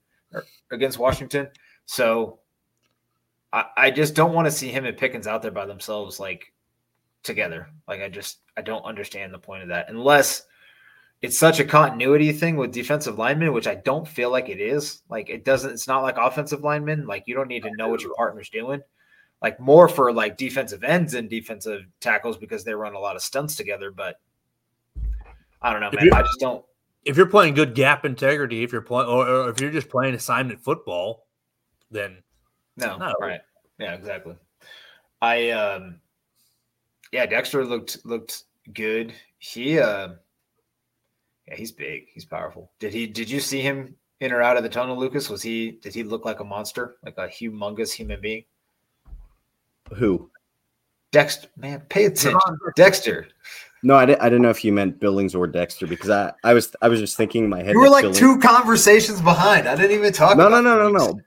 against 0.71 0.97
Washington. 0.97 1.49
So 1.85 2.39
I, 3.51 3.65
I 3.75 3.91
just 3.91 4.15
don't 4.15 4.33
want 4.33 4.45
to 4.45 4.51
see 4.51 4.69
him 4.69 4.85
and 4.85 4.97
Pickens 4.97 5.27
out 5.27 5.41
there 5.41 5.51
by 5.51 5.65
themselves 5.65 6.17
like 6.19 6.53
together. 7.23 7.67
Like 7.89 8.01
I 8.01 8.07
just 8.07 8.39
I 8.55 8.61
don't 8.61 8.85
understand 8.85 9.33
the 9.33 9.39
point 9.39 9.63
of 9.63 9.69
that 9.69 9.89
unless 9.89 10.43
it's 11.21 11.37
such 11.37 11.59
a 11.59 11.65
continuity 11.65 12.31
thing 12.31 12.57
with 12.57 12.71
defensive 12.71 13.17
linemen, 13.17 13.53
which 13.53 13.67
I 13.67 13.75
don't 13.75 14.07
feel 14.07 14.31
like 14.31 14.49
it 14.49 14.61
is. 14.61 15.01
Like 15.09 15.29
it 15.29 15.43
doesn't. 15.43 15.71
It's 15.71 15.87
not 15.87 16.03
like 16.03 16.17
offensive 16.17 16.63
linemen. 16.63 17.07
Like 17.07 17.23
you 17.25 17.35
don't 17.35 17.47
need 17.47 17.63
to 17.63 17.71
know 17.75 17.89
what 17.89 18.01
your 18.01 18.13
partner's 18.15 18.49
doing. 18.49 18.81
Like 19.41 19.59
more 19.59 19.87
for 19.87 20.13
like 20.13 20.37
defensive 20.37 20.83
ends 20.83 21.13
and 21.13 21.29
defensive 21.29 21.81
tackles 21.99 22.37
because 22.37 22.63
they 22.63 22.73
run 22.73 22.93
a 22.93 22.99
lot 22.99 23.15
of 23.15 23.21
stunts 23.21 23.55
together. 23.55 23.91
But 23.91 24.19
I 25.61 25.71
don't 25.71 25.81
know, 25.81 25.91
man. 25.93 26.13
I 26.13 26.21
just 26.21 26.39
don't. 26.39 26.63
If 27.03 27.17
you're 27.17 27.25
playing 27.25 27.53
good 27.53 27.73
gap 27.73 28.05
integrity, 28.05 28.63
if 28.63 28.71
you're 28.71 28.81
playing, 28.81 29.09
or, 29.09 29.27
or 29.27 29.49
if 29.49 29.61
you're 29.61 29.71
just 29.71 29.89
playing 29.89 30.13
assignment 30.13 30.59
football, 30.61 31.25
then 31.89 32.17
no, 32.75 32.97
no. 32.97 33.13
right. 33.19 33.41
Yeah, 33.79 33.93
exactly. 33.93 34.35
I 35.21 35.49
um 35.51 35.99
yeah, 37.11 37.25
Dexter 37.25 37.65
looked 37.65 38.05
looked 38.05 38.43
good. 38.73 39.13
He 39.39 39.79
uh 39.79 40.09
yeah, 41.47 41.55
he's 41.55 41.71
big. 41.71 42.07
He's 42.13 42.25
powerful. 42.25 42.71
Did 42.79 42.93
he 42.93 43.07
did 43.07 43.29
you 43.29 43.39
see 43.39 43.61
him 43.61 43.95
in 44.19 44.31
or 44.31 44.41
out 44.41 44.57
of 44.57 44.63
the 44.63 44.69
tunnel, 44.69 44.97
Lucas? 44.97 45.29
Was 45.29 45.41
he 45.41 45.71
did 45.71 45.93
he 45.93 46.03
look 46.03 46.25
like 46.25 46.39
a 46.39 46.43
monster, 46.43 46.97
like 47.03 47.17
a 47.17 47.27
humongous 47.27 47.91
human 47.91 48.19
being? 48.19 48.43
Who? 49.95 50.29
Dexter, 51.11 51.47
man, 51.55 51.81
pay 51.89 52.05
attention. 52.05 52.39
Dexter. 52.75 53.27
No, 53.83 53.95
I 53.95 54.05
didn't, 54.05 54.21
I 54.21 54.25
didn't 54.25 54.41
know 54.41 54.49
if 54.49 54.65
you 54.65 54.73
meant 54.73 54.99
Billings 54.99 55.35
or 55.35 55.47
Dexter 55.47 55.87
because 55.87 56.09
I, 56.09 56.33
I 56.43 56.53
was 56.53 56.75
I 56.81 56.89
was 56.89 56.99
just 56.99 57.15
thinking 57.15 57.43
in 57.45 57.49
my 57.49 57.63
head. 57.63 57.73
You 57.73 57.79
were 57.79 57.89
like 57.89 58.03
Billings. 58.03 58.19
two 58.19 58.39
conversations 58.39 59.21
behind. 59.21 59.67
I 59.67 59.75
didn't 59.75 59.91
even 59.91 60.11
talk. 60.11 60.35
No, 60.35 60.49
no, 60.49 60.59
no, 60.59 60.77
no, 60.77 60.89
no. 60.89 61.19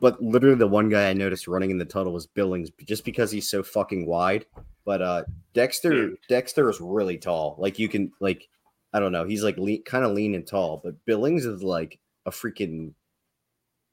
But 0.00 0.22
literally, 0.22 0.56
the 0.56 0.66
one 0.66 0.90
guy 0.90 1.08
I 1.08 1.14
noticed 1.14 1.48
running 1.48 1.70
in 1.70 1.78
the 1.78 1.84
tunnel 1.84 2.12
was 2.12 2.26
Billings, 2.26 2.70
just 2.84 3.04
because 3.04 3.30
he's 3.30 3.48
so 3.48 3.62
fucking 3.62 4.04
wide. 4.04 4.44
But 4.84 5.00
uh 5.00 5.24
Dexter, 5.54 6.10
Dexter 6.28 6.68
is 6.68 6.80
really 6.80 7.16
tall. 7.16 7.56
Like 7.58 7.78
you 7.78 7.88
can 7.88 8.12
like, 8.20 8.48
I 8.94 9.00
don't 9.00 9.12
know, 9.12 9.24
he's 9.24 9.44
like 9.44 9.58
lean, 9.58 9.82
kind 9.84 10.04
of 10.04 10.12
lean 10.12 10.34
and 10.34 10.46
tall. 10.46 10.80
But 10.82 11.04
Billings 11.04 11.44
is 11.44 11.62
like 11.62 11.98
a 12.24 12.30
freaking 12.30 12.94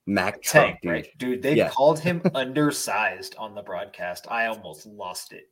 Mac 0.08 0.42
tank, 0.42 0.80
dude. 0.82 0.92
Right? 0.92 1.08
Dude, 1.18 1.42
they 1.42 1.56
yeah. 1.56 1.70
called 1.70 2.00
him 2.00 2.22
undersized 2.36 3.36
on 3.38 3.56
the 3.56 3.62
broadcast. 3.62 4.28
I 4.30 4.46
almost 4.46 4.86
lost 4.86 5.34
it. 5.34 5.50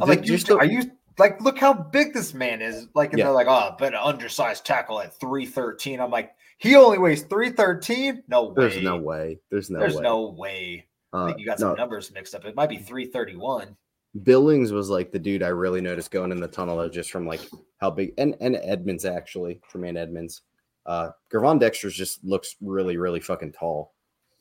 I'm 0.00 0.08
like, 0.08 0.26
you, 0.26 0.38
still, 0.38 0.56
are 0.58 0.64
you 0.64 0.90
like, 1.18 1.40
look 1.40 1.58
how 1.58 1.72
big 1.72 2.14
this 2.14 2.32
man 2.32 2.62
is? 2.62 2.88
Like, 2.94 3.10
and 3.10 3.18
yeah. 3.18 3.26
they're 3.26 3.34
like, 3.34 3.46
oh, 3.48 3.76
but 3.78 3.94
an 3.94 4.00
undersized 4.02 4.64
tackle 4.64 5.00
at 5.00 5.18
313. 5.20 6.00
I'm 6.00 6.10
like, 6.10 6.32
he 6.58 6.76
only 6.76 6.98
weighs 6.98 7.22
313? 7.22 8.22
No 8.28 8.44
way. 8.44 8.54
There's 8.56 8.82
no 8.82 8.96
way. 8.96 9.38
There's 9.50 9.70
no 9.70 9.78
There's 9.80 9.96
way. 9.96 10.02
no 10.02 10.28
way. 10.30 10.86
Uh, 11.12 11.24
I 11.24 11.26
think 11.26 11.40
you 11.40 11.46
got 11.46 11.58
some 11.58 11.70
no. 11.70 11.74
numbers 11.74 12.10
mixed 12.12 12.34
up. 12.34 12.44
It 12.44 12.56
might 12.56 12.70
be 12.70 12.78
331. 12.78 13.76
Billings 14.22 14.72
was 14.72 14.90
like 14.90 15.10
the 15.10 15.18
dude 15.18 15.42
I 15.42 15.48
really 15.48 15.80
noticed 15.80 16.10
going 16.10 16.32
in 16.32 16.40
the 16.40 16.48
tunnel 16.48 16.86
just 16.88 17.10
from 17.10 17.26
like 17.26 17.40
how 17.80 17.90
big 17.90 18.12
and 18.18 18.36
and 18.40 18.56
Edmunds 18.56 19.04
actually, 19.04 19.60
Tremaine 19.68 19.96
Edmunds. 19.96 20.42
Uh, 20.84 21.10
Gervon 21.32 21.58
Dexter's 21.58 21.94
just 21.94 22.22
looks 22.24 22.56
really, 22.60 22.96
really 22.96 23.20
fucking 23.20 23.52
tall. 23.52 23.94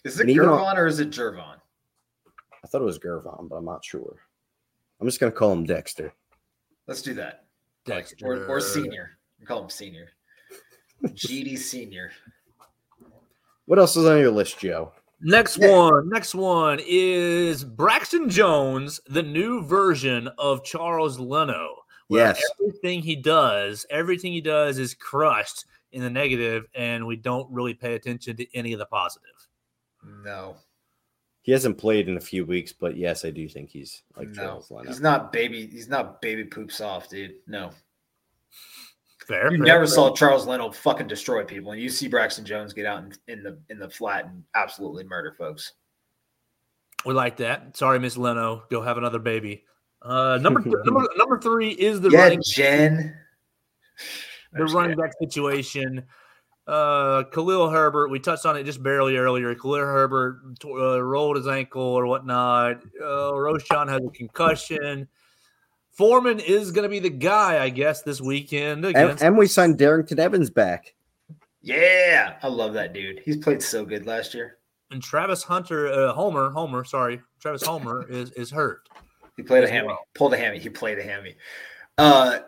Is 0.04 0.20
it 0.20 0.28
Gervon 0.28 0.76
or 0.76 0.88
is 0.88 1.00
it 1.00 1.12
Gervon? 1.12 1.56
I 2.64 2.68
thought 2.68 2.82
it 2.82 2.86
was 2.86 3.00
Gervon, 3.00 3.48
but 3.48 3.56
I'm 3.56 3.66
not 3.66 3.86
sure. 3.86 4.18
I'm 5.00 5.08
just 5.08 5.20
gonna 5.20 5.32
call 5.32 5.54
him 5.54 5.64
Dexter. 5.64 6.14
Let's 6.88 7.02
do 7.02 7.14
that. 7.14 7.46
Dexter. 7.86 8.26
Or, 8.26 8.46
or 8.48 8.60
senior. 8.60 9.12
call 9.46 9.64
him 9.64 9.70
senior. 9.70 10.10
GD 11.06 11.58
senior. 11.58 12.12
What 13.66 13.80
else 13.80 13.96
is 13.96 14.06
on 14.06 14.20
your 14.20 14.32
list, 14.32 14.60
Joe? 14.60 14.92
Next 15.24 15.58
yeah. 15.58 15.78
one. 15.78 16.10
Next 16.10 16.34
one 16.34 16.80
is 16.86 17.64
Braxton 17.64 18.30
Jones, 18.30 19.00
the 19.08 19.24
new 19.24 19.64
version 19.64 20.30
of 20.38 20.64
Charles 20.64 21.20
Leno. 21.20 21.76
Yes. 22.10 22.42
Everything 22.60 23.02
he 23.02 23.16
does, 23.16 23.86
everything 23.90 24.34
he 24.34 24.42
does 24.42 24.78
is 24.78 24.94
crushed 24.94 25.66
in 25.92 26.02
the 26.02 26.10
negative, 26.10 26.66
and 26.76 27.06
we 27.06 27.16
don't 27.16 27.50
really 27.52 27.74
pay 27.74 27.94
attention 27.94 28.36
to 28.38 28.58
any 28.58 28.74
of 28.74 28.80
the 28.80 28.86
positive. 28.86 29.48
No. 30.24 30.56
He 31.44 31.52
hasn't 31.52 31.78
played 31.78 32.08
in 32.08 32.18
a 32.18 32.22
few 32.22 32.46
weeks, 32.46 32.74
but 32.74 32.98
yes, 32.98 33.26
I 33.26 33.32
do 33.32 33.48
think 33.48 33.70
he's 33.70 34.04
like 34.16 34.30
no, 34.30 34.34
Charles 34.34 34.72
Leno. 34.72 34.90
He's 34.90 35.02
not 35.02 35.32
baby. 35.32 35.68
He's 35.68 35.88
not 35.88 36.22
baby 36.22 36.46
poop 36.46 36.72
soft, 36.72 37.12
dude. 37.12 37.36
No. 37.48 37.72
Fair. 39.32 39.52
You 39.52 39.58
fair, 39.60 39.66
never 39.66 39.86
fair. 39.86 39.96
saw 39.96 40.14
Charles 40.14 40.46
Leno 40.46 40.72
fucking 40.72 41.08
destroy 41.08 41.46
people, 41.46 41.72
and 41.72 41.82
you 41.82 41.90
see 41.90 42.08
Braxton 42.08 42.44
Jones 42.44 42.74
get 42.74 42.86
out 42.86 43.04
in, 43.04 43.14
in 43.28 43.44
the 43.44 43.58
in 43.70 43.80
the 43.80 43.90
flat 43.90 44.26
and 44.26 44.44
absolutely 44.56 45.06
murder 45.06 45.34
folks. 45.38 45.74
We 47.06 47.14
like 47.14 47.38
that. 47.38 47.78
Sorry, 47.78 47.98
Miss 47.98 48.18
Leno. 48.18 48.64
Go 48.70 48.82
have 48.82 48.98
another 48.98 49.20
baby. 49.20 49.64
Uh, 50.02 50.38
number 50.42 50.60
number 50.86 51.08
number 51.16 51.40
three 51.40 51.70
is 51.70 52.02
the 52.02 52.10
yeah, 52.10 52.24
running 52.24 52.42
Jen. 52.44 53.16
The 54.54 54.66
running 54.66 54.98
back 54.98 55.12
situation. 55.18 56.04
Uh, 56.68 57.24
Khalil 57.24 57.70
Herbert, 57.70 58.10
we 58.10 58.20
touched 58.20 58.46
on 58.46 58.58
it 58.58 58.64
just 58.64 58.84
barely 58.84 59.16
earlier. 59.16 59.56
Khalil 59.56 59.80
Herbert 59.80 60.42
uh, 60.64 61.02
rolled 61.02 61.38
his 61.38 61.48
ankle 61.48 61.82
or 61.82 62.06
whatnot. 62.06 62.82
Uh, 63.02 63.32
Roschon 63.32 63.88
has 63.88 64.02
a 64.06 64.12
concussion. 64.12 65.08
Foreman 66.02 66.40
is 66.40 66.72
going 66.72 66.82
to 66.82 66.90
be 66.90 66.98
the 66.98 67.12
guy, 67.12 67.64
I 67.64 67.70
guess, 67.70 68.02
this 68.02 68.20
weekend. 68.20 68.84
And, 68.86 69.22
and, 69.22 69.38
we 69.38 69.46
signed 69.46 69.78
Darrynton 69.78 70.18
Evans 70.18 70.50
back. 70.50 70.96
Yeah, 71.62 72.38
I 72.42 72.48
love 72.48 72.74
that 72.74 72.92
dude. 72.92 73.22
He's 73.24 73.38
played 73.38 73.62
so 73.62 73.86
good 73.86 74.08
last 74.08 74.34
year. 74.34 74.58
And 74.90 75.00
Travis 75.00 75.44
Hunter, 75.44 75.94
uh, 75.94 76.12
Homer, 76.14 76.50
Homer, 76.50 76.84
sorry, 76.86 77.22
Travis 77.40 77.62
Homer 77.62 78.08
is 78.10 78.32
is 78.32 78.50
hurt. 78.50 78.90
He 79.38 79.44
played 79.44 79.64
a 79.64 79.70
hammy, 79.70 79.90
well. 79.90 80.00
pulled 80.16 80.34
a 80.34 80.38
hammy. 80.38 80.58
He 80.58 80.70
played 80.70 80.98
a 80.98 81.04
hammy. 81.04 81.36
Uh, 82.00 82.40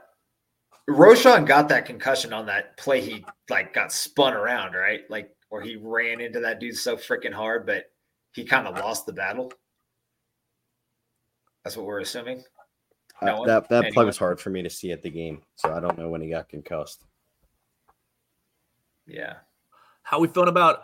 Roschon 0.90 1.46
got 1.46 1.70
that 1.70 1.86
concussion 1.86 2.34
on 2.34 2.48
that 2.48 2.76
play. 2.78 3.02
He 3.02 3.24
like 3.52 3.72
got 3.72 3.92
spun 3.92 4.34
around, 4.34 4.74
right? 4.74 5.02
Like, 5.12 5.30
or 5.52 5.62
he 5.62 5.76
ran 5.76 6.22
into 6.22 6.40
that 6.40 6.60
dude 6.60 6.76
so 6.76 6.98
freaking 6.98 7.34
hard, 7.34 7.68
but 7.68 7.92
he 8.32 8.46
kind 8.46 8.66
of 8.66 8.80
lost 8.80 9.06
the 9.06 9.14
battle. 9.14 9.54
That's 11.64 11.78
what 11.78 11.86
we're 11.86 12.00
assuming. 12.00 12.44
No 13.22 13.46
that 13.46 13.70
that 13.70 13.94
play 13.94 14.06
was 14.06 14.18
hard 14.18 14.40
for 14.40 14.50
me 14.50 14.64
to 14.64 14.70
see 14.70 14.92
at 14.92 15.02
the 15.02 15.10
game, 15.10 15.42
so 15.56 15.74
I 15.74 15.80
don't 15.80 15.98
know 15.98 16.10
when 16.10 16.22
he 16.22 16.30
got 16.30 16.50
concussed. 16.50 17.04
Yeah. 19.06 19.36
How 20.04 20.20
we 20.20 20.28
feeling 20.28 20.50
about 20.50 20.84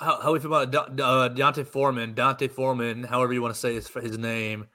how, 0.00 0.20
how 0.20 0.32
we 0.32 0.40
feel 0.40 0.52
about 0.52 1.00
uh, 1.00 1.28
D'Onta 1.28 1.64
Foreman? 1.66 2.14
Dante 2.14 2.48
Foreman, 2.48 3.04
however 3.04 3.32
you 3.32 3.42
want 3.42 3.54
to 3.54 3.60
say 3.60 3.74
his 3.74 3.88
his 3.88 4.18
name, 4.18 4.66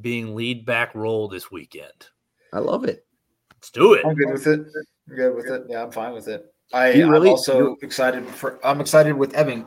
being 0.00 0.34
lead 0.34 0.66
back 0.66 0.94
role 0.94 1.28
this 1.28 1.50
weekend. 1.50 2.08
I 2.52 2.58
love 2.58 2.84
it. 2.84 3.06
Let's 3.54 3.70
do 3.70 3.94
it. 3.94 4.04
I'm 4.04 4.14
good 4.14 4.32
with 4.32 4.46
it. 4.46 4.60
I'm 5.08 5.16
good 5.16 5.34
with 5.34 5.46
it. 5.46 5.62
Yeah, 5.68 5.82
I'm 5.82 5.92
fine 5.92 6.12
with 6.12 6.28
it. 6.28 6.46
I, 6.72 6.92
really, 6.92 7.28
am 7.28 7.34
also 7.34 7.76
excited 7.82 8.26
for. 8.26 8.58
I'm 8.64 8.80
excited 8.80 9.12
with 9.14 9.34
Evan. 9.34 9.66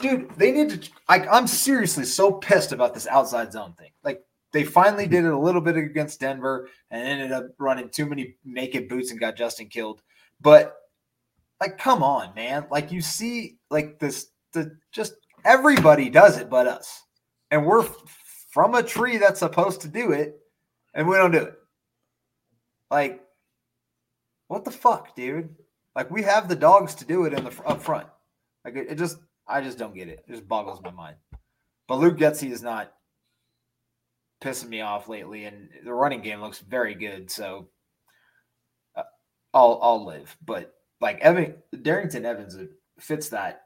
Dude, 0.00 0.30
they 0.36 0.50
need 0.52 0.70
to. 0.70 0.90
Like, 1.08 1.26
I'm 1.30 1.46
seriously 1.46 2.04
so 2.04 2.32
pissed 2.32 2.72
about 2.72 2.94
this 2.94 3.06
outside 3.06 3.52
zone 3.52 3.74
thing. 3.78 3.90
Like, 4.02 4.22
they 4.52 4.64
finally 4.64 5.04
mm-hmm. 5.04 5.12
did 5.12 5.24
it 5.24 5.32
a 5.32 5.38
little 5.38 5.60
bit 5.60 5.76
against 5.76 6.20
Denver 6.20 6.68
and 6.90 7.06
ended 7.06 7.32
up 7.32 7.46
running 7.58 7.88
too 7.88 8.06
many 8.06 8.36
naked 8.44 8.88
boots 8.88 9.10
and 9.10 9.20
got 9.20 9.36
Justin 9.36 9.68
killed. 9.68 10.02
But 10.40 10.76
like, 11.60 11.78
come 11.78 12.02
on, 12.02 12.34
man! 12.34 12.66
Like, 12.70 12.90
you 12.90 13.00
see, 13.00 13.56
like 13.70 13.98
this, 13.98 14.28
the 14.52 14.76
just 14.90 15.14
everybody 15.44 16.10
does 16.10 16.38
it 16.38 16.50
but 16.50 16.66
us, 16.66 17.02
and 17.50 17.64
we're 17.64 17.86
from 18.50 18.74
a 18.74 18.82
tree 18.82 19.16
that's 19.16 19.38
supposed 19.38 19.80
to 19.82 19.88
do 19.88 20.12
it, 20.12 20.40
and 20.92 21.08
we 21.08 21.16
don't 21.16 21.30
do 21.30 21.38
it. 21.38 21.54
Like, 22.90 23.22
what 24.48 24.64
the 24.64 24.70
fuck, 24.70 25.14
dude? 25.14 25.54
Like, 25.94 26.10
we 26.10 26.22
have 26.22 26.48
the 26.48 26.56
dogs 26.56 26.94
to 26.96 27.04
do 27.04 27.24
it 27.24 27.32
in 27.32 27.44
the 27.44 27.62
up 27.64 27.80
front. 27.80 28.08
Like, 28.64 28.76
it, 28.76 28.88
it 28.90 28.98
just, 28.98 29.18
I 29.46 29.60
just 29.60 29.78
don't 29.78 29.94
get 29.94 30.08
it. 30.08 30.24
It 30.26 30.32
just 30.32 30.48
boggles 30.48 30.82
my 30.82 30.90
mind. 30.90 31.16
But 31.86 31.98
Luke 32.00 32.18
Getsy 32.18 32.50
is 32.50 32.62
not 32.62 32.92
pissing 34.42 34.68
me 34.68 34.80
off 34.80 35.08
lately, 35.08 35.44
and 35.44 35.68
the 35.84 35.94
running 35.94 36.20
game 36.20 36.40
looks 36.40 36.58
very 36.58 36.94
good. 36.94 37.30
So, 37.30 37.68
uh, 38.96 39.04
I'll 39.54 39.78
I'll 39.82 40.04
live. 40.04 40.36
But 40.44 40.74
like 41.00 41.20
Evan 41.20 41.54
Darrynton 41.74 42.24
Evans 42.24 42.56
fits 42.98 43.28
that 43.30 43.62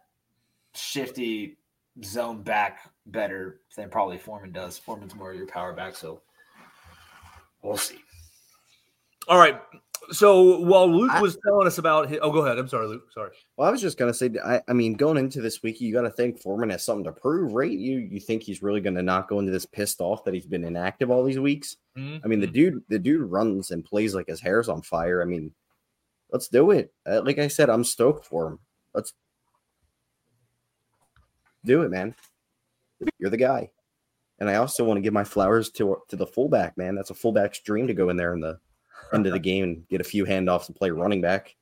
shifty 0.75 1.59
zone 2.05 2.43
back 2.43 2.91
better 3.07 3.61
than 3.77 3.89
probably 3.89 4.19
Foreman 4.19 4.53
does. 4.53 4.79
Foreman's 4.79 5.15
more 5.15 5.31
of 5.33 5.37
your 5.37 5.47
power 5.47 5.73
back, 5.73 5.97
so 5.97 6.21
we'll 7.63 7.77
see. 7.77 7.99
All 9.29 9.39
right. 9.39 9.61
So 10.11 10.61
while 10.61 10.89
Luke 10.89 11.11
I, 11.11 11.21
was 11.21 11.37
telling 11.45 11.67
us 11.67 11.79
about 11.79 12.09
his, 12.09 12.19
oh, 12.23 12.31
go 12.31 12.45
ahead. 12.45 12.59
I'm 12.59 12.69
sorry, 12.69 12.87
Luke. 12.87 13.11
Sorry. 13.13 13.31
Well, 13.57 13.69
I 13.69 13.71
was 13.71 13.81
just 13.81 13.99
gonna 13.99 14.15
say, 14.15 14.31
I, 14.45 14.61
I 14.69 14.73
mean, 14.73 14.95
going 14.95 15.17
into 15.17 15.41
this 15.41 15.63
week, 15.63 15.81
you 15.81 15.93
got 15.93 16.03
to 16.03 16.11
think 16.11 16.41
Foreman 16.41 16.71
has 16.71 16.85
something 16.85 17.05
to 17.05 17.13
prove, 17.13 17.53
right? 17.53 17.71
You 17.71 17.99
you 17.99 18.21
think 18.21 18.43
he's 18.43 18.63
really 18.63 18.81
gonna 18.81 19.03
not 19.03 19.29
go 19.29 19.39
into 19.39 19.53
this 19.53 19.67
pissed 19.67 20.01
off 20.01 20.25
that 20.25 20.35
he's 20.35 20.47
been 20.47 20.65
inactive 20.65 21.11
all 21.11 21.25
these 21.25 21.39
weeks? 21.39 21.77
Mm-hmm. 21.97 22.25
I 22.25 22.29
mean, 22.29 22.41
the 22.41 22.47
dude, 22.47 22.83
the 22.89 22.99
dude 22.99 23.31
runs 23.31 23.71
and 23.71 23.85
plays 23.85 24.15
like 24.15 24.29
his 24.29 24.41
hair's 24.41 24.69
on 24.69 24.83
fire. 24.83 25.23
I 25.23 25.25
mean, 25.25 25.53
let's 26.31 26.49
do 26.49 26.71
it. 26.71 26.93
Uh, 27.05 27.23
like 27.25 27.39
I 27.39 27.49
said, 27.49 27.71
I'm 27.71 27.85
stoked 27.85 28.27
for 28.27 28.47
him. 28.49 28.59
Let's 28.95 29.13
do 31.65 31.83
it, 31.83 31.91
man. 31.91 32.15
You're 33.19 33.31
the 33.31 33.37
guy. 33.37 33.71
And 34.39 34.51
I 34.51 34.57
also 34.57 34.85
want 34.85 34.99
to 34.99 35.03
give 35.03 35.15
my 35.15 35.25
flowers 35.25 35.71
to 35.73 35.97
to 36.09 36.17
the 36.17 36.27
fullback, 36.27 36.77
man. 36.77 36.95
That's 36.95 37.11
a 37.11 37.15
fullback's 37.15 37.61
dream 37.61 37.87
to 37.87 37.95
go 37.95 38.11
in 38.11 38.17
there 38.17 38.35
in 38.35 38.41
the 38.41 38.59
into 39.13 39.31
the 39.31 39.39
game 39.39 39.65
and 39.65 39.89
get 39.89 40.01
a 40.01 40.05
few 40.05 40.25
handoffs 40.25 40.67
and 40.69 40.77
play 40.77 40.91
running 40.91 41.21
back. 41.21 41.55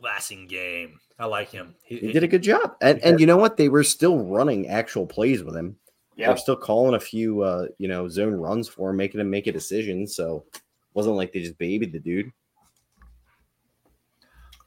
Blasting 0.00 0.46
game. 0.46 0.98
I 1.18 1.26
like 1.26 1.50
him. 1.50 1.74
He, 1.84 1.98
he 1.98 2.12
did 2.12 2.24
a 2.24 2.28
good 2.28 2.42
job. 2.42 2.76
And 2.80 2.98
and 3.00 3.20
you 3.20 3.26
know 3.26 3.36
what? 3.36 3.56
They 3.56 3.68
were 3.68 3.84
still 3.84 4.18
running 4.18 4.68
actual 4.68 5.06
plays 5.06 5.42
with 5.42 5.54
him. 5.54 5.76
Yeah. 6.16 6.28
They're 6.28 6.38
still 6.38 6.56
calling 6.56 6.94
a 6.94 7.00
few 7.00 7.42
uh, 7.42 7.66
you 7.78 7.88
know, 7.88 8.08
zone 8.08 8.34
runs 8.34 8.68
for 8.68 8.90
him, 8.90 8.96
making 8.96 9.20
him 9.20 9.30
make 9.30 9.46
a 9.46 9.52
decision. 9.52 10.06
So 10.06 10.44
it 10.54 10.62
wasn't 10.94 11.16
like 11.16 11.32
they 11.32 11.40
just 11.40 11.58
babied 11.58 11.92
the 11.92 11.98
dude. 11.98 12.32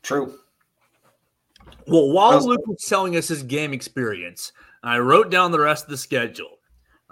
True. 0.04 0.38
Well, 1.88 2.12
while 2.12 2.36
was- 2.36 2.46
Luke 2.46 2.68
was 2.68 2.84
telling 2.88 3.16
us 3.16 3.28
his 3.28 3.44
game 3.44 3.74
experience, 3.74 4.52
I 4.84 5.00
wrote 5.00 5.32
down 5.32 5.52
the 5.52 5.60
rest 5.60 5.86
of 5.86 5.90
the 5.90 5.98
schedule. 5.98 6.60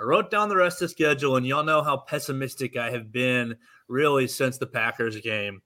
I 0.02 0.04
wrote 0.04 0.32
down 0.32 0.50
the 0.50 0.56
rest 0.56 0.82
of 0.82 0.88
the 0.88 0.94
schedule, 0.94 1.36
and 1.36 1.46
y'all 1.46 1.64
know 1.64 1.84
how 1.84 1.98
pessimistic 1.98 2.76
I 2.76 2.90
have 2.90 3.12
been 3.12 3.56
really 3.88 4.28
since 4.28 4.58
the 4.58 4.66
Packers 4.66 5.20
game. 5.22 5.62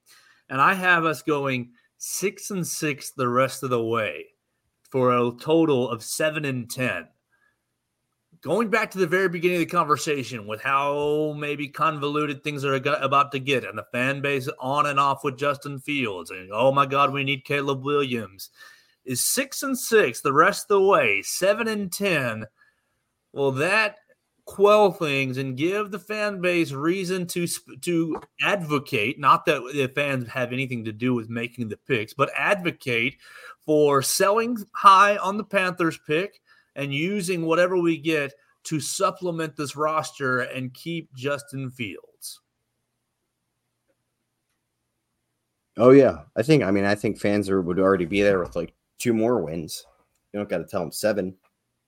And 0.49 0.59
I 0.59 0.73
have 0.73 1.05
us 1.05 1.21
going 1.21 1.71
six 1.97 2.51
and 2.51 2.67
six 2.67 3.11
the 3.11 3.29
rest 3.29 3.63
of 3.63 3.69
the 3.69 3.81
way 3.83 4.25
for 4.89 5.15
a 5.15 5.31
total 5.39 5.89
of 5.89 6.03
seven 6.03 6.43
and 6.43 6.69
ten. 6.69 7.07
Going 8.41 8.69
back 8.69 8.91
to 8.91 8.97
the 8.97 9.07
very 9.07 9.29
beginning 9.29 9.61
of 9.61 9.69
the 9.69 9.75
conversation 9.75 10.47
with 10.47 10.61
how 10.61 11.33
maybe 11.39 11.69
convoluted 11.69 12.43
things 12.43 12.65
are 12.65 12.75
about 12.75 13.31
to 13.31 13.39
get, 13.39 13.63
and 13.63 13.77
the 13.77 13.88
fan 13.93 14.21
base 14.21 14.49
on 14.59 14.86
and 14.86 14.99
off 14.99 15.23
with 15.23 15.38
Justin 15.38 15.79
Fields, 15.79 16.29
and 16.29 16.49
oh 16.51 16.73
my 16.73 16.86
God, 16.86 17.13
we 17.13 17.23
need 17.23 17.45
Caleb 17.45 17.86
Williams, 17.86 18.49
is 19.05 19.23
six 19.23 19.63
and 19.63 19.79
six 19.79 20.19
the 20.19 20.33
rest 20.33 20.65
of 20.65 20.77
the 20.77 20.81
way, 20.81 21.21
seven 21.23 21.69
and 21.69 21.91
ten. 21.91 22.45
Well, 23.31 23.51
that 23.53 23.97
quell 24.46 24.91
things 24.91 25.38
and 25.38 25.58
give 25.58 25.89
the 25.89 26.00
fan 26.00 26.39
base 26.39 26.72
reason 26.72 27.26
to 27.26 27.48
to 27.82 28.22
advocate 28.41 29.20
not 29.20 29.43
that 29.43 29.60
the 29.74 29.88
fans 29.96 30.28
have 30.28 30.54
anything 30.54 30.86
to 30.86 30.91
do 30.91 31.16
with 31.16 31.30
making 31.30 31.68
the 31.68 31.78
picks 31.88 32.14
but 32.14 32.30
advocate 32.38 33.16
for 33.66 34.04
selling 34.04 34.56
high 34.74 35.18
on 35.18 35.38
the 35.38 35.43
panthers 35.43 35.98
pick 36.06 36.39
and 36.76 36.93
using 36.93 37.46
whatever 37.46 37.78
we 37.78 37.98
get 37.98 38.34
to 38.64 38.80
supplement 38.80 39.56
this 39.56 39.76
roster 39.76 40.41
and 40.41 40.74
keep 40.74 41.14
justin 41.16 41.72
fields. 41.72 42.41
Oh 45.78 45.91
yeah. 45.91 46.20
I 46.36 46.43
think 46.43 46.64
i 46.64 46.72
mean 46.72 46.86
i 46.86 46.96
think 46.96 47.20
fans 47.20 47.50
are, 47.50 47.62
would 47.62 47.80
already 47.80 48.06
be 48.06 48.22
there 48.22 48.39
with 48.39 48.56
like 48.56 48.74
two 49.00 49.14
more 49.14 49.41
wins. 49.43 49.86
You 50.34 50.39
don't 50.39 50.50
got 50.50 50.60
to 50.60 50.66
tell 50.66 50.82
them 50.82 50.91
seven 50.91 51.36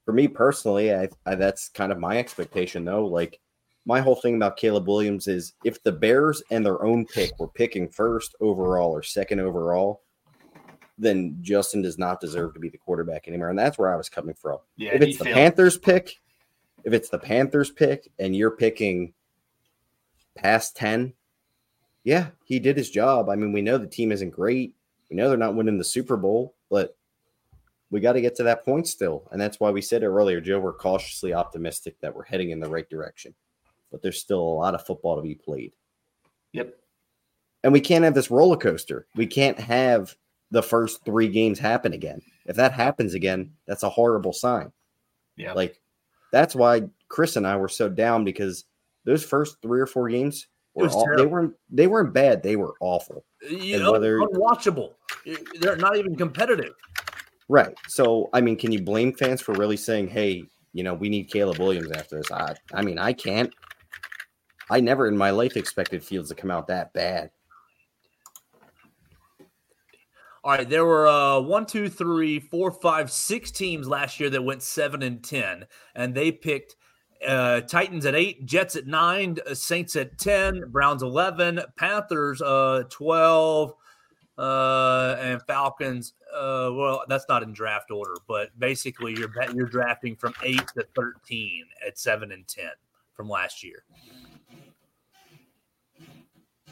for 0.07 0.13
me 0.13 0.25
personally, 0.25 0.95
I, 0.95 1.09
I, 1.25 1.35
that's 1.35 1.67
kind 1.67 1.91
of 1.91 1.99
my 1.99 2.17
expectation 2.17 2.85
though. 2.85 3.05
Like 3.05 3.41
my 3.85 3.99
whole 3.99 4.15
thing 4.15 4.37
about 4.37 4.55
Caleb 4.55 4.87
Williams 4.87 5.27
is 5.27 5.51
if 5.65 5.83
the 5.83 5.91
Bears 5.91 6.41
and 6.49 6.65
their 6.65 6.81
own 6.81 7.05
pick 7.05 7.37
were 7.37 7.49
picking 7.49 7.89
first 7.89 8.33
overall 8.39 8.89
or 8.89 9.03
second 9.03 9.41
overall, 9.41 10.03
then 10.97 11.37
Justin 11.41 11.81
does 11.81 11.97
not 11.97 12.21
deserve 12.21 12.53
to 12.53 12.59
be 12.61 12.69
the 12.69 12.77
quarterback 12.77 13.27
anymore. 13.27 13.49
And 13.49 13.59
that's 13.59 13.77
where 13.77 13.91
I 13.91 13.97
was 13.97 14.07
coming 14.07 14.33
from. 14.33 14.59
Yeah, 14.77 14.91
if 14.93 15.01
it's 15.01 15.17
the 15.17 15.25
Panthers 15.25 15.77
pick, 15.77 16.15
if 16.85 16.93
it's 16.93 17.09
the 17.09 17.19
Panthers 17.19 17.69
pick 17.69 18.09
and 18.17 18.33
you're 18.33 18.51
picking 18.51 19.11
past 20.35 20.77
10, 20.77 21.11
yeah, 22.05 22.27
he 22.45 22.59
did 22.59 22.77
his 22.77 22.89
job. 22.89 23.27
I 23.27 23.35
mean, 23.35 23.51
we 23.51 23.61
know 23.61 23.77
the 23.77 23.85
team 23.87 24.13
isn't 24.13 24.29
great. 24.29 24.73
We 25.09 25.17
know 25.17 25.27
they're 25.27 25.37
not 25.37 25.55
winning 25.55 25.77
the 25.77 25.83
Super 25.83 26.15
Bowl, 26.15 26.55
but 26.69 26.96
we 27.89 27.99
got 27.99 28.13
to 28.13 28.21
get 28.21 28.35
to 28.35 28.43
that 28.43 28.65
point 28.65 28.87
still. 28.87 29.27
And 29.31 29.39
that's 29.39 29.59
why 29.59 29.71
we 29.71 29.81
said 29.81 30.03
it 30.03 30.07
earlier, 30.07 30.41
Joe, 30.41 30.59
we're 30.59 30.73
cautiously 30.73 31.33
optimistic 31.33 31.99
that 32.01 32.15
we're 32.15 32.23
heading 32.23 32.51
in 32.51 32.59
the 32.59 32.69
right 32.69 32.89
direction. 32.89 33.33
But 33.91 34.01
there's 34.01 34.19
still 34.19 34.41
a 34.41 34.59
lot 34.59 34.75
of 34.75 34.85
football 34.85 35.15
to 35.15 35.21
be 35.21 35.35
played. 35.35 35.71
Yep. 36.51 36.75
And 37.63 37.73
we 37.73 37.79
can't 37.79 38.03
have 38.03 38.13
this 38.13 38.31
roller 38.31 38.57
coaster. 38.57 39.07
We 39.15 39.25
can't 39.25 39.59
have 39.59 40.15
the 40.51 40.63
first 40.63 41.03
three 41.05 41.27
games 41.27 41.59
happen 41.59 41.93
again. 41.93 42.21
If 42.45 42.55
that 42.57 42.71
happens 42.71 43.13
again, 43.13 43.51
that's 43.65 43.83
a 43.83 43.89
horrible 43.89 44.33
sign. 44.33 44.71
Yeah. 45.35 45.53
Like 45.53 45.81
that's 46.31 46.55
why 46.55 46.83
Chris 47.07 47.35
and 47.35 47.47
I 47.47 47.55
were 47.57 47.69
so 47.69 47.89
down 47.89 48.23
because 48.23 48.65
those 49.05 49.23
first 49.23 49.57
three 49.61 49.79
or 49.79 49.85
four 49.85 50.09
games 50.09 50.47
were 50.73 50.89
all, 50.89 51.07
they 51.15 51.25
weren't 51.25 51.53
they 51.69 51.87
weren't 51.87 52.13
bad. 52.13 52.43
They 52.43 52.55
were 52.55 52.73
awful. 52.79 53.23
You 53.49 53.79
know, 53.79 53.93
whether, 53.93 54.19
unwatchable. 54.19 54.93
They're 55.59 55.75
not 55.75 55.97
even 55.97 56.15
competitive. 56.15 56.73
Right. 57.49 57.75
So, 57.87 58.29
I 58.33 58.41
mean, 58.41 58.57
can 58.57 58.71
you 58.71 58.81
blame 58.81 59.13
fans 59.13 59.41
for 59.41 59.53
really 59.53 59.77
saying, 59.77 60.09
"Hey, 60.09 60.43
you 60.73 60.83
know, 60.83 60.93
we 60.93 61.09
need 61.09 61.31
Caleb 61.31 61.59
Williams 61.59 61.91
after 61.91 62.17
this"? 62.17 62.31
I, 62.31 62.55
I 62.73 62.81
mean, 62.81 62.99
I 62.99 63.13
can't. 63.13 63.53
I 64.69 64.81
never 64.81 65.07
in 65.07 65.17
my 65.17 65.29
life 65.29 65.55
expected 65.55 66.03
Fields 66.03 66.29
to 66.29 66.35
come 66.35 66.51
out 66.51 66.67
that 66.67 66.91
bad. 66.93 67.31
All 70.43 70.51
right, 70.51 70.69
there 70.69 70.85
were 70.85 71.07
uh, 71.07 71.39
one, 71.39 71.65
two, 71.65 71.89
three, 71.89 72.39
four, 72.39 72.71
five, 72.71 73.11
six 73.11 73.51
teams 73.51 73.87
last 73.87 74.19
year 74.19 74.29
that 74.29 74.43
went 74.43 74.61
seven 74.61 75.03
and 75.03 75.23
ten, 75.23 75.65
and 75.95 76.13
they 76.13 76.31
picked 76.31 76.75
uh, 77.25 77.61
Titans 77.61 78.05
at 78.05 78.15
eight, 78.15 78.45
Jets 78.45 78.75
at 78.75 78.87
nine, 78.87 79.37
Saints 79.53 79.95
at 79.95 80.17
ten, 80.17 80.63
Browns 80.69 81.03
eleven, 81.03 81.61
Panthers 81.77 82.41
uh, 82.41 82.83
twelve, 82.89 83.73
uh, 84.37 85.15
and 85.19 85.41
Falcons. 85.43 86.13
Uh, 86.33 86.69
well, 86.73 87.03
that's 87.07 87.25
not 87.27 87.43
in 87.43 87.53
draft 87.53 87.91
order, 87.91 88.15
but 88.27 88.57
basically 88.59 89.15
you're 89.15 89.31
you're 89.53 89.67
drafting 89.67 90.15
from 90.15 90.33
eight 90.43 90.67
to 90.75 90.85
thirteen 90.95 91.65
at 91.85 91.97
seven 91.97 92.31
and 92.31 92.47
ten 92.47 92.71
from 93.13 93.29
last 93.29 93.63
year. 93.63 93.83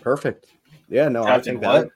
Perfect. 0.01 0.45
Yeah, 0.87 1.09
no, 1.09 1.23
drafting 1.23 1.57
I 1.57 1.59
think 1.59 1.65
what? 1.65 1.81
That, 1.81 1.89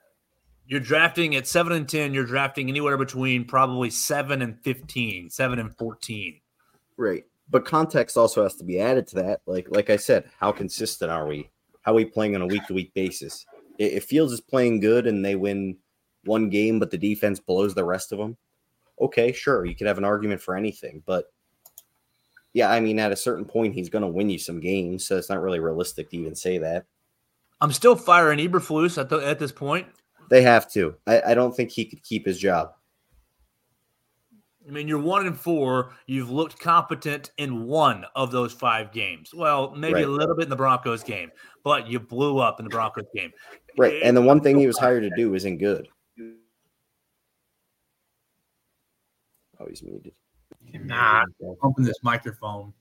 you're 0.65 0.80
drafting 0.80 1.36
at 1.36 1.47
seven 1.47 1.74
and 1.74 1.88
ten. 1.88 2.13
You're 2.13 2.26
drafting 2.26 2.70
anywhere 2.70 2.97
between 2.97 3.45
probably 3.45 3.89
seven 3.89 4.41
and 4.41 4.59
15, 4.61 5.30
seven 5.30 5.59
and 5.59 5.76
fourteen. 5.78 6.39
Right, 6.97 7.26
but 7.49 7.65
context 7.65 8.17
also 8.17 8.43
has 8.43 8.55
to 8.55 8.63
be 8.63 8.80
added 8.80 9.07
to 9.07 9.15
that. 9.17 9.41
Like, 9.45 9.67
like 9.70 9.89
I 9.89 9.95
said, 9.95 10.26
how 10.39 10.51
consistent 10.51 11.11
are 11.11 11.28
we? 11.28 11.49
How 11.82 11.91
are 11.91 11.95
we 11.95 12.05
playing 12.05 12.36
on 12.36 12.41
a 12.41 12.47
week 12.47 12.65
to 12.67 12.74
week 12.74 12.93
basis? 12.93 13.45
If 13.80 14.05
Fields 14.05 14.34
is 14.34 14.41
playing 14.41 14.82
good 14.82 15.07
and 15.07 15.23
they 15.23 15.36
win 15.36 15.77
one 16.25 16.49
game, 16.49 16.80
but 16.80 16.91
the 16.91 16.97
defense 16.97 17.39
blows 17.39 17.73
the 17.73 17.86
rest 17.86 18.11
of 18.11 18.19
them, 18.19 18.38
okay, 18.99 19.32
sure, 19.32 19.65
you 19.65 19.75
could 19.75 19.88
have 19.88 19.97
an 19.97 20.03
argument 20.03 20.41
for 20.41 20.55
anything. 20.55 21.01
But 21.05 21.32
yeah, 22.53 22.69
I 22.69 22.80
mean, 22.80 22.99
at 22.99 23.11
a 23.11 23.15
certain 23.15 23.45
point, 23.45 23.73
he's 23.73 23.89
going 23.89 24.01
to 24.01 24.07
win 24.07 24.30
you 24.30 24.38
some 24.38 24.59
games, 24.59 25.07
so 25.07 25.17
it's 25.17 25.30
not 25.30 25.41
really 25.41 25.59
realistic 25.59 26.09
to 26.09 26.17
even 26.17 26.36
say 26.36 26.57
that. 26.57 26.86
I'm 27.61 27.71
still 27.71 27.95
firing 27.95 28.39
Eberflus 28.39 28.97
at 28.97 29.09
the, 29.09 29.17
at 29.17 29.39
this 29.39 29.51
point. 29.51 29.88
They 30.30 30.41
have 30.41 30.71
to. 30.73 30.95
I, 31.07 31.21
I 31.27 31.34
don't 31.34 31.55
think 31.55 31.71
he 31.71 31.86
could 31.86 32.03
keep 32.03 32.25
his 32.25 32.38
job. 32.38 32.73
I 34.68 34.72
mean, 34.72 34.88
you're 34.88 34.99
one 34.99 35.26
and 35.26 35.39
four. 35.39 35.93
You've 36.05 36.30
looked 36.30 36.60
competent 36.60 37.32
in 37.38 37.66
one 37.66 38.05
of 38.16 38.32
those 38.32 38.53
five 38.53 38.91
games. 38.91 39.34
Well, 39.34 39.74
maybe 39.76 39.95
right. 39.95 40.05
a 40.05 40.10
little 40.10 40.36
bit 40.36 40.43
in 40.43 40.49
the 40.49 40.55
Broncos 40.55 41.03
game, 41.03 41.32
but 41.64 41.88
you 41.88 41.99
blew 41.99 42.39
up 42.39 42.60
in 42.60 42.66
the 42.66 42.70
Broncos 42.70 43.05
game. 43.16 43.32
Right. 43.78 44.01
And 44.03 44.16
the 44.16 44.22
one 44.22 44.41
thing 44.41 44.60
he 44.60 44.68
was 44.68 44.78
hired 44.78 45.03
to 45.03 45.12
do 45.16 45.34
isn't 45.34 45.57
good. 45.57 45.88
Oh, 49.60 49.66
he's 49.68 49.82
muted. 49.84 50.14
Nah, 50.74 51.24
pumping 51.62 51.86
this 51.86 51.97
microphone. 52.03 52.74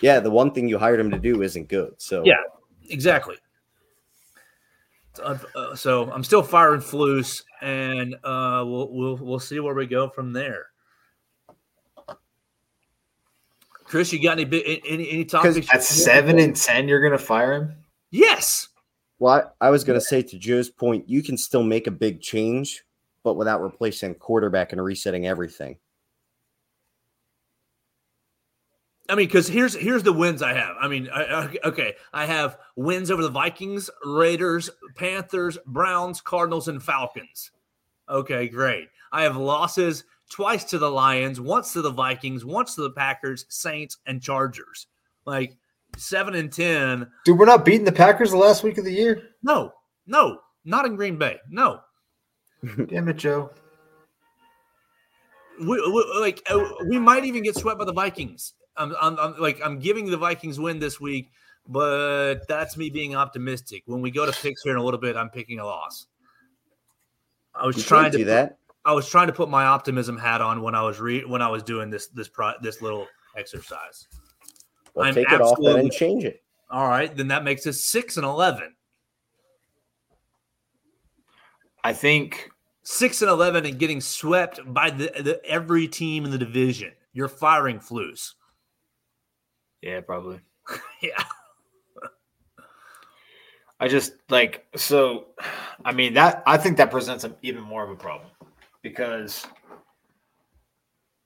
Yeah, 0.00 0.20
the 0.20 0.30
one 0.30 0.52
thing 0.52 0.68
you 0.68 0.78
hired 0.78 0.98
him 0.98 1.10
to 1.10 1.18
do 1.18 1.42
isn't 1.42 1.68
good. 1.68 1.94
So 1.98 2.22
yeah, 2.24 2.42
exactly. 2.88 3.36
Uh, 5.20 5.74
so 5.74 6.10
I'm 6.10 6.24
still 6.24 6.42
firing 6.42 6.80
Flus, 6.80 7.42
and 7.60 8.14
uh, 8.24 8.64
we'll 8.66 8.88
we'll 8.92 9.16
we'll 9.16 9.38
see 9.38 9.60
where 9.60 9.74
we 9.74 9.86
go 9.86 10.08
from 10.08 10.32
there. 10.32 10.66
Chris, 13.84 14.12
you 14.12 14.22
got 14.22 14.38
any 14.38 14.80
any 14.86 15.10
any 15.10 15.24
topics? 15.24 15.68
At 15.72 15.82
seven 15.82 16.38
and 16.38 16.56
ten, 16.56 16.88
you're 16.88 17.02
gonna 17.02 17.18
fire 17.18 17.52
him. 17.52 17.74
Yes. 18.10 18.68
Well, 19.18 19.52
I, 19.60 19.66
I 19.68 19.70
was 19.70 19.84
going 19.84 19.98
to 19.98 20.04
say 20.04 20.22
to 20.22 20.36
Joe's 20.36 20.68
point, 20.68 21.08
you 21.08 21.22
can 21.22 21.36
still 21.36 21.62
make 21.62 21.86
a 21.86 21.92
big 21.92 22.20
change, 22.20 22.82
but 23.22 23.34
without 23.34 23.62
replacing 23.62 24.16
quarterback 24.16 24.72
and 24.72 24.82
resetting 24.82 25.28
everything. 25.28 25.76
I 29.12 29.14
mean, 29.14 29.26
because 29.26 29.46
here's 29.46 29.74
here's 29.74 30.02
the 30.02 30.12
wins 30.12 30.40
I 30.40 30.54
have. 30.54 30.74
I 30.80 30.88
mean, 30.88 31.10
I, 31.12 31.54
okay, 31.64 31.96
I 32.14 32.24
have 32.24 32.56
wins 32.76 33.10
over 33.10 33.20
the 33.20 33.28
Vikings, 33.28 33.90
Raiders, 34.06 34.70
Panthers, 34.96 35.58
Browns, 35.66 36.22
Cardinals, 36.22 36.68
and 36.68 36.82
Falcons. 36.82 37.50
Okay, 38.08 38.48
great. 38.48 38.88
I 39.12 39.24
have 39.24 39.36
losses 39.36 40.04
twice 40.30 40.64
to 40.64 40.78
the 40.78 40.90
Lions, 40.90 41.38
once 41.42 41.74
to 41.74 41.82
the 41.82 41.90
Vikings, 41.90 42.42
once 42.46 42.74
to 42.76 42.80
the 42.80 42.92
Packers, 42.92 43.44
Saints, 43.50 43.98
and 44.06 44.22
Chargers. 44.22 44.86
Like 45.26 45.58
seven 45.98 46.34
and 46.34 46.50
ten. 46.50 47.06
Dude, 47.26 47.38
we're 47.38 47.44
not 47.44 47.66
beating 47.66 47.84
the 47.84 47.92
Packers 47.92 48.30
the 48.30 48.38
last 48.38 48.62
week 48.62 48.78
of 48.78 48.86
the 48.86 48.94
year. 48.94 49.24
No, 49.42 49.74
no, 50.06 50.38
not 50.64 50.86
in 50.86 50.96
Green 50.96 51.18
Bay. 51.18 51.36
No. 51.50 51.80
Damn 52.88 53.10
it, 53.10 53.18
Joe. 53.18 53.50
We, 55.60 55.66
we, 55.66 56.14
like 56.18 56.42
uh, 56.50 56.64
we 56.88 56.98
might 56.98 57.26
even 57.26 57.42
get 57.42 57.56
swept 57.56 57.78
by 57.78 57.84
the 57.84 57.92
Vikings. 57.92 58.54
I'm, 58.76 58.94
I'm, 59.00 59.18
I'm, 59.18 59.38
like 59.38 59.60
I'm 59.64 59.78
giving 59.78 60.10
the 60.10 60.16
Vikings 60.16 60.58
win 60.58 60.78
this 60.78 61.00
week, 61.00 61.30
but 61.68 62.46
that's 62.48 62.76
me 62.76 62.90
being 62.90 63.14
optimistic. 63.14 63.82
When 63.86 64.00
we 64.00 64.10
go 64.10 64.26
to 64.26 64.32
picks 64.32 64.62
here 64.62 64.72
in 64.72 64.78
a 64.78 64.84
little 64.84 65.00
bit, 65.00 65.16
I'm 65.16 65.30
picking 65.30 65.58
a 65.58 65.64
loss. 65.64 66.06
I 67.54 67.66
was 67.66 67.76
you 67.76 67.82
trying 67.82 68.12
to 68.12 68.18
do 68.18 68.24
that. 68.24 68.58
I 68.84 68.92
was 68.92 69.08
trying 69.08 69.28
to 69.28 69.32
put 69.32 69.48
my 69.48 69.64
optimism 69.64 70.16
hat 70.16 70.40
on 70.40 70.62
when 70.62 70.74
I 70.74 70.82
was 70.82 71.00
re- 71.00 71.24
when 71.24 71.42
I 71.42 71.48
was 71.48 71.62
doing 71.62 71.90
this 71.90 72.08
this 72.08 72.28
pro- 72.28 72.54
this 72.62 72.82
little 72.82 73.06
exercise. 73.36 74.08
Well, 74.94 75.06
I'm 75.06 75.14
take 75.14 75.30
it 75.30 75.40
off 75.40 75.58
then 75.62 75.78
and 75.78 75.92
change 75.92 76.24
it. 76.24 76.42
All 76.70 76.88
right, 76.88 77.14
then 77.14 77.28
that 77.28 77.44
makes 77.44 77.66
us 77.66 77.80
six 77.82 78.16
and 78.16 78.26
eleven. 78.26 78.74
I 81.84 81.92
think 81.92 82.50
six 82.82 83.22
and 83.22 83.30
eleven 83.30 83.66
and 83.66 83.78
getting 83.78 84.00
swept 84.00 84.60
by 84.66 84.90
the, 84.90 85.12
the 85.22 85.40
every 85.44 85.86
team 85.86 86.24
in 86.24 86.30
the 86.30 86.38
division. 86.38 86.92
You're 87.12 87.28
firing 87.28 87.78
Flus. 87.78 88.32
Yeah, 89.82 90.00
probably. 90.00 90.40
yeah. 91.02 91.22
I 93.80 93.88
just 93.88 94.12
like 94.30 94.64
so. 94.76 95.26
I 95.84 95.90
mean 95.92 96.14
that 96.14 96.44
I 96.46 96.56
think 96.56 96.76
that 96.76 96.92
presents 96.92 97.24
an, 97.24 97.34
even 97.42 97.62
more 97.62 97.82
of 97.82 97.90
a 97.90 97.96
problem 97.96 98.30
because 98.80 99.44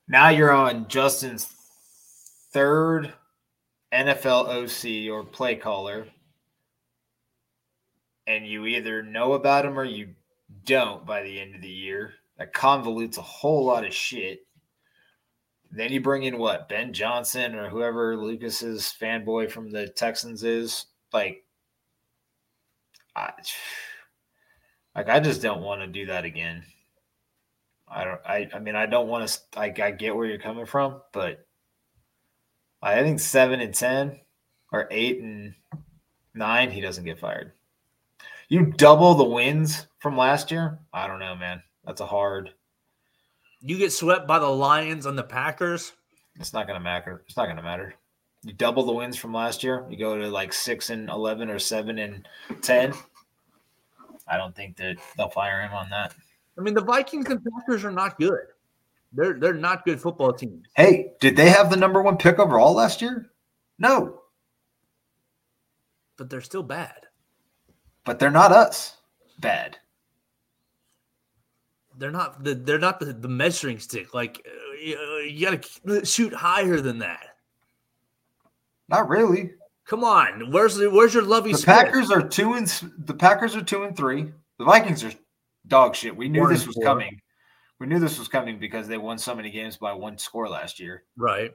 now 0.09 0.30
you're 0.30 0.52
on 0.52 0.88
Justin's 0.88 1.44
third 2.52 3.12
NFL 3.92 4.48
OC 4.48 5.12
or 5.12 5.22
play 5.22 5.54
caller, 5.57 6.07
and 8.26 8.46
you 8.46 8.64
either 8.64 9.02
know 9.02 9.34
about 9.34 9.66
him 9.66 9.78
or 9.78 9.84
you 9.84 10.09
don't 10.64 11.04
by 11.04 11.22
the 11.22 11.38
end 11.38 11.54
of 11.54 11.61
the 11.61 11.68
year. 11.68 12.14
That 12.38 12.54
convolutes 12.54 13.18
a 13.18 13.22
whole 13.22 13.66
lot 13.66 13.84
of 13.84 13.92
shit. 13.92 14.46
Then 15.71 15.93
you 15.93 16.01
bring 16.01 16.23
in 16.23 16.39
what 16.39 16.69
Ben 16.69 16.93
Johnson 16.93 17.55
or 17.55 17.69
whoever 17.69 18.17
Lucas's 18.17 18.95
fanboy 19.01 19.51
from 19.51 19.71
the 19.71 19.89
Texans 19.89 20.45
is. 20.45 20.87
Like, 21.12 21.45
I, 23.14 23.33
like 24.95 25.09
I 25.09 25.21
just 25.21 25.43
don't 25.43 25.62
want 25.62 25.81
to 25.81 25.87
do 25.87 26.07
that 26.07 26.25
again. 26.25 26.64
I 27.89 28.05
don't. 28.05 28.21
I. 28.27 28.49
I 28.55 28.59
mean, 28.59 28.75
I 28.75 28.87
don't 28.87 29.09
want 29.09 29.29
to. 29.29 29.61
I, 29.61 29.73
I 29.83 29.91
get 29.93 30.14
where 30.14 30.27
you're 30.27 30.39
coming 30.39 30.67
from, 30.67 31.01
but 31.12 31.47
I 32.83 33.03
think 33.03 33.21
seven 33.21 33.61
and 33.61 33.75
ten 33.75 34.21
or 34.73 34.89
eight 34.91 35.21
and 35.21 35.55
nine, 36.35 36.71
he 36.71 36.81
doesn't 36.81 37.05
get 37.05 37.19
fired. 37.19 37.53
You 38.49 38.67
double 38.67 39.14
the 39.14 39.25
wins 39.25 39.87
from 39.99 40.17
last 40.17 40.51
year. 40.51 40.79
I 40.93 41.07
don't 41.07 41.19
know, 41.19 41.35
man. 41.35 41.62
That's 41.85 42.01
a 42.01 42.07
hard. 42.07 42.51
You 43.61 43.78
get 43.78 43.92
swept 43.92 44.26
by 44.26 44.38
the 44.38 44.46
Lions 44.46 45.07
and 45.07 45.18
the 45.18 45.22
Packers. 45.22 45.92
It's 46.38 46.52
not 46.52 46.66
going 46.66 46.78
to 46.78 46.84
matter. 46.84 47.22
It's 47.26 47.36
not 47.36 47.46
going 47.46 47.57
to 47.57 47.62
matter. 47.62 47.94
You 48.42 48.52
double 48.52 48.84
the 48.84 48.92
wins 48.92 49.16
from 49.16 49.32
last 49.32 49.64
year. 49.64 49.84
You 49.90 49.96
go 49.96 50.16
to 50.16 50.28
like 50.28 50.52
six 50.52 50.90
and 50.90 51.09
eleven 51.09 51.50
or 51.50 51.59
seven 51.59 51.98
and 51.98 52.28
ten. 52.62 52.92
I 54.28 54.36
don't 54.36 54.54
think 54.54 54.76
that 54.76 54.96
they'll 55.16 55.30
fire 55.30 55.62
him 55.62 55.72
on 55.72 55.88
that. 55.90 56.14
I 56.59 56.61
mean, 56.61 56.74
the 56.74 56.80
Vikings 56.82 57.28
and 57.28 57.44
Packers 57.44 57.84
are 57.84 57.90
not 57.90 58.18
good. 58.18 58.46
They're 59.12 59.34
they're 59.34 59.54
not 59.54 59.84
good 59.84 60.00
football 60.00 60.32
teams. 60.32 60.66
Hey, 60.74 61.12
did 61.20 61.36
they 61.36 61.48
have 61.48 61.70
the 61.70 61.76
number 61.76 62.02
one 62.02 62.16
pick 62.16 62.38
overall 62.38 62.74
last 62.74 63.00
year? 63.00 63.30
No. 63.78 64.20
But 66.16 66.30
they're 66.30 66.40
still 66.40 66.62
bad. 66.62 67.07
But 68.04 68.18
they're 68.18 68.30
not 68.30 68.52
us. 68.52 68.96
Bad. 69.38 69.78
They're 71.99 72.11
not 72.11 72.44
the 72.44 72.55
they're 72.55 72.78
not 72.78 73.01
the, 73.01 73.12
the 73.12 73.28
measuring 73.28 73.78
stick. 73.78 74.14
Like 74.14 74.47
uh, 74.47 74.51
uh, 74.51 75.18
you, 75.18 75.30
you 75.30 75.47
got 75.47 75.62
to 75.62 76.05
shoot 76.05 76.32
higher 76.32 76.80
than 76.80 76.99
that. 76.99 77.36
Not 78.88 79.09
really. 79.09 79.53
Come 79.86 80.03
on, 80.03 80.51
where's 80.51 80.76
the, 80.76 80.90
where's 80.90 81.14
your 81.14 81.22
lovey? 81.22 81.53
The 81.53 81.62
Packers 81.64 82.11
are 82.11 82.26
two 82.26 82.55
and 82.55 82.66
the 82.99 83.14
Packers 83.14 83.55
are 83.55 83.62
two 83.62 83.84
and 83.84 83.97
three. 83.97 84.32
The 84.59 84.64
Vikings 84.64 85.05
are 85.05 85.12
dog 85.68 85.94
shit. 85.94 86.16
We 86.16 86.28
knew 86.28 86.49
this 86.49 86.66
was 86.66 86.74
four. 86.74 86.84
coming. 86.84 87.20
We 87.78 87.86
knew 87.86 88.01
this 88.01 88.18
was 88.18 88.26
coming 88.26 88.59
because 88.59 88.88
they 88.88 88.99
won 88.99 89.18
so 89.18 89.34
many 89.34 89.51
games 89.51 89.76
by 89.76 89.92
one 89.92 90.18
score 90.18 90.49
last 90.49 90.80
year. 90.80 91.05
Right. 91.16 91.53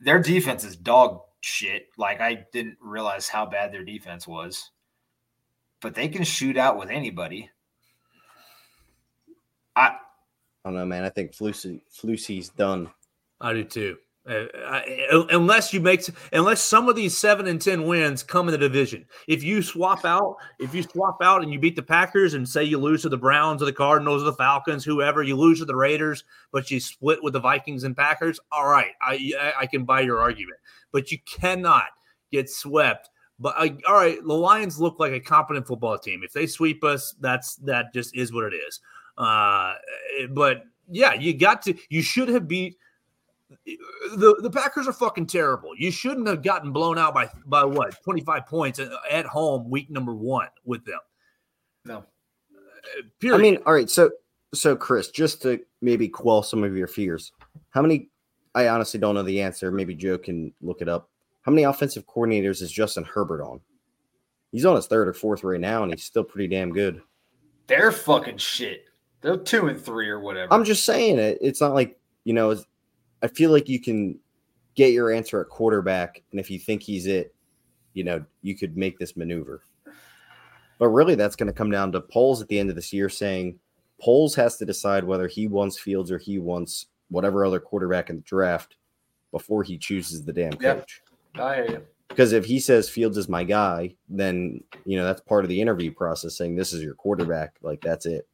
Their 0.00 0.20
defense 0.20 0.64
is 0.64 0.76
dog 0.76 1.20
shit. 1.40 1.86
Like 1.96 2.20
I 2.20 2.46
didn't 2.52 2.78
realize 2.80 3.28
how 3.28 3.46
bad 3.46 3.72
their 3.72 3.84
defense 3.84 4.26
was. 4.26 4.70
But 5.80 5.94
they 5.94 6.08
can 6.08 6.24
shoot 6.24 6.56
out 6.56 6.76
with 6.76 6.90
anybody. 6.90 7.50
I 9.78 9.96
I 10.64 10.70
don't 10.70 10.74
know, 10.74 10.86
man. 10.86 11.04
I 11.04 11.08
think 11.08 11.32
Flusy 11.32 11.80
Flusy's 11.90 12.48
done. 12.50 12.90
I 13.40 13.52
do 13.52 13.64
too. 13.64 13.96
Uh, 14.28 14.82
unless 15.30 15.72
you 15.72 15.80
make 15.80 16.02
unless 16.34 16.60
some 16.60 16.86
of 16.86 16.94
these 16.94 17.16
seven 17.16 17.46
and 17.46 17.62
ten 17.62 17.86
wins 17.86 18.22
come 18.22 18.46
in 18.48 18.52
the 18.52 18.58
division. 18.58 19.06
If 19.26 19.42
you 19.42 19.62
swap 19.62 20.04
out, 20.04 20.36
if 20.58 20.74
you 20.74 20.82
swap 20.82 21.22
out 21.22 21.42
and 21.42 21.50
you 21.50 21.58
beat 21.58 21.76
the 21.76 21.82
Packers 21.82 22.34
and 22.34 22.46
say 22.46 22.64
you 22.64 22.76
lose 22.76 23.00
to 23.02 23.08
the 23.08 23.16
Browns 23.16 23.62
or 23.62 23.64
the 23.64 23.72
Cardinals 23.72 24.22
or 24.22 24.26
the 24.26 24.34
Falcons, 24.34 24.84
whoever 24.84 25.22
you 25.22 25.34
lose 25.34 25.60
to 25.60 25.64
the 25.64 25.74
Raiders, 25.74 26.24
but 26.52 26.70
you 26.70 26.78
split 26.78 27.22
with 27.22 27.32
the 27.32 27.40
Vikings 27.40 27.84
and 27.84 27.96
Packers, 27.96 28.38
all 28.52 28.68
right, 28.68 28.92
I 29.00 29.54
I 29.58 29.66
can 29.66 29.84
buy 29.84 30.02
your 30.02 30.20
argument. 30.20 30.58
But 30.92 31.10
you 31.10 31.18
cannot 31.24 31.86
get 32.30 32.50
swept. 32.50 33.08
But 33.38 33.54
uh, 33.56 33.68
all 33.86 33.94
right, 33.94 34.18
the 34.22 34.34
Lions 34.34 34.78
look 34.78 34.98
like 34.98 35.12
a 35.12 35.20
competent 35.20 35.66
football 35.66 35.96
team. 35.98 36.20
If 36.22 36.34
they 36.34 36.46
sweep 36.46 36.84
us, 36.84 37.14
that's 37.20 37.54
that 37.56 37.94
just 37.94 38.14
is 38.14 38.32
what 38.32 38.52
it 38.52 38.56
is. 38.56 38.80
Uh, 39.18 39.74
but 40.30 40.62
yeah, 40.88 41.12
you 41.12 41.34
got 41.34 41.60
to 41.62 41.74
you 41.90 42.00
should 42.00 42.28
have 42.28 42.48
beat 42.48 42.78
the 43.66 44.38
the 44.42 44.50
Packers 44.50 44.86
are 44.86 44.92
fucking 44.92 45.26
terrible. 45.26 45.70
You 45.76 45.90
shouldn't 45.90 46.28
have 46.28 46.42
gotten 46.42 46.72
blown 46.72 46.98
out 46.98 47.14
by 47.14 47.28
by 47.46 47.64
what 47.64 48.02
twenty 48.02 48.20
five 48.20 48.46
points 48.46 48.80
at 49.10 49.26
home 49.26 49.68
week 49.70 49.90
number 49.90 50.14
one 50.14 50.48
with 50.64 50.84
them. 50.84 51.00
No, 51.84 52.04
period. 53.20 53.38
I 53.38 53.42
mean, 53.42 53.58
all 53.66 53.72
right. 53.72 53.88
So 53.88 54.10
so 54.54 54.76
Chris, 54.76 55.08
just 55.08 55.42
to 55.42 55.60
maybe 55.80 56.08
quell 56.08 56.42
some 56.42 56.64
of 56.64 56.76
your 56.76 56.86
fears, 56.86 57.32
how 57.70 57.82
many? 57.82 58.10
I 58.54 58.68
honestly 58.68 59.00
don't 59.00 59.14
know 59.14 59.22
the 59.22 59.40
answer. 59.40 59.70
Maybe 59.70 59.94
Joe 59.94 60.18
can 60.18 60.52
look 60.60 60.80
it 60.80 60.88
up. 60.88 61.10
How 61.42 61.52
many 61.52 61.64
offensive 61.64 62.06
coordinators 62.06 62.60
is 62.60 62.72
Justin 62.72 63.04
Herbert 63.04 63.42
on? 63.42 63.60
He's 64.52 64.64
on 64.64 64.76
his 64.76 64.86
third 64.86 65.08
or 65.08 65.12
fourth 65.12 65.44
right 65.44 65.60
now, 65.60 65.82
and 65.82 65.92
he's 65.92 66.04
still 66.04 66.24
pretty 66.24 66.48
damn 66.48 66.72
good. 66.72 67.00
They're 67.66 67.92
fucking 67.92 68.38
shit. 68.38 68.87
They're 69.20 69.36
two 69.36 69.66
and 69.66 69.80
three 69.80 70.08
or 70.08 70.20
whatever. 70.20 70.52
I'm 70.52 70.64
just 70.64 70.84
saying 70.84 71.18
it. 71.18 71.38
It's 71.40 71.60
not 71.60 71.74
like 71.74 71.98
you 72.24 72.32
know 72.32 72.56
I 73.22 73.26
feel 73.26 73.50
like 73.50 73.68
you 73.68 73.80
can 73.80 74.18
get 74.74 74.92
your 74.92 75.10
answer 75.10 75.40
at 75.40 75.48
quarterback, 75.48 76.22
and 76.30 76.38
if 76.38 76.50
you 76.50 76.58
think 76.58 76.82
he's 76.82 77.06
it, 77.06 77.34
you 77.94 78.04
know, 78.04 78.24
you 78.42 78.56
could 78.56 78.76
make 78.76 78.98
this 78.98 79.16
maneuver. 79.16 79.62
But 80.78 80.88
really, 80.88 81.16
that's 81.16 81.34
going 81.34 81.48
to 81.48 81.52
come 81.52 81.70
down 81.70 81.90
to 81.92 82.00
Poles 82.00 82.40
at 82.40 82.48
the 82.48 82.58
end 82.58 82.70
of 82.70 82.76
this 82.76 82.92
year 82.92 83.08
saying 83.08 83.58
Poles 84.00 84.34
has 84.36 84.56
to 84.58 84.64
decide 84.64 85.02
whether 85.02 85.26
he 85.26 85.48
wants 85.48 85.78
Fields 85.78 86.12
or 86.12 86.18
he 86.18 86.38
wants 86.38 86.86
whatever 87.10 87.44
other 87.44 87.58
quarterback 87.58 88.10
in 88.10 88.16
the 88.16 88.22
draft 88.22 88.76
before 89.32 89.64
he 89.64 89.76
chooses 89.76 90.24
the 90.24 90.32
damn 90.32 90.52
coach. 90.52 91.02
Yep. 91.34 91.44
I 91.44 91.54
hear 91.56 91.70
you. 91.70 91.86
Because 92.08 92.32
if 92.32 92.44
he 92.44 92.60
says 92.60 92.88
Fields 92.88 93.18
is 93.18 93.28
my 93.28 93.44
guy, 93.44 93.94
then 94.08 94.62
you 94.84 94.96
know 94.96 95.04
that's 95.04 95.20
part 95.22 95.44
of 95.44 95.48
the 95.48 95.60
interview 95.60 95.92
process 95.92 96.36
saying 96.36 96.54
this 96.54 96.72
is 96.72 96.82
your 96.82 96.94
quarterback. 96.94 97.56
Like 97.60 97.80
that's 97.80 98.06
it. 98.06 98.28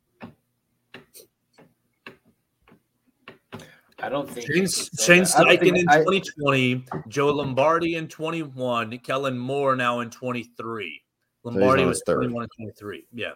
I 4.05 4.11
don't 4.11 4.28
think 4.28 4.46
Shane, 4.46 4.66
Shane 4.66 5.22
Steichen 5.22 5.78
in 5.78 5.86
2020, 5.86 6.84
Joe 7.09 7.28
Lombardi 7.28 7.94
in 7.94 8.07
21, 8.07 8.98
Kellen 8.98 9.38
Moore 9.38 9.76
now 9.76 10.00
in 10.00 10.11
23. 10.11 11.02
Lombardi 11.42 11.84
so 11.84 11.88
was 11.88 12.02
21 12.02 12.42
and 12.42 12.50
23. 12.55 13.07
Yeah. 13.14 13.30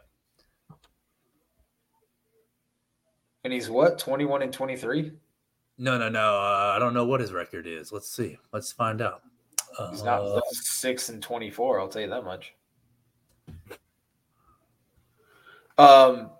And 3.44 3.52
he's 3.52 3.70
what, 3.70 3.98
21 3.98 4.42
and 4.42 4.52
23? 4.52 5.12
No, 5.78 5.96
no, 5.96 6.10
no. 6.10 6.36
Uh, 6.36 6.72
I 6.76 6.78
don't 6.78 6.92
know 6.92 7.06
what 7.06 7.20
his 7.20 7.32
record 7.32 7.66
is. 7.66 7.90
Let's 7.90 8.10
see. 8.10 8.36
Let's 8.52 8.70
find 8.70 9.00
out. 9.00 9.22
He's 9.90 10.02
not 10.02 10.20
uh, 10.20 10.40
six 10.50 11.08
and 11.08 11.22
24. 11.22 11.80
I'll 11.80 11.88
tell 11.88 12.02
you 12.02 12.10
that 12.10 12.24
much. 12.24 12.54
Um, 15.78 16.30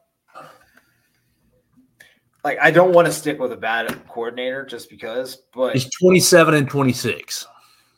like 2.45 2.59
I 2.61 2.71
don't 2.71 2.93
want 2.93 3.07
to 3.07 3.13
stick 3.13 3.39
with 3.39 3.53
a 3.53 3.57
bad 3.57 3.89
coordinator 4.09 4.65
just 4.65 4.91
because, 4.91 5.43
but 5.55 5.75
he's 5.75 5.91
27 6.01 6.55
and 6.55 6.69
26. 6.69 7.47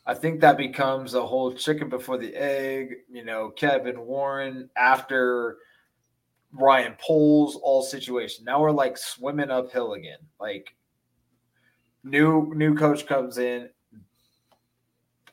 I 0.05 0.13
think 0.13 0.41
that 0.41 0.57
becomes 0.57 1.13
a 1.13 1.25
whole 1.25 1.53
chicken 1.53 1.89
before 1.89 2.17
the 2.17 2.35
egg. 2.35 2.95
You 3.11 3.23
know, 3.23 3.49
Kevin 3.49 4.01
Warren 4.01 4.69
after 4.75 5.57
Ryan 6.51 6.95
Poles, 6.99 7.55
all 7.55 7.81
situation. 7.81 8.45
Now 8.45 8.61
we're 8.61 8.71
like 8.71 8.97
swimming 8.97 9.51
uphill 9.51 9.93
again. 9.93 10.19
Like 10.39 10.75
new 12.03 12.51
new 12.55 12.75
coach 12.75 13.05
comes 13.05 13.37
in. 13.37 13.69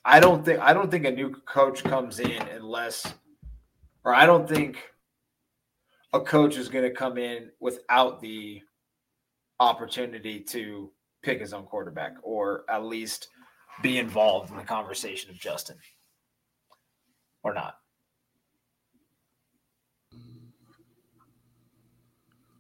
I 0.05 0.21
don't 0.21 0.45
think 0.45 0.61
I 0.61 0.73
don't 0.73 0.91
think 0.91 1.07
a 1.07 1.11
new 1.11 1.31
coach 1.31 1.83
comes 1.83 2.21
in 2.21 2.41
unless 2.49 3.15
or 4.05 4.15
I 4.15 4.27
don't 4.27 4.49
think 4.49 4.79
a 6.13 6.21
coach 6.21 6.57
is 6.57 6.69
going 6.69 6.85
to 6.85 6.91
come 6.91 7.19
in 7.19 7.51
without 7.61 8.21
the 8.21 8.63
opportunity 9.61 10.41
to 10.41 10.91
pick 11.23 11.41
his 11.41 11.53
own 11.53 11.65
quarterback 11.65 12.15
or 12.23 12.65
at 12.69 12.85
least 12.85 13.29
be 13.83 13.99
involved 13.99 14.51
in 14.51 14.57
the 14.57 14.63
conversation 14.63 15.31
of 15.31 15.39
Justin 15.39 15.77
or 17.43 17.55
not. 17.55 17.77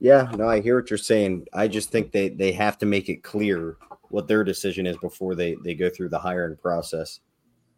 Yeah, 0.01 0.31
no, 0.37 0.49
I 0.49 0.61
hear 0.61 0.81
what 0.81 0.91
you're 0.91 0.99
saying. 0.99 1.47
I 1.53 1.67
just 1.67 1.91
think 1.91 2.13
they 2.13 2.29
they 2.29 2.53
have 2.53 2.79
to 2.79 2.87
make 2.87 3.09
it 3.09 3.25
clear 3.25 3.77
what 4.11 4.29
their 4.29 4.45
decision 4.45 4.87
is 4.87 4.97
before 4.99 5.35
they 5.35 5.57
they 5.65 5.75
go 5.75 5.91
through 5.91 6.11
the 6.11 6.19
hiring 6.19 6.57
process. 6.57 7.19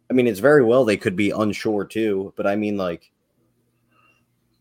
I 0.09 0.13
mean, 0.13 0.27
it's 0.27 0.39
very 0.39 0.63
well 0.63 0.85
they 0.85 0.97
could 0.97 1.15
be 1.15 1.31
unsure 1.31 1.83
too, 1.83 2.31
but 2.35 2.45
I 2.45 2.55
mean, 2.55 2.77
like, 2.77 3.11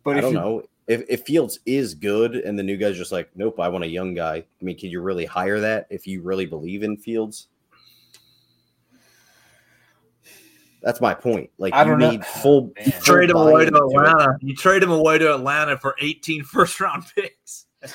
but 0.04 0.16
I 0.16 0.20
don't 0.22 0.32
you, 0.32 0.38
know 0.38 0.62
if, 0.90 1.04
if 1.08 1.22
Fields 1.22 1.60
is 1.66 1.94
good 1.94 2.34
and 2.34 2.58
the 2.58 2.64
new 2.64 2.76
guy's 2.76 2.96
just 2.96 3.12
like, 3.12 3.30
nope, 3.36 3.60
I 3.60 3.68
want 3.68 3.84
a 3.84 3.88
young 3.88 4.12
guy. 4.12 4.38
I 4.38 4.64
mean, 4.64 4.76
can 4.76 4.90
you 4.90 5.00
really 5.00 5.24
hire 5.24 5.60
that 5.60 5.86
if 5.88 6.04
you 6.04 6.20
really 6.20 6.46
believe 6.46 6.82
in 6.82 6.96
Fields? 6.96 7.46
That's 10.82 11.00
my 11.00 11.14
point. 11.14 11.50
Like 11.58 11.74
I 11.74 11.84
you 11.84 11.90
don't 11.90 12.00
know. 12.00 12.10
need 12.10 12.24
full. 12.26 12.72
Oh, 12.76 12.82
you 12.84 12.90
full 12.90 13.02
trade 13.02 13.30
him 13.30 13.36
away 13.36 13.66
to 13.66 13.70
buy-in 13.70 13.84
it. 13.84 14.08
Atlanta. 14.08 14.36
You 14.40 14.56
trade 14.56 14.82
him 14.82 14.90
away 14.90 15.18
to 15.18 15.32
Atlanta 15.32 15.78
for 15.78 15.94
18 16.00 16.42
first 16.42 16.80
round 16.80 17.04
picks. 17.14 17.66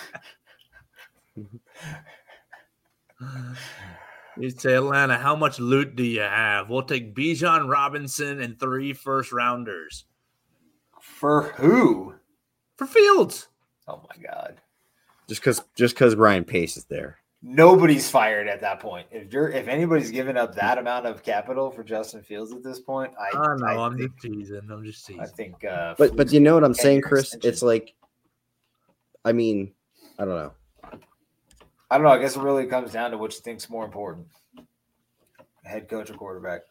you 4.38 4.50
say 4.52 4.76
Atlanta, 4.76 5.18
how 5.18 5.36
much 5.36 5.60
loot 5.60 5.98
do 5.98 6.04
you 6.04 6.22
have? 6.22 6.70
We'll 6.70 6.84
take 6.84 7.14
Bijan 7.14 7.70
Robinson 7.70 8.40
and 8.40 8.58
three 8.58 8.94
first 8.94 9.34
rounders 9.34 10.06
For 11.02 11.42
who? 11.58 12.16
For 12.78 12.88
Fields. 12.88 13.48
Oh 13.88 14.02
my 14.10 14.24
god. 14.24 14.62
Just 15.28 15.42
because 15.42 15.64
just 15.76 15.96
because 15.96 16.16
Ryan 16.16 16.44
Pace 16.44 16.78
is 16.78 16.86
there. 16.86 17.18
Nobody's 17.42 18.10
fired 18.10 18.48
at 18.48 18.62
that 18.62 18.80
point. 18.80 19.08
If 19.12 19.32
you're 19.32 19.50
if 19.50 19.68
anybody's 19.68 20.10
given 20.10 20.38
up 20.38 20.56
that 20.56 20.78
amount 20.78 21.06
of 21.06 21.22
capital 21.22 21.70
for 21.70 21.84
Justin 21.84 22.24
Fields 22.24 22.52
at 22.52 22.64
this 22.64 22.80
point, 22.80 23.14
I, 23.20 23.38
I 23.38 23.46
don't 23.46 23.60
know. 23.60 23.68
I 23.68 23.86
am 23.86 23.98
think, 23.98 24.12
just 24.14 24.34
teasing. 24.34 24.62
I'm 24.72 24.84
just 24.84 25.06
teasing. 25.06 25.22
I 25.22 25.26
think 25.26 25.64
uh 25.64 25.96
But 25.98 26.16
but 26.16 26.32
you 26.32 26.40
know 26.40 26.56
what 26.56 26.64
I'm 26.64 26.74
saying, 26.74 27.02
Chris? 27.02 27.26
extension. 27.26 27.50
It's 27.50 27.62
like, 27.62 27.94
I 29.24 29.32
mean, 29.32 29.74
I 30.18 30.26
don't 30.26 30.36
know. 30.36 30.54
I 31.92 31.98
don't 31.98 32.04
know. 32.04 32.12
I 32.12 32.18
guess 32.18 32.36
it 32.36 32.42
really 32.42 32.66
comes 32.66 32.92
down 32.94 33.12
to 33.12 33.18
which 33.18 33.36
you 33.36 33.42
think's 33.42 33.70
more 33.70 33.86
important, 33.86 34.28
head 35.64 35.88
coach 35.88 36.10
or 36.10 36.16
quarterback. 36.16 36.62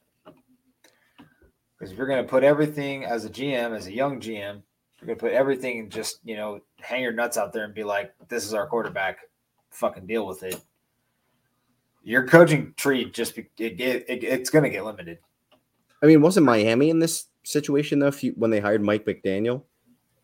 Because 1.78 1.92
if 1.92 1.98
you're 1.98 2.06
going 2.08 2.22
to 2.22 2.28
put 2.28 2.42
everything 2.42 3.04
as 3.04 3.24
a 3.24 3.30
GM, 3.30 3.76
as 3.76 3.86
a 3.86 3.92
young 3.92 4.20
GM, 4.20 4.62
you're 5.04 5.14
going 5.14 5.18
to 5.18 5.24
put 5.26 5.32
everything 5.32 5.80
and 5.80 5.90
just 5.90 6.20
you 6.24 6.36
know 6.36 6.60
hang 6.80 7.02
your 7.02 7.12
nuts 7.12 7.36
out 7.36 7.52
there 7.52 7.64
and 7.64 7.74
be 7.74 7.84
like, 7.84 8.12
"This 8.28 8.44
is 8.44 8.54
our 8.54 8.66
quarterback, 8.66 9.18
fucking 9.70 10.06
deal 10.06 10.26
with 10.26 10.42
it." 10.42 10.58
Your 12.02 12.26
coaching 12.26 12.72
tree 12.76 13.10
just 13.10 13.36
it, 13.38 13.50
it, 13.58 13.80
it- 13.80 14.24
it's 14.24 14.50
going 14.50 14.64
to 14.64 14.70
get 14.70 14.84
limited. 14.84 15.18
I 16.02 16.06
mean, 16.06 16.20
wasn't 16.22 16.46
Miami 16.46 16.90
in 16.90 16.98
this 16.98 17.26
situation 17.44 17.98
though? 17.98 18.08
If 18.08 18.22
you, 18.24 18.32
when 18.36 18.50
they 18.50 18.60
hired 18.60 18.82
Mike 18.82 19.04
McDaniel, 19.06 19.62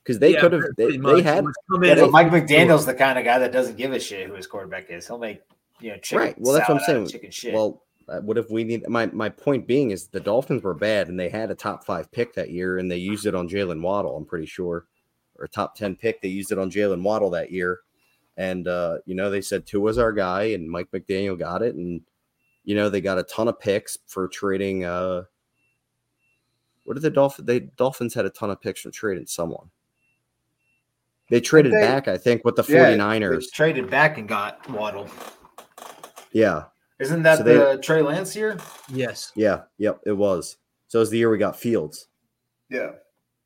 because 0.02 0.18
they 0.18 0.32
Yeah, 0.34 0.40
could 0.40 0.52
have 0.54 0.62
they, 0.76 0.96
they 0.96 1.22
had 1.22 1.44
Yeah, 1.44 1.50
in 1.50 1.52
but 1.80 1.98
and- 1.98 2.10
Mike 2.12 2.28
McDaniel's 2.30 2.86
the 2.86 2.94
kind 2.94 3.18
of 3.18 3.24
guy 3.24 3.38
that 3.38 3.52
doesn't 3.52 3.76
give 3.76 3.92
a 3.92 4.00
shit 4.00 4.28
who 4.28 4.34
his 4.34 4.46
quarterback 4.46 4.90
is. 4.90 5.06
He'll 5.06 5.18
make 5.18 5.42
you 5.80 5.90
know 5.92 5.98
chicken 5.98 6.18
right. 6.26 6.34
Well, 6.38 6.54
that's 6.54 6.68
what 6.68 6.76
I'm 6.78 6.84
salad 6.84 6.98
out 6.98 7.02
of 7.02 7.08
saying. 7.10 7.20
Chicken 7.20 7.30
shit. 7.30 7.54
Well, 7.54 7.82
uh, 8.08 8.20
what 8.20 8.38
if 8.38 8.50
we 8.50 8.64
need 8.64 8.88
my 8.88 9.06
my 9.06 9.28
point 9.28 9.66
being 9.66 9.90
is 9.90 10.08
the 10.08 10.20
Dolphins 10.20 10.62
were 10.62 10.74
bad 10.74 11.08
and 11.08 11.18
they 11.18 11.28
had 11.28 11.50
a 11.50 11.54
top 11.54 11.84
five 11.84 12.10
pick 12.10 12.34
that 12.34 12.50
year 12.50 12.78
and 12.78 12.90
they 12.90 12.96
used 12.96 13.26
it 13.26 13.34
on 13.34 13.48
Jaylen 13.48 13.80
Waddle. 13.82 14.16
I'm 14.16 14.24
pretty 14.24 14.46
sure, 14.46 14.86
or 15.38 15.46
top 15.46 15.74
ten 15.76 15.94
pick. 15.96 16.20
They 16.20 16.28
used 16.28 16.50
it 16.52 16.58
on 16.58 16.70
Jaylen 16.70 17.02
Waddle 17.02 17.30
that 17.30 17.52
year, 17.52 17.80
and 18.36 18.66
uh, 18.66 18.98
you 19.06 19.14
know 19.14 19.30
they 19.30 19.40
said 19.40 19.66
Tua 19.66 19.80
was 19.82 19.98
our 19.98 20.12
guy, 20.12 20.44
and 20.44 20.68
Mike 20.70 20.90
McDaniel 20.92 21.38
got 21.38 21.62
it, 21.62 21.74
and 21.76 22.00
you 22.64 22.74
know 22.74 22.88
they 22.88 23.00
got 23.00 23.18
a 23.18 23.22
ton 23.24 23.48
of 23.48 23.60
picks 23.60 23.98
for 24.06 24.26
trading. 24.28 24.84
Uh, 24.84 25.22
what 26.84 26.94
did 26.94 27.02
the 27.02 27.10
Dolphins? 27.10 27.46
They 27.46 27.60
Dolphins 27.60 28.14
had 28.14 28.24
a 28.24 28.30
ton 28.30 28.50
of 28.50 28.60
picks 28.60 28.80
for 28.80 28.90
trading 28.90 29.26
someone. 29.26 29.70
They 31.28 31.40
traded 31.40 31.72
they- 31.72 31.80
back, 31.82 32.08
I 32.08 32.18
think, 32.18 32.44
with 32.44 32.56
the 32.56 32.64
Yeah, 32.68 32.90
49ers. 32.96 33.40
they 33.42 33.46
traded 33.54 33.88
back 33.88 34.18
and 34.18 34.26
got 34.26 34.68
Waddle. 34.68 35.08
Yeah, 36.32 36.64
Isn't 37.00 37.22
that 37.22 37.38
So 37.38 37.44
they- 37.44 37.56
the 37.56 37.78
Trey 37.82 38.02
Lance 38.02 38.36
year? 38.36 38.58
yes. 38.88 39.32
yeah, 39.34 39.62
yep, 39.78 40.00
it 40.04 40.12
was. 40.12 40.58
So 40.88 40.98
it 40.98 41.00
was 41.00 41.10
the 41.10 41.18
year 41.18 41.30
we 41.30 41.38
got 41.38 41.58
Fields. 41.58 42.08
Yeah. 42.68 42.92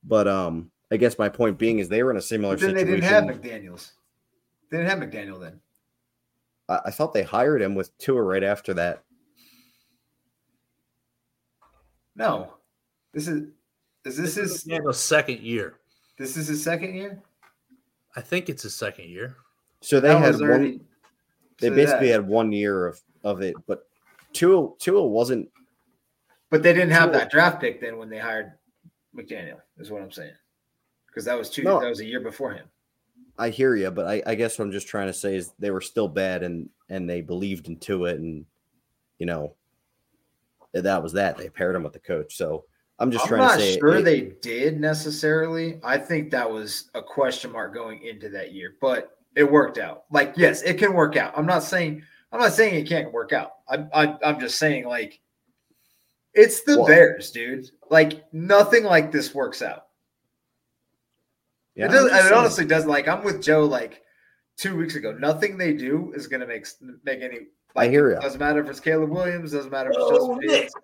But 0.02 0.26
um, 0.28 0.70
I 0.90 0.96
guess 0.96 1.18
my 1.18 1.28
point 1.28 1.56
being 1.58 1.78
is 1.78 1.88
they 1.88 2.02
were 2.02 2.10
in 2.10 2.16
a 2.16 2.22
similar 2.22 2.54
But 2.56 2.60
then 2.62 2.74
they 2.74 2.84
didn't 2.84 3.02
have 3.04 3.24
McDaniels. 3.24 3.92
They 4.70 4.78
didn't 4.78 4.90
have 4.90 4.98
McDaniel 5.08 5.40
then. 5.40 5.60
I, 6.68 6.80
I 6.86 6.90
thought 6.90 7.12
they 7.14 7.22
hired 7.22 7.62
him 7.62 7.74
with 7.74 7.96
Tua 7.98 8.22
right 8.22 8.42
after 8.42 8.74
that. 8.74 9.04
No. 12.16 12.54
This 13.12 13.28
is 13.28 13.48
is 14.04 14.16
this 14.16 14.34
his 14.34 14.64
McDaniel's 14.64 15.00
second 15.00 15.40
year. 15.40 15.78
this 16.18 16.36
is 16.36 16.48
his 16.48 16.62
second 16.62 16.94
year? 16.94 17.22
I 18.16 18.20
think 18.20 18.48
it's 18.48 18.62
his 18.62 18.74
second 18.74 19.08
year. 19.08 19.36
So 19.80 20.00
they 20.00 20.08
That 20.08 20.18
had 20.20 20.32
was 20.32 20.40
one. 20.40 20.50
already- 20.50 20.80
They 21.60 21.68
so 21.68 21.74
basically 21.74 22.08
that- 22.08 22.12
had 22.20 22.26
one 22.28 22.52
year 22.52 22.86
of 22.86 23.00
of 23.24 23.40
it, 23.42 23.54
but 23.66 23.86
Tua 24.32 24.68
Tua 24.78 25.04
wasn't. 25.04 25.48
but 26.50 26.62
they 26.62 26.72
didn't 26.72 26.90
have 26.92 27.10
Tua- 27.10 27.18
that 27.20 27.30
draft 27.30 27.60
pick 27.60 27.80
then 27.80 27.98
when 27.98 28.08
they 28.08 28.18
hired 28.18 28.52
McDaniel, 29.16 29.60
is 29.78 29.90
what 29.90 30.02
I'm 30.02 30.12
saying. 30.12 30.34
Because 31.06 31.24
that 31.24 31.36
was 31.38 31.50
two 31.50 31.62
No. 31.62 31.80
that 31.80 31.88
was 31.88 32.00
a 32.00 32.04
year 32.04 32.20
before 32.20 32.52
him. 32.52 32.66
I 33.38 33.48
hear 33.48 33.74
you, 33.74 33.90
but 33.90 34.06
I, 34.06 34.22
I 34.26 34.34
guess 34.36 34.58
what 34.58 34.64
I'm 34.64 34.70
just 34.72 34.86
trying 34.86 35.08
to 35.08 35.12
say 35.12 35.34
is 35.36 35.52
they 35.58 35.70
were 35.72 35.80
still 35.80 36.06
bad 36.08 36.42
and 36.44 36.68
and 36.88 37.08
they 37.08 37.20
believed 37.22 37.66
into 37.68 38.04
it, 38.04 38.20
and 38.20 38.44
you 39.18 39.26
know 39.26 39.54
that 40.72 41.02
was 41.02 41.12
that. 41.14 41.36
They 41.38 41.48
paired 41.48 41.74
him 41.74 41.82
with 41.82 41.92
the 41.94 41.98
coach, 42.00 42.36
so 42.36 42.64
I'm 42.98 43.10
just 43.10 43.24
I'm 43.24 43.28
trying 43.28 43.40
not 43.40 43.54
to 43.54 43.60
say 43.60 43.78
sure 43.78 43.96
it- 43.96 44.02
they 44.04 44.20
did 44.42 44.80
necessarily. 44.80 45.80
I 45.82 45.98
think 45.98 46.30
that 46.32 46.48
was 46.50 46.90
a 46.94 47.02
question 47.02 47.50
mark 47.52 47.72
going 47.74 48.02
into 48.02 48.28
that 48.30 48.52
year, 48.52 48.74
but 48.80 49.18
it 49.36 49.50
worked 49.50 49.78
out. 49.78 50.04
Like, 50.12 50.34
yes, 50.36 50.62
it 50.62 50.78
can 50.78 50.92
work 50.94 51.16
out. 51.16 51.32
I'm 51.36 51.46
not 51.46 51.64
saying 51.64 52.02
I'm 52.34 52.40
not 52.40 52.52
saying 52.52 52.74
it 52.74 52.88
can't 52.88 53.12
work 53.12 53.32
out. 53.32 53.52
I'm 53.68 53.88
I, 53.94 54.16
I'm 54.24 54.40
just 54.40 54.58
saying 54.58 54.86
like 54.86 55.20
it's 56.34 56.62
the 56.64 56.78
Well- 56.78 56.86
Bears, 56.88 57.30
dude. 57.30 57.70
Like 57.90 58.24
nothing 58.32 58.82
like 58.84 59.12
this 59.12 59.34
works 59.34 59.62
out. 59.62 59.86
Yeah, 61.76 61.84
it 61.84 61.88
I'm 61.88 61.92
does. 61.94 62.10
just 62.10 62.14
And 62.20 62.26
it 62.26 62.32
honestly 62.36 62.64
does. 62.64 62.86
Like 62.86 63.06
I'm 63.08 63.22
with 63.24 63.42
Joe. 63.42 63.64
Like 63.64 64.02
two 64.56 64.76
weeks 64.76 64.96
ago, 64.96 65.12
nothing 65.12 65.56
they 65.56 65.72
do 65.74 66.12
is 66.16 66.26
gonna 66.26 66.46
make 66.46 66.66
make 67.04 67.22
any. 67.22 67.38
Like, 67.76 67.88
I 67.88 67.90
hear 67.90 68.10
it 68.10 68.14
ya. 68.14 68.20
Doesn't 68.20 68.38
matter 68.40 68.60
if 68.62 68.68
it's 68.68 68.80
Caleb 68.80 69.10
Williams. 69.10 69.52
Doesn't 69.52 69.70
matter 69.70 69.90
if 69.90 69.96
it's 69.96 70.04
Bo 70.04 70.10
Justin 70.10 70.38
Nix. 70.40 70.52
Fields. 70.60 70.74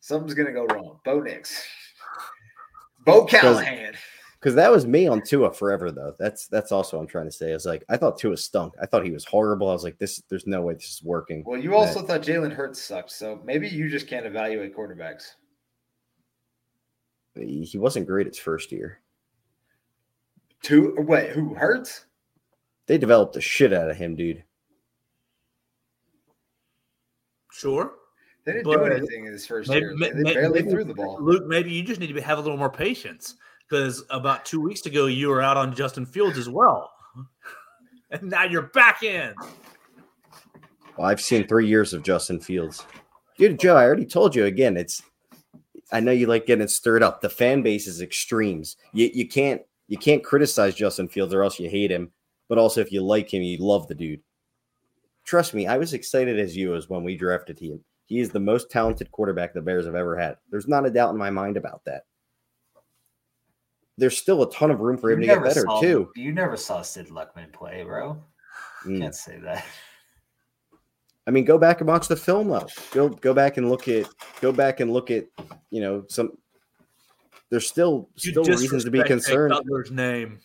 Something's 0.00 0.34
gonna 0.34 0.52
go 0.52 0.64
wrong. 0.66 0.98
Bo 1.04 1.20
Nix. 1.20 1.64
Bo 3.04 3.24
Callahan. 3.26 3.94
Because 4.42 4.56
that 4.56 4.72
was 4.72 4.86
me 4.88 5.06
on 5.06 5.22
Tua 5.22 5.52
forever, 5.52 5.92
though. 5.92 6.16
That's 6.18 6.48
that's 6.48 6.72
also 6.72 6.96
what 6.96 7.02
I'm 7.02 7.06
trying 7.08 7.26
to 7.26 7.30
say. 7.30 7.52
Is 7.52 7.64
like 7.64 7.84
I 7.88 7.96
thought 7.96 8.18
Tua 8.18 8.36
stunk. 8.36 8.74
I 8.82 8.86
thought 8.86 9.04
he 9.04 9.12
was 9.12 9.24
horrible. 9.24 9.70
I 9.70 9.72
was 9.72 9.84
like, 9.84 9.98
this. 9.98 10.20
There's 10.28 10.48
no 10.48 10.62
way 10.62 10.74
this 10.74 10.94
is 10.94 11.02
working. 11.04 11.44
Well, 11.46 11.60
you 11.60 11.76
also 11.76 12.02
thought 12.02 12.22
Jalen 12.22 12.52
Hurts 12.52 12.82
sucked, 12.82 13.12
so 13.12 13.40
maybe 13.44 13.68
you 13.68 13.88
just 13.88 14.08
can't 14.08 14.26
evaluate 14.26 14.76
quarterbacks. 14.76 15.34
He 17.36 17.62
he 17.62 17.78
wasn't 17.78 18.08
great 18.08 18.26
its 18.26 18.36
first 18.36 18.72
year. 18.72 18.98
Two 20.60 20.96
wait, 20.98 21.30
who 21.30 21.54
Hurts? 21.54 22.06
They 22.86 22.98
developed 22.98 23.34
the 23.34 23.40
shit 23.40 23.72
out 23.72 23.90
of 23.90 23.96
him, 23.96 24.16
dude. 24.16 24.42
Sure. 27.52 27.92
They 28.44 28.54
didn't 28.54 28.64
But 28.64 28.78
do 28.78 28.92
anything 28.92 29.26
in 29.26 29.32
his 29.32 29.46
first 29.46 29.68
Maybe, 29.70 29.82
year. 29.82 29.94
They 30.00 30.12
may- 30.14 30.34
barely 30.34 30.62
maybe- 30.62 30.70
threw 30.72 30.82
the 30.82 30.94
ball. 30.94 31.18
Luke, 31.22 31.46
maybe 31.46 31.70
you 31.70 31.84
just 31.84 32.00
need 32.00 32.12
to 32.12 32.20
have 32.20 32.38
a 32.38 32.40
little 32.40 32.56
more 32.58 32.70
patience 32.70 33.36
because 33.72 34.04
about 34.10 34.44
two 34.44 34.60
weeks 34.60 34.84
ago 34.84 35.06
you 35.06 35.28
were 35.28 35.40
out 35.40 35.56
on 35.56 35.74
Justin 35.74 36.04
Fields 36.04 36.36
as 36.36 36.46
well, 36.46 36.92
and 38.10 38.24
now 38.24 38.44
you're 38.44 38.70
back 38.74 39.02
in. 39.02 39.34
Well, 40.98 41.08
I've 41.08 41.22
seen 41.22 41.46
three 41.48 41.66
years 41.66 41.94
of 41.94 42.02
Justin 42.02 42.38
Fields. 42.38 42.84
Dude, 43.38 43.58
Joe, 43.58 43.76
I 43.76 43.84
already 43.84 44.04
told 44.04 44.36
you 44.36 44.44
again. 44.44 44.76
It's 44.76 45.02
I 45.90 46.00
know 46.00 46.12
you 46.12 46.26
like 46.26 46.44
getting 46.44 46.68
stirred 46.68 47.02
up. 47.02 47.22
The 47.22 47.30
fan 47.30 47.62
base 47.62 47.86
is 47.86 48.02
extremes. 48.02 48.76
You 48.92 49.10
you 49.14 49.26
can't 49.26 49.62
you 49.88 49.96
can't 49.96 50.22
criticize 50.22 50.74
Justin 50.74 51.08
Fields 51.08 51.32
or 51.32 51.42
else 51.42 51.58
you 51.58 51.70
hate 51.70 51.90
him. 51.90 52.12
But 52.50 52.58
also 52.58 52.82
if 52.82 52.92
you 52.92 53.02
like 53.02 53.32
him, 53.32 53.42
you 53.42 53.56
love 53.56 53.88
the 53.88 53.94
dude. 53.94 54.20
Trust 55.24 55.54
me, 55.54 55.66
I 55.66 55.78
was 55.78 55.94
excited 55.94 56.38
as 56.38 56.54
you 56.54 56.74
as 56.74 56.90
when 56.90 57.04
we 57.04 57.16
drafted 57.16 57.58
him. 57.58 57.82
He 58.04 58.20
is 58.20 58.28
the 58.28 58.40
most 58.40 58.70
talented 58.70 59.10
quarterback 59.12 59.54
the 59.54 59.62
Bears 59.62 59.86
have 59.86 59.94
ever 59.94 60.18
had. 60.18 60.36
There's 60.50 60.68
not 60.68 60.84
a 60.84 60.90
doubt 60.90 61.12
in 61.12 61.16
my 61.16 61.30
mind 61.30 61.56
about 61.56 61.82
that. 61.86 62.02
There's 64.02 64.18
still 64.18 64.42
a 64.42 64.50
ton 64.50 64.72
of 64.72 64.80
room 64.80 64.98
for 64.98 65.12
him 65.12 65.20
to 65.20 65.26
get 65.26 65.44
better 65.44 65.60
saw, 65.60 65.80
too. 65.80 66.10
You 66.16 66.32
never 66.32 66.56
saw 66.56 66.82
Sid 66.82 67.06
Luckman 67.10 67.52
play, 67.52 67.84
bro. 67.84 68.20
Mm. 68.84 68.98
Can't 68.98 69.14
say 69.14 69.38
that. 69.38 69.64
I 71.24 71.30
mean, 71.30 71.44
go 71.44 71.56
back 71.56 71.80
and 71.80 71.86
watch 71.86 72.08
the 72.08 72.16
film 72.16 72.48
though. 72.48 72.66
Go 72.90 73.10
go 73.10 73.32
back 73.32 73.58
and 73.58 73.70
look 73.70 73.86
at 73.86 74.08
go 74.40 74.50
back 74.50 74.80
and 74.80 74.92
look 74.92 75.12
at 75.12 75.26
you 75.70 75.80
know 75.80 76.04
some. 76.08 76.32
There's 77.48 77.68
still 77.68 78.08
You 78.16 78.32
still 78.32 78.42
reasons 78.42 78.82
to 78.82 78.90
be 78.90 78.98
disrespect 78.98 79.06
Jay 79.06 79.34
concerned. 79.34 79.52
Cutler's 79.52 79.92
name. 79.92 80.40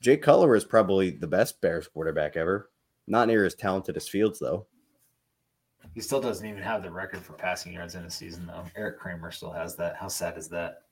Jay 0.00 0.16
Cutler 0.16 0.54
is 0.54 0.64
probably 0.64 1.10
the 1.10 1.26
best 1.26 1.60
Bears 1.60 1.88
quarterback 1.88 2.36
ever. 2.36 2.70
Not 3.08 3.26
near 3.26 3.44
as 3.44 3.56
talented 3.56 3.96
as 3.96 4.08
Fields 4.08 4.38
though. 4.38 4.68
He 5.92 6.00
still 6.00 6.20
doesn't 6.20 6.46
even 6.46 6.62
have 6.62 6.84
the 6.84 6.90
record 6.92 7.20
for 7.20 7.32
passing 7.32 7.72
yards 7.72 7.96
in 7.96 8.04
a 8.04 8.10
season, 8.10 8.46
though. 8.46 8.64
Erik 8.76 9.00
Kramer 9.00 9.32
still 9.32 9.50
has 9.50 9.74
that. 9.76 9.96
How 9.96 10.06
sad 10.06 10.38
is 10.38 10.48
that? 10.50 10.82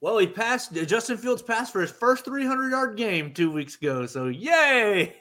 Well, 0.00 0.18
he 0.18 0.26
passed. 0.26 0.72
Justin 0.74 1.16
Fields 1.16 1.42
passed 1.42 1.72
for 1.72 1.80
his 1.80 1.90
first 1.90 2.24
300 2.24 2.70
yard 2.70 2.96
game 2.96 3.32
two 3.32 3.50
weeks 3.50 3.76
ago. 3.76 4.06
So 4.06 4.26
yay! 4.26 5.14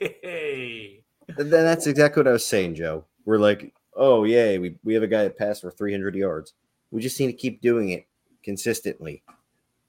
Then 1.28 1.50
that's 1.50 1.88
exactly 1.88 2.22
what 2.22 2.28
I 2.28 2.34
was 2.34 2.46
saying, 2.46 2.76
Joe. 2.76 3.06
We're 3.26 3.40
like, 3.40 3.74
oh 3.96 4.26
yay, 4.26 4.58
we 4.60 4.76
we 4.84 4.94
have 4.94 5.04
a 5.04 5.08
guy 5.08 5.24
that 5.24 5.38
passed 5.38 5.62
for 5.62 5.72
300 5.72 6.16
yards. 6.16 6.54
We 6.92 7.02
just 7.02 7.20
need 7.20 7.28
to 7.28 7.34
keep 7.34 7.62
doing 7.62 7.90
it 7.90 8.06
consistently. 8.44 9.24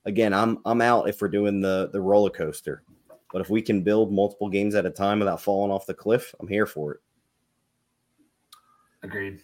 again, 0.07 0.33
I'm 0.33 0.59
I'm 0.65 0.81
out 0.81 1.09
if 1.09 1.21
we're 1.21 1.29
doing 1.29 1.61
the 1.61 1.91
the 1.93 2.01
roller 2.01 2.31
coaster. 2.31 2.83
But 3.33 3.43
if 3.43 3.51
we 3.51 3.61
can 3.61 3.83
build 3.83 4.13
multiple 4.13 4.49
games 4.49 4.75
at 4.75 4.87
a 4.87 4.91
time 4.91 5.19
without 5.19 5.43
falling 5.43 5.71
off 5.71 5.85
the 5.85 5.95
cliff, 5.95 6.35
I'm 6.41 6.49
here 6.49 6.65
for 6.65 6.93
it. 6.93 7.01
Agreed. 9.03 9.41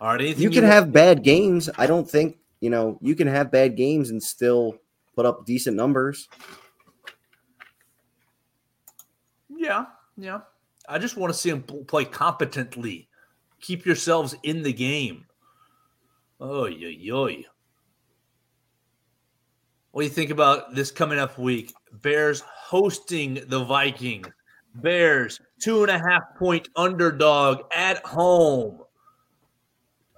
All 0.00 0.08
right. 0.08 0.20
You 0.20 0.50
can 0.50 0.64
you 0.64 0.68
have 0.68 0.92
bad 0.92 1.22
games. 1.22 1.70
I 1.78 1.86
don't 1.86 2.08
think, 2.08 2.36
you 2.62 2.70
know, 2.70 2.96
you 3.02 3.16
can 3.16 3.26
have 3.26 3.50
bad 3.50 3.76
games 3.76 4.10
and 4.10 4.22
still 4.22 4.76
put 5.16 5.26
up 5.26 5.44
decent 5.44 5.76
numbers. 5.76 6.28
Yeah. 9.50 9.86
Yeah. 10.16 10.40
I 10.88 10.98
just 10.98 11.16
want 11.16 11.32
to 11.32 11.38
see 11.38 11.50
them 11.50 11.62
play 11.62 12.04
competently. 12.04 13.08
Keep 13.60 13.84
yourselves 13.84 14.36
in 14.44 14.62
the 14.62 14.72
game. 14.72 15.26
Oh, 16.40 16.66
yo, 16.66 16.88
yo. 16.88 17.42
What 19.90 20.02
do 20.02 20.04
you 20.06 20.10
think 20.10 20.30
about 20.30 20.72
this 20.72 20.92
coming 20.92 21.18
up 21.18 21.38
week? 21.38 21.74
Bears 22.00 22.42
hosting 22.46 23.40
the 23.48 23.64
Vikings. 23.64 24.28
Bears, 24.76 25.40
two 25.60 25.82
and 25.82 25.90
a 25.90 25.98
half 25.98 26.22
point 26.38 26.68
underdog 26.76 27.62
at 27.74 28.06
home. 28.06 28.81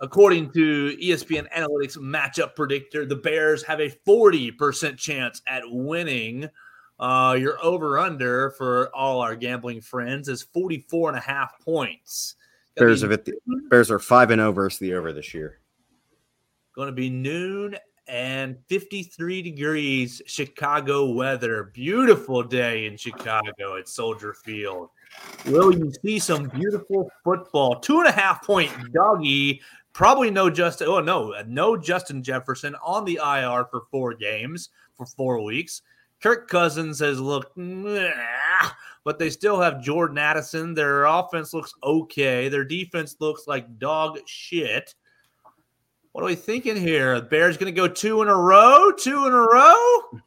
According 0.05 0.51
to 0.53 0.95
ESPN 1.01 1.51
Analytics 1.51 1.97
matchup 1.97 2.55
predictor, 2.55 3.07
the 3.07 3.17
Bears 3.17 3.63
have 3.63 3.81
a 3.81 3.89
40% 3.89 4.99
chance 4.99 5.41
at 5.47 5.63
winning. 5.65 6.47
Uh, 7.01 7.37
your 7.41 7.57
over 7.65 7.99
under 7.99 8.51
for 8.51 8.95
all 8.95 9.23
our 9.23 9.35
gambling 9.35 9.81
friends 9.81 10.29
is 10.29 10.43
44 10.43 11.09
and 11.09 11.19
a 11.19 11.23
half 11.23 11.59
points. 11.59 12.35
Bears, 12.77 13.01
be- 13.01 13.09
the, 13.09 13.33
Bears 13.71 13.91
are 13.91 13.99
5 13.99 14.31
and 14.33 14.41
0 14.41 14.53
versus 14.53 14.79
the 14.79 14.93
over 14.93 15.11
this 15.11 15.33
year. 15.33 15.61
Going 16.75 16.89
to 16.89 16.93
be 16.93 17.09
noon 17.09 17.75
and 18.07 18.59
53 18.69 19.41
degrees 19.41 20.21
Chicago 20.27 21.11
weather. 21.11 21.71
Beautiful 21.73 22.43
day 22.43 22.85
in 22.85 22.99
Chicago 22.99 23.79
at 23.79 23.89
Soldier 23.89 24.35
Field. 24.35 24.91
Will 25.47 25.73
you 25.73 25.91
see 26.05 26.19
some 26.19 26.49
beautiful 26.49 27.11
football? 27.23 27.81
Two 27.81 28.01
and 28.01 28.09
a 28.09 28.13
half 28.13 28.45
point 28.45 28.71
doggy. 28.93 29.63
Probably 29.95 30.29
no 30.29 30.51
Justin. 30.51 30.89
Oh 30.89 31.01
no, 31.01 31.33
uh, 31.33 31.45
no 31.47 31.77
Justin 31.77 32.23
Jefferson 32.23 32.75
on 32.85 33.05
the 33.05 33.21
IR 33.25 33.65
for 33.71 33.83
four 33.93 34.13
games 34.13 34.69
for 34.97 35.07
four 35.07 35.41
weeks. 35.43 35.83
Kirk 36.21 36.49
Cousins 36.49 36.99
has 36.99 37.21
looked, 37.21 37.57
but 39.05 39.19
they 39.19 39.31
still 39.31 39.61
have 39.61 39.83
Jordan 39.83 40.19
Addison. 40.19 40.75
Their 40.75 41.05
offense 41.05 41.55
looks 41.55 41.73
okay. 41.83 42.49
Their 42.49 42.65
defense 42.65 43.17
looks 43.21 43.47
like 43.47 43.79
dog 43.79 44.19
shit. 44.27 44.95
What 46.11 46.23
are 46.23 46.29
we 46.29 46.35
thinking 46.35 46.77
here? 46.77 47.21
The 47.21 47.27
Bears 47.27 47.57
going 47.57 47.73
to 47.73 47.81
go 47.81 47.87
two 47.87 48.21
in 48.23 48.29
a 48.29 48.37
row? 48.37 48.91
Two 48.93 49.27
in 49.27 49.33
a 49.33 49.37
row? 49.37 50.21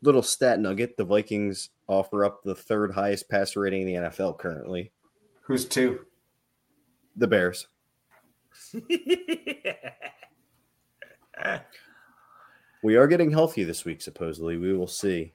Little 0.00 0.22
stat 0.22 0.58
nugget: 0.58 0.96
the 0.96 1.04
Vikings 1.04 1.68
offer 1.86 2.24
up 2.24 2.42
the 2.44 2.54
third 2.54 2.92
highest 2.92 3.28
passer 3.28 3.60
rating 3.60 3.82
in 3.82 3.86
the 3.88 4.08
NFL 4.08 4.38
currently. 4.38 4.90
Who's 5.42 5.66
two? 5.66 6.06
The 7.16 7.26
Bears. 7.26 7.66
we 12.82 12.96
are 12.96 13.06
getting 13.06 13.30
healthy 13.30 13.64
this 13.64 13.84
week, 13.84 14.02
supposedly. 14.02 14.56
We 14.56 14.72
will 14.74 14.86
see. 14.86 15.32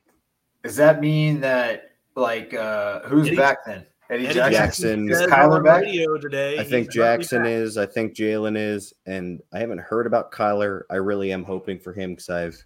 Does 0.64 0.76
that 0.78 1.00
mean 1.02 1.40
that 1.42 1.92
like 2.16 2.54
uh 2.54 3.02
who's 3.02 3.28
Eddie, 3.28 3.36
back 3.38 3.66
then? 3.66 3.86
Eddie, 4.10 4.28
Eddie 4.28 4.34
Jackson, 4.34 5.08
Jackson 5.08 5.10
is 5.10 5.22
Kyler 5.32 5.64
back? 5.64 5.84
today. 6.22 6.58
I 6.60 6.64
think 6.64 6.92
Jackson 6.92 7.46
is. 7.46 7.78
I 7.78 7.86
think 7.86 8.16
Jalen 8.16 8.58
is, 8.58 8.94
and 9.06 9.42
I 9.54 9.60
haven't 9.60 9.80
heard 9.80 10.08
about 10.08 10.32
Kyler. 10.32 10.82
I 10.90 10.96
really 10.96 11.32
am 11.32 11.44
hoping 11.44 11.80
for 11.80 11.94
him 11.94 12.12
because 12.12 12.30
I've 12.30 12.66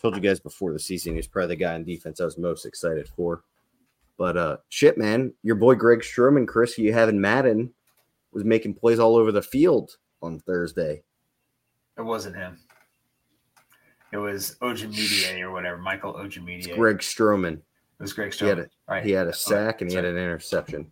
told 0.00 0.16
you 0.16 0.22
guys 0.22 0.40
before 0.40 0.72
the 0.72 0.78
season 0.78 1.14
he's 1.14 1.26
probably 1.26 1.48
the 1.48 1.56
guy 1.56 1.74
in 1.74 1.84
defense 1.84 2.20
I 2.20 2.24
was 2.24 2.38
most 2.38 2.64
excited 2.66 3.08
for. 3.08 3.44
But 4.18 4.36
uh 4.36 4.56
shit, 4.68 4.98
man, 4.98 5.32
your 5.42 5.56
boy 5.56 5.74
Greg 5.74 6.00
Stroman, 6.00 6.46
Chris, 6.46 6.78
you 6.78 6.92
have 6.92 7.08
in 7.08 7.20
Madden 7.20 7.72
was 8.32 8.44
making 8.44 8.74
plays 8.74 8.98
all 8.98 9.16
over 9.16 9.32
the 9.32 9.42
field 9.42 9.96
on 10.22 10.40
Thursday. 10.40 11.02
It 11.98 12.02
wasn't 12.02 12.36
him. 12.36 12.58
It 14.12 14.18
was 14.18 14.56
Ojemudia 14.60 15.40
or 15.40 15.52
whatever, 15.52 15.78
Michael 15.78 16.14
Ojemudia. 16.14 16.74
Greg 16.74 16.98
Stroman. 16.98 17.54
It 17.54 17.62
was 18.00 18.12
Greg 18.12 18.30
Stroman. 18.30 18.40
He 18.40 18.46
had 18.48 18.58
a, 18.58 18.68
right. 18.88 19.04
he 19.04 19.10
had 19.12 19.26
a 19.26 19.32
sack 19.32 19.80
and 19.80 19.90
he 19.90 19.96
had 19.96 20.04
an 20.04 20.16
interception. 20.16 20.90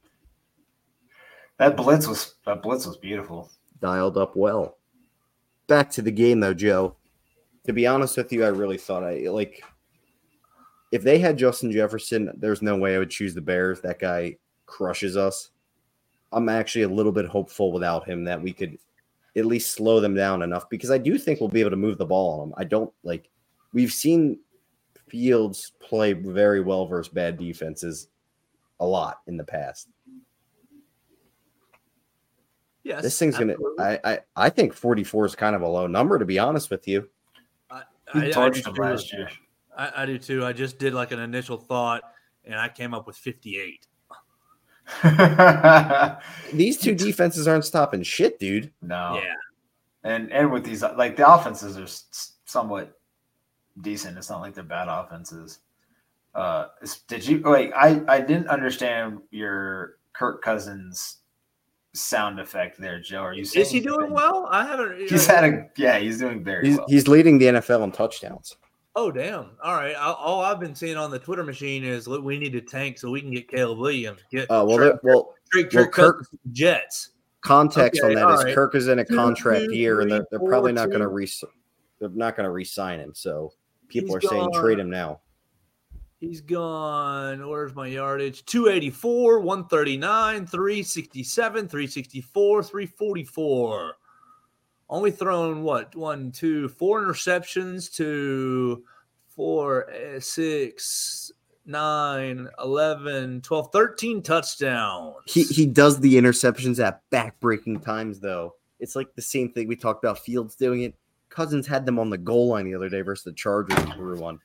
That 1.58 1.76
blitz 1.76 2.06
was 2.06 2.36
that 2.46 2.62
blitz 2.62 2.86
was 2.86 2.96
beautiful. 2.96 3.50
Dialed 3.80 4.16
up 4.16 4.34
well. 4.36 4.78
Back 5.66 5.90
to 5.90 6.02
the 6.02 6.10
game 6.10 6.40
though, 6.40 6.54
Joe. 6.54 6.96
To 7.66 7.74
be 7.74 7.86
honest 7.86 8.16
with 8.16 8.32
you, 8.32 8.44
I 8.44 8.48
really 8.48 8.78
thought 8.78 9.04
I 9.04 9.28
like 9.28 9.62
if 10.90 11.02
they 11.02 11.18
had 11.18 11.36
Justin 11.36 11.70
Jefferson, 11.70 12.32
there's 12.36 12.62
no 12.62 12.76
way 12.76 12.94
I 12.94 12.98
would 12.98 13.10
choose 13.10 13.34
the 13.34 13.40
Bears. 13.40 13.80
That 13.82 13.98
guy 13.98 14.36
crushes 14.66 15.16
us. 15.16 15.50
I'm 16.32 16.48
actually 16.48 16.82
a 16.82 16.88
little 16.88 17.12
bit 17.12 17.26
hopeful 17.26 17.72
without 17.72 18.08
him 18.08 18.24
that 18.24 18.40
we 18.40 18.52
could 18.52 18.78
at 19.36 19.46
least 19.46 19.72
slow 19.72 20.00
them 20.00 20.14
down 20.14 20.42
enough 20.42 20.68
because 20.68 20.90
I 20.90 20.98
do 20.98 21.18
think 21.18 21.40
we'll 21.40 21.48
be 21.48 21.60
able 21.60 21.70
to 21.70 21.76
move 21.76 21.98
the 21.98 22.06
ball 22.06 22.40
on 22.40 22.48
them. 22.48 22.54
I 22.58 22.64
don't 22.64 22.92
like 23.02 23.28
we've 23.72 23.92
seen 23.92 24.38
Fields 25.08 25.72
play 25.80 26.12
very 26.12 26.60
well 26.60 26.86
versus 26.86 27.12
bad 27.12 27.36
defenses 27.36 28.08
a 28.78 28.86
lot 28.86 29.20
in 29.26 29.36
the 29.36 29.44
past. 29.44 29.88
Yes, 32.84 33.02
this 33.02 33.18
thing's 33.18 33.34
absolutely. 33.34 33.64
gonna. 33.76 34.00
I, 34.04 34.12
I 34.12 34.18
I 34.36 34.48
think 34.50 34.72
44 34.72 35.26
is 35.26 35.34
kind 35.34 35.54
of 35.54 35.62
a 35.62 35.68
low 35.68 35.86
number 35.86 36.18
to 36.18 36.24
be 36.24 36.38
honest 36.38 36.70
with 36.70 36.86
you. 36.88 37.08
I, 37.70 37.82
I, 38.14 38.32
I 38.34 38.50
do 38.50 38.62
last 38.78 39.12
year. 39.12 39.28
I, 39.76 40.02
I 40.02 40.06
do 40.06 40.18
too. 40.18 40.44
I 40.44 40.52
just 40.52 40.78
did 40.78 40.94
like 40.94 41.12
an 41.12 41.18
initial 41.18 41.56
thought, 41.56 42.02
and 42.44 42.54
I 42.54 42.68
came 42.68 42.94
up 42.94 43.06
with 43.06 43.16
58. 43.16 43.86
these 46.52 46.78
two 46.78 46.94
defenses 46.94 47.46
aren't 47.48 47.64
stopping 47.64 48.02
shit, 48.02 48.38
dude. 48.38 48.72
No. 48.82 49.20
Yeah. 49.22 49.34
And 50.02 50.32
and 50.32 50.50
with 50.50 50.64
these 50.64 50.82
like 50.82 51.16
the 51.16 51.30
offenses 51.30 51.76
are 51.78 51.86
somewhat 52.44 52.98
decent. 53.80 54.18
It's 54.18 54.30
not 54.30 54.40
like 54.40 54.54
they're 54.54 54.64
bad 54.64 54.88
offenses. 54.88 55.58
Uh, 56.34 56.66
did 57.08 57.26
you 57.26 57.38
like? 57.40 57.72
I 57.74 58.02
I 58.08 58.20
didn't 58.20 58.48
understand 58.48 59.18
your 59.30 59.96
Kirk 60.12 60.42
Cousins 60.42 61.18
sound 61.92 62.38
effect 62.38 62.80
there, 62.80 63.00
Joe. 63.00 63.22
Are 63.22 63.34
you? 63.34 63.42
Is 63.42 63.70
he 63.70 63.80
doing 63.80 64.10
well? 64.10 64.46
I 64.50 64.64
haven't. 64.64 65.08
He's 65.08 65.26
had 65.26 65.44
a 65.44 65.68
yeah. 65.76 65.98
He's 65.98 66.18
doing 66.18 66.44
very 66.44 66.68
he's, 66.68 66.76
well. 66.78 66.86
He's 66.88 67.08
leading 67.08 67.38
the 67.38 67.46
NFL 67.46 67.84
in 67.84 67.92
touchdowns. 67.92 68.56
Oh 68.96 69.12
damn! 69.12 69.50
All 69.62 69.74
right, 69.74 69.94
all 69.94 70.40
I've 70.40 70.58
been 70.58 70.74
seeing 70.74 70.96
on 70.96 71.12
the 71.12 71.18
Twitter 71.18 71.44
machine 71.44 71.84
is 71.84 72.08
look, 72.08 72.24
we 72.24 72.38
need 72.38 72.52
to 72.52 72.60
tank 72.60 72.98
so 72.98 73.10
we 73.10 73.20
can 73.20 73.30
get 73.30 73.48
Caleb 73.48 73.78
Williams. 73.78 74.20
Get 74.32 74.50
uh, 74.50 74.64
well, 74.66 74.78
Kirk, 74.78 75.00
well, 75.04 75.34
Kirk, 75.52 75.72
well, 75.72 75.88
Kirk 75.88 76.26
Jets. 76.50 77.10
Context 77.42 78.02
okay, 78.02 78.14
on 78.14 78.20
that 78.20 78.34
is 78.34 78.44
right. 78.44 78.54
Kirk 78.54 78.74
is 78.74 78.88
in 78.88 78.98
a 78.98 79.04
contract 79.04 79.66
two, 79.66 79.74
year, 79.74 79.96
three, 79.96 80.02
and 80.02 80.12
they're, 80.12 80.26
they're 80.30 80.48
probably 80.48 80.72
not 80.72 80.88
going 80.88 81.00
to 81.00 81.08
re 81.08 81.30
they're 82.00 82.08
not 82.10 82.36
going 82.36 82.44
to 82.44 82.50
re-sign 82.50 82.98
him. 82.98 83.12
So 83.14 83.52
people 83.88 84.16
He's 84.16 84.24
are 84.24 84.28
saying 84.28 84.50
trade 84.54 84.78
him 84.78 84.90
now. 84.90 85.20
He's 86.18 86.40
gone. 86.40 87.48
Where's 87.48 87.74
my 87.74 87.86
yardage? 87.86 88.44
284, 88.44 89.38
139, 89.38 90.46
367, 90.46 91.68
364, 91.68 92.62
344 92.62 93.96
only 94.90 95.12
thrown 95.12 95.62
what 95.62 95.94
one, 95.94 96.32
two, 96.32 96.68
four 96.68 97.02
interceptions 97.02 97.90
to 97.94 98.84
four, 99.28 99.88
eh, 99.90 100.20
11, 101.66 103.40
12, 103.40 103.72
13 103.72 104.22
touchdowns. 104.22 105.14
He 105.26 105.44
he 105.44 105.66
does 105.66 106.00
the 106.00 106.14
interceptions 106.16 106.84
at 106.84 107.02
backbreaking 107.10 107.82
times 107.82 108.18
though. 108.20 108.56
It's 108.80 108.96
like 108.96 109.14
the 109.14 109.22
same 109.22 109.52
thing 109.52 109.68
we 109.68 109.76
talked 109.76 110.04
about 110.04 110.18
Fields 110.18 110.56
doing 110.56 110.82
it. 110.82 110.94
Cousins 111.28 111.66
had 111.66 111.86
them 111.86 111.98
on 111.98 112.10
the 112.10 112.18
goal 112.18 112.48
line 112.48 112.64
the 112.64 112.74
other 112.74 112.88
day 112.88 113.02
versus 113.02 113.24
the 113.24 113.32
Chargers 113.32 113.78
and 113.78 113.92
threw 113.94 114.18
one. 114.18 114.40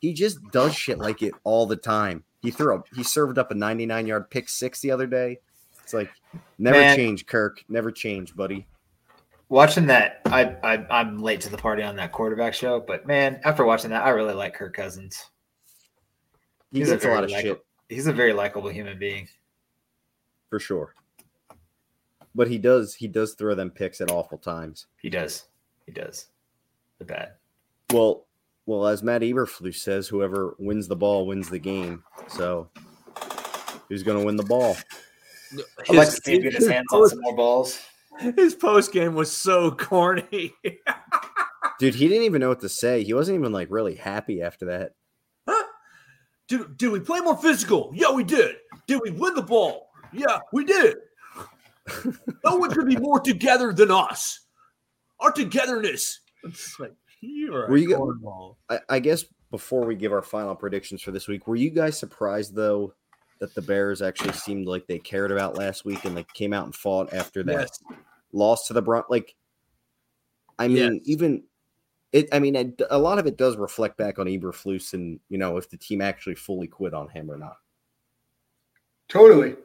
He 0.00 0.12
just 0.12 0.38
does 0.52 0.74
shit 0.74 0.98
like 0.98 1.22
it 1.22 1.32
all 1.44 1.64
the 1.64 1.76
time. 1.76 2.22
He 2.42 2.50
threw 2.50 2.76
a, 2.76 2.82
he 2.94 3.02
served 3.02 3.38
up 3.38 3.50
a 3.50 3.54
99 3.54 4.06
yard 4.06 4.28
pick 4.28 4.50
six 4.50 4.80
the 4.80 4.90
other 4.90 5.06
day. 5.06 5.38
It's 5.82 5.94
like 5.94 6.10
never 6.58 6.78
Man. 6.78 6.96
change, 6.96 7.24
Kirk. 7.24 7.64
Never 7.70 7.90
change, 7.90 8.36
buddy 8.36 8.66
watching 9.48 9.86
that, 9.86 10.20
I, 10.26 10.56
I 10.62 10.86
I'm 10.90 11.18
late 11.18 11.40
to 11.42 11.50
the 11.50 11.56
party 11.56 11.82
on 11.82 11.96
that 11.96 12.12
quarterback 12.12 12.54
show, 12.54 12.80
but 12.80 13.06
man, 13.06 13.40
after 13.44 13.64
watching 13.64 13.90
that, 13.90 14.04
I 14.04 14.10
really 14.10 14.34
like 14.34 14.54
Kirk 14.54 14.74
Cousins. 14.74 15.26
He 16.72 16.80
he's 16.80 16.90
a, 16.90 16.96
a 16.96 17.14
lot 17.14 17.24
of 17.24 17.30
shit. 17.30 17.64
He's 17.88 18.06
a 18.06 18.12
very 18.12 18.32
likable 18.32 18.68
human 18.68 18.98
being, 18.98 19.28
for 20.50 20.58
sure. 20.58 20.94
But 22.34 22.48
he 22.48 22.58
does 22.58 22.94
he 22.94 23.08
does 23.08 23.34
throw 23.34 23.54
them 23.54 23.70
picks 23.70 24.00
at 24.00 24.10
awful 24.10 24.38
times. 24.38 24.86
He 25.00 25.08
does. 25.08 25.46
He 25.86 25.92
does. 25.92 26.26
The 26.98 27.04
bad. 27.04 27.32
Well, 27.92 28.26
well, 28.66 28.86
as 28.86 29.02
Matt 29.02 29.22
Eberflus 29.22 29.76
says, 29.76 30.08
whoever 30.08 30.56
wins 30.58 30.88
the 30.88 30.96
ball 30.96 31.26
wins 31.26 31.48
the 31.48 31.58
game. 31.58 32.02
So, 32.28 32.68
who's 33.88 34.02
going 34.02 34.18
to 34.18 34.26
win 34.26 34.36
the 34.36 34.42
ball? 34.42 34.76
I'd 35.88 35.94
like 35.94 36.08
to 36.08 36.20
see 36.24 36.36
him 36.36 36.42
get 36.42 36.54
his 36.54 36.68
hands 36.68 36.86
on 36.92 37.08
some 37.08 37.20
more 37.20 37.36
balls. 37.36 37.80
His 38.18 38.54
post 38.54 38.92
game 38.92 39.14
was 39.14 39.30
so 39.30 39.70
corny. 39.70 40.52
Dude, 41.78 41.94
he 41.94 42.08
didn't 42.08 42.24
even 42.24 42.40
know 42.40 42.48
what 42.48 42.60
to 42.60 42.68
say. 42.68 43.02
He 43.02 43.12
wasn't 43.12 43.38
even 43.38 43.52
like 43.52 43.68
really 43.70 43.94
happy 43.94 44.40
after 44.42 44.66
that. 44.66 44.92
Huh? 45.48 45.64
Did, 46.48 46.76
did 46.76 46.90
we 46.90 47.00
play 47.00 47.20
more 47.20 47.36
physical? 47.36 47.92
Yeah, 47.94 48.12
we 48.12 48.24
did. 48.24 48.56
Did 48.86 49.00
we 49.02 49.10
win 49.10 49.34
the 49.34 49.42
ball? 49.42 49.90
Yeah, 50.12 50.38
we 50.52 50.64
did. 50.64 50.96
no 52.44 52.56
one 52.56 52.70
could 52.70 52.86
be 52.86 52.96
more 52.96 53.20
together 53.20 53.72
than 53.72 53.90
us. 53.90 54.40
Our 55.20 55.32
togetherness. 55.32 56.20
It's 56.44 56.78
like, 56.78 56.94
you're 57.20 57.68
were 57.68 57.76
you, 57.76 58.56
I, 58.68 58.78
I 58.88 58.98
guess 58.98 59.24
before 59.50 59.86
we 59.86 59.94
give 59.94 60.12
our 60.12 60.22
final 60.22 60.54
predictions 60.54 61.02
for 61.02 61.10
this 61.10 61.28
week, 61.28 61.46
were 61.46 61.56
you 61.56 61.70
guys 61.70 61.98
surprised 61.98 62.54
though 62.54 62.94
that 63.38 63.54
the 63.54 63.62
Bears 63.62 64.02
actually 64.02 64.32
seemed 64.32 64.66
like 64.66 64.86
they 64.86 64.98
cared 64.98 65.32
about 65.32 65.56
last 65.56 65.84
week 65.84 66.04
and 66.04 66.16
they 66.16 66.24
came 66.34 66.52
out 66.52 66.64
and 66.64 66.74
fought 66.74 67.12
after 67.12 67.42
that 67.44 67.70
yes. 67.70 67.96
loss 68.32 68.66
to 68.66 68.72
the 68.72 68.82
Bron? 68.82 69.04
Like, 69.08 69.34
I 70.58 70.68
mean, 70.68 70.94
yes. 70.94 71.02
even 71.04 71.42
it. 72.12 72.28
I 72.32 72.38
mean, 72.38 72.56
it, 72.56 72.82
a 72.90 72.98
lot 72.98 73.18
of 73.18 73.26
it 73.26 73.36
does 73.36 73.56
reflect 73.56 73.96
back 73.96 74.18
on 74.18 74.26
Eberflus 74.26 74.94
and 74.94 75.20
you 75.28 75.38
know 75.38 75.56
if 75.56 75.68
the 75.68 75.76
team 75.76 76.00
actually 76.00 76.34
fully 76.34 76.66
quit 76.66 76.94
on 76.94 77.08
him 77.08 77.30
or 77.30 77.36
not. 77.36 77.56
Totally, 79.08 79.56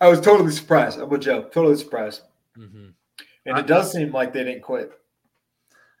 I 0.00 0.08
was 0.08 0.20
totally 0.20 0.52
surprised. 0.52 0.98
I'm 0.98 1.08
with 1.08 1.22
Joe. 1.22 1.42
Totally 1.52 1.76
surprised. 1.76 2.22
Mm-hmm. 2.56 2.88
And 3.46 3.56
I 3.56 3.60
it 3.60 3.66
does 3.66 3.92
seem 3.92 4.12
like 4.12 4.32
they 4.32 4.44
didn't 4.44 4.62
quit. 4.62 4.92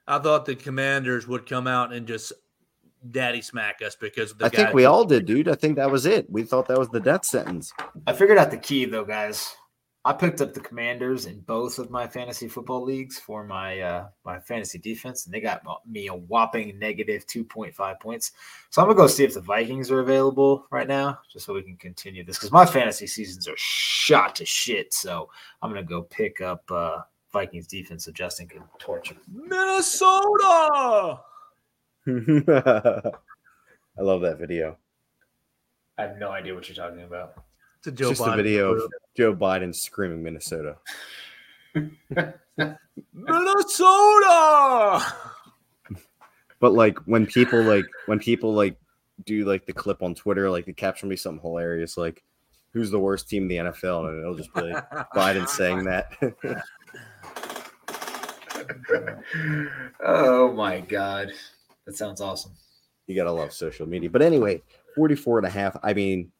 I 0.06 0.18
thought 0.18 0.46
the 0.46 0.56
Commanders 0.56 1.28
would 1.28 1.46
come 1.46 1.66
out 1.66 1.92
and 1.92 2.06
just 2.06 2.32
daddy 3.10 3.40
smack 3.40 3.80
us 3.82 3.96
because 3.96 4.34
I 4.40 4.48
think 4.48 4.72
we 4.72 4.84
all 4.84 5.04
did, 5.04 5.26
dude. 5.26 5.48
I 5.48 5.54
think 5.54 5.76
that 5.76 5.90
was 5.90 6.06
it. 6.06 6.30
We 6.30 6.42
thought 6.42 6.68
that 6.68 6.78
was 6.78 6.88
the 6.88 7.00
death 7.00 7.24
sentence. 7.24 7.72
I 8.06 8.12
figured 8.12 8.38
out 8.38 8.50
the 8.50 8.58
key 8.58 8.84
though, 8.84 9.04
guys. 9.04 9.54
I 10.04 10.12
picked 10.12 10.40
up 10.40 10.54
the 10.54 10.60
Commanders 10.60 11.26
in 11.26 11.40
both 11.40 11.78
of 11.78 11.90
my 11.90 12.06
fantasy 12.06 12.48
football 12.48 12.82
leagues 12.82 13.18
for 13.18 13.44
my 13.44 13.80
uh, 13.80 14.08
my 14.24 14.38
fantasy 14.38 14.78
defense, 14.78 15.26
and 15.26 15.34
they 15.34 15.40
got 15.40 15.62
me 15.86 16.06
a 16.06 16.14
whopping 16.14 16.78
negative 16.78 17.26
two 17.26 17.44
point 17.44 17.74
five 17.74 18.00
points. 18.00 18.32
So 18.70 18.80
I'm 18.80 18.88
gonna 18.88 18.96
go 18.96 19.06
see 19.06 19.24
if 19.24 19.34
the 19.34 19.40
Vikings 19.40 19.90
are 19.90 20.00
available 20.00 20.66
right 20.70 20.88
now, 20.88 21.18
just 21.30 21.44
so 21.44 21.52
we 21.52 21.62
can 21.62 21.76
continue 21.76 22.24
this 22.24 22.38
because 22.38 22.52
my 22.52 22.64
fantasy 22.64 23.06
seasons 23.06 23.46
are 23.48 23.56
shot 23.56 24.34
to 24.36 24.46
shit. 24.46 24.94
So 24.94 25.28
I'm 25.60 25.70
gonna 25.70 25.82
go 25.82 26.02
pick 26.02 26.40
up 26.40 26.62
uh, 26.70 27.00
Vikings 27.32 27.66
defense 27.66 28.06
so 28.06 28.12
Justin 28.12 28.48
can 28.48 28.62
torture 28.78 29.16
Minnesota. 29.30 31.20
I 33.98 34.00
love 34.00 34.22
that 34.22 34.38
video. 34.38 34.78
I 35.98 36.02
have 36.02 36.16
no 36.18 36.30
idea 36.30 36.54
what 36.54 36.66
you're 36.68 36.76
talking 36.76 37.02
about. 37.02 37.34
It's 37.78 37.88
a 37.88 37.92
Joe 37.92 38.10
just 38.10 38.22
Biden 38.22 38.32
a 38.32 38.36
video 38.36 38.74
of 38.74 38.90
Joe 39.14 39.34
Biden 39.34 39.74
screaming 39.74 40.22
Minnesota. 40.22 40.76
Minnesota. 43.12 45.04
But 46.60 46.72
like 46.72 46.98
when 47.06 47.26
people 47.26 47.62
like 47.62 47.84
when 48.06 48.18
people 48.18 48.54
like 48.54 48.78
do 49.26 49.44
like 49.44 49.66
the 49.66 49.74
clip 49.74 50.02
on 50.02 50.14
Twitter, 50.14 50.48
like 50.48 50.64
the 50.64 50.72
caption 50.72 51.10
be 51.10 51.16
something 51.16 51.42
hilarious, 51.42 51.98
like 51.98 52.24
who's 52.72 52.90
the 52.90 52.98
worst 52.98 53.28
team 53.28 53.42
in 53.42 53.48
the 53.48 53.56
NFL, 53.70 54.08
and 54.08 54.20
it'll 54.20 54.34
just 54.34 54.54
be 54.54 54.62
like 54.62 54.88
Biden 55.14 55.46
saying 55.46 55.84
that. 55.84 56.12
oh 60.04 60.52
my 60.52 60.80
god. 60.80 61.32
That 61.88 61.96
sounds 61.96 62.20
awesome. 62.20 62.52
You 63.06 63.16
gotta 63.16 63.32
love 63.32 63.50
social 63.50 63.88
media. 63.88 64.10
But 64.10 64.20
anyway, 64.20 64.60
44 64.94 65.38
and 65.38 65.46
a 65.46 65.50
half. 65.50 65.74
I 65.82 65.94
mean, 65.94 66.30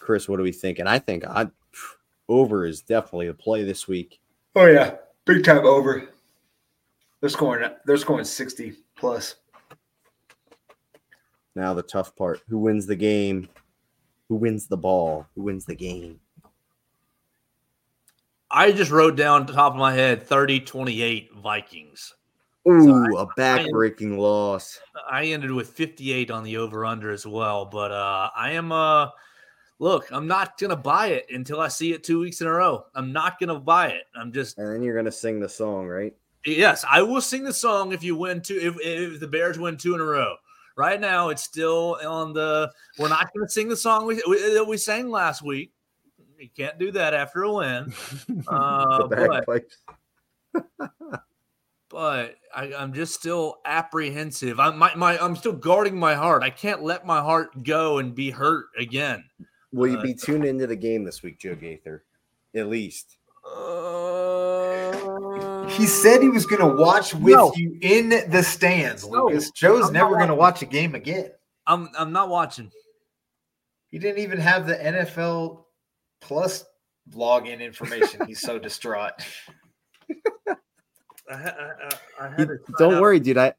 Chris, 0.00 0.28
what 0.28 0.38
do 0.38 0.42
we 0.42 0.50
think? 0.50 0.80
And 0.80 0.88
I 0.88 0.98
think 0.98 1.24
I 1.24 1.46
over 2.28 2.66
is 2.66 2.80
definitely 2.80 3.28
a 3.28 3.34
play 3.34 3.62
this 3.62 3.86
week. 3.86 4.18
Oh 4.56 4.66
yeah. 4.66 4.96
Big 5.24 5.44
time 5.44 5.64
over. 5.64 6.08
They're 7.20 7.30
scoring 7.30 7.70
they're 7.84 7.96
scoring 7.96 8.24
60 8.24 8.72
plus. 8.96 9.36
Now 11.54 11.72
the 11.72 11.82
tough 11.82 12.16
part. 12.16 12.42
Who 12.48 12.58
wins 12.58 12.86
the 12.86 12.96
game? 12.96 13.48
Who 14.28 14.34
wins 14.34 14.66
the 14.66 14.76
ball? 14.76 15.28
Who 15.36 15.42
wins 15.42 15.64
the 15.64 15.76
game? 15.76 16.18
I 18.50 18.72
just 18.72 18.90
wrote 18.90 19.14
down 19.14 19.46
top 19.46 19.74
of 19.74 19.78
my 19.78 19.94
head 19.94 20.24
30 20.24 20.58
28 20.58 21.34
Vikings. 21.36 22.14
Ooh, 22.68 22.84
so 22.84 23.18
I, 23.18 23.22
a 23.22 23.26
backbreaking 23.38 24.16
loss. 24.18 24.80
I 25.08 25.26
ended 25.26 25.52
with 25.52 25.68
58 25.70 26.30
on 26.30 26.44
the 26.44 26.56
over 26.56 26.84
under 26.84 27.10
as 27.10 27.26
well, 27.26 27.64
but 27.64 27.92
uh, 27.92 28.30
I 28.36 28.52
am 28.52 28.72
uh 28.72 29.08
look, 29.78 30.10
I'm 30.10 30.26
not 30.26 30.58
gonna 30.58 30.76
buy 30.76 31.08
it 31.08 31.26
until 31.30 31.60
I 31.60 31.68
see 31.68 31.92
it 31.92 32.02
two 32.02 32.20
weeks 32.20 32.40
in 32.40 32.46
a 32.46 32.52
row. 32.52 32.84
I'm 32.94 33.12
not 33.12 33.38
gonna 33.38 33.60
buy 33.60 33.88
it. 33.88 34.04
I'm 34.14 34.32
just 34.32 34.58
and 34.58 34.66
then 34.66 34.82
you're 34.82 34.96
gonna 34.96 35.12
sing 35.12 35.40
the 35.40 35.48
song, 35.48 35.86
right? 35.86 36.14
Yes, 36.44 36.84
I 36.88 37.02
will 37.02 37.20
sing 37.20 37.42
the 37.42 37.52
song 37.52 37.92
if 37.92 38.04
you 38.04 38.16
win 38.16 38.40
two 38.40 38.58
if, 38.60 38.76
if 38.80 39.20
the 39.20 39.26
Bears 39.26 39.58
win 39.58 39.76
two 39.76 39.94
in 39.94 40.00
a 40.00 40.04
row. 40.04 40.36
Right 40.76 41.00
now, 41.00 41.30
it's 41.30 41.42
still 41.42 41.98
on 42.06 42.34
the. 42.34 42.70
We're 42.98 43.08
not 43.08 43.32
going 43.32 43.46
to 43.46 43.50
sing 43.50 43.66
the 43.66 43.76
song 43.76 44.04
we, 44.04 44.22
we, 44.28 44.60
we 44.60 44.76
sang 44.76 45.08
last 45.08 45.42
week. 45.42 45.72
You 46.38 46.50
can't 46.54 46.78
do 46.78 46.92
that 46.92 47.14
after 47.14 47.44
a 47.44 47.52
win. 47.52 47.92
Uh, 48.46 49.06
but, 49.08 49.64
but 51.96 52.36
I, 52.54 52.66
am 52.74 52.92
just 52.92 53.14
still 53.14 53.56
apprehensive. 53.64 54.60
I'm 54.60 54.76
my, 54.78 54.94
my 54.96 55.18
I'm 55.18 55.34
still 55.34 55.54
guarding 55.54 55.98
my 55.98 56.14
heart. 56.14 56.42
I 56.42 56.50
can't 56.50 56.82
let 56.82 57.06
my 57.06 57.22
heart 57.22 57.62
go 57.62 57.96
and 57.96 58.14
be 58.14 58.28
hurt 58.28 58.66
again. 58.78 59.24
Will 59.72 59.88
you 59.88 59.96
uh, 59.96 60.02
be 60.02 60.12
tuned 60.12 60.44
into 60.44 60.66
the 60.66 60.76
game 60.76 61.04
this 61.04 61.22
week, 61.22 61.38
Joe 61.38 61.54
Gaither? 61.54 62.04
At 62.54 62.66
least. 62.66 63.16
Uh, 63.50 64.92
he 65.68 65.86
said 65.86 66.20
he 66.20 66.28
was 66.28 66.44
going 66.44 66.60
to 66.60 66.82
watch 66.82 67.14
with 67.14 67.32
no. 67.32 67.50
you 67.56 67.78
in 67.80 68.10
the 68.10 68.42
stands, 68.42 69.02
Lucas. 69.02 69.46
No, 69.46 69.52
Joe's 69.54 69.86
I'm 69.86 69.94
never 69.94 70.16
going 70.16 70.28
to 70.28 70.34
watch 70.34 70.60
a 70.60 70.66
game 70.66 70.94
again. 70.94 71.30
I'm 71.66 71.88
I'm 71.98 72.12
not 72.12 72.28
watching. 72.28 72.70
He 73.88 73.98
didn't 73.98 74.18
even 74.22 74.38
have 74.38 74.66
the 74.66 74.74
NFL 74.74 75.64
Plus 76.20 76.62
login 77.10 77.60
information. 77.60 78.26
He's 78.26 78.42
so 78.42 78.58
distraught. 78.66 79.14
I, 81.30 81.34
I, 82.20 82.26
I 82.26 82.46
Don't 82.78 82.94
out. 82.94 83.00
worry, 83.00 83.20
dude. 83.20 83.38
I 83.38 83.54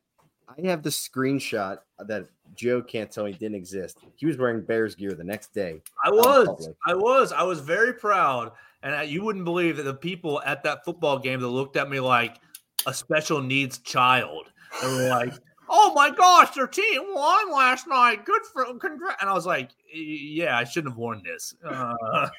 I 0.57 0.67
have 0.67 0.81
the 0.81 0.89
screenshot 0.89 1.79
that 1.99 2.25
Joe 2.55 2.81
can't 2.81 3.11
tell 3.11 3.25
me 3.25 3.33
didn't 3.33 3.55
exist. 3.55 3.99
He 4.15 4.25
was 4.25 4.37
wearing 4.37 4.61
Bears 4.61 4.95
gear 4.95 5.11
the 5.11 5.23
next 5.23 5.53
day. 5.53 5.81
I 6.03 6.09
was. 6.09 6.69
I 6.85 6.95
was. 6.95 7.31
I 7.31 7.43
was 7.43 7.59
very 7.59 7.93
proud. 7.93 8.53
And 8.83 8.95
I, 8.95 9.03
you 9.03 9.23
wouldn't 9.23 9.45
believe 9.45 9.77
that 9.77 9.83
the 9.83 9.93
people 9.93 10.41
at 10.45 10.63
that 10.63 10.85
football 10.85 11.19
game 11.19 11.41
that 11.41 11.47
looked 11.47 11.75
at 11.75 11.89
me 11.89 11.99
like 11.99 12.39
a 12.85 12.93
special 12.93 13.41
needs 13.41 13.79
child. 13.79 14.49
They 14.81 14.87
were 14.87 15.09
like, 15.09 15.33
"Oh 15.69 15.93
my 15.93 16.09
gosh, 16.09 16.51
their 16.55 16.67
team 16.67 17.01
won 17.13 17.51
last 17.51 17.87
night. 17.87 18.25
Good 18.25 18.41
for 18.53 18.65
congrats!" 18.75 19.17
And 19.19 19.29
I 19.29 19.33
was 19.33 19.45
like, 19.45 19.71
"Yeah, 19.93 20.57
I 20.57 20.63
shouldn't 20.63 20.93
have 20.93 20.97
worn 20.97 21.21
this." 21.23 21.53
Uh, 21.63 21.93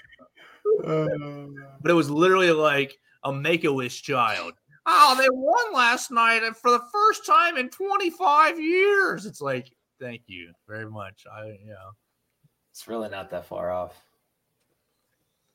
but 0.85 1.91
it 1.91 1.95
was 1.95 2.11
literally 2.11 2.53
like 2.53 2.99
a 3.25 3.33
make 3.33 3.65
a 3.65 3.73
wish 3.73 4.03
child 4.03 4.55
oh, 4.89 5.17
they 5.21 5.29
won 5.31 5.73
last 5.73 6.11
night 6.11 6.43
and 6.43 6.57
for 6.57 6.71
the 6.71 6.83
first 6.91 7.27
time 7.27 7.57
in 7.57 7.69
25 7.69 8.59
years. 8.59 9.27
It's 9.27 9.41
like, 9.41 9.71
thank 10.01 10.23
you 10.27 10.53
very 10.67 10.91
much. 10.91 11.25
I, 11.31 11.47
yeah. 11.47 11.53
You 11.63 11.71
know. 11.71 11.91
it's 12.71 12.89
really 12.89 13.11
not 13.11 13.31
that 13.31 13.47
far 13.47 13.71
off. 13.71 14.03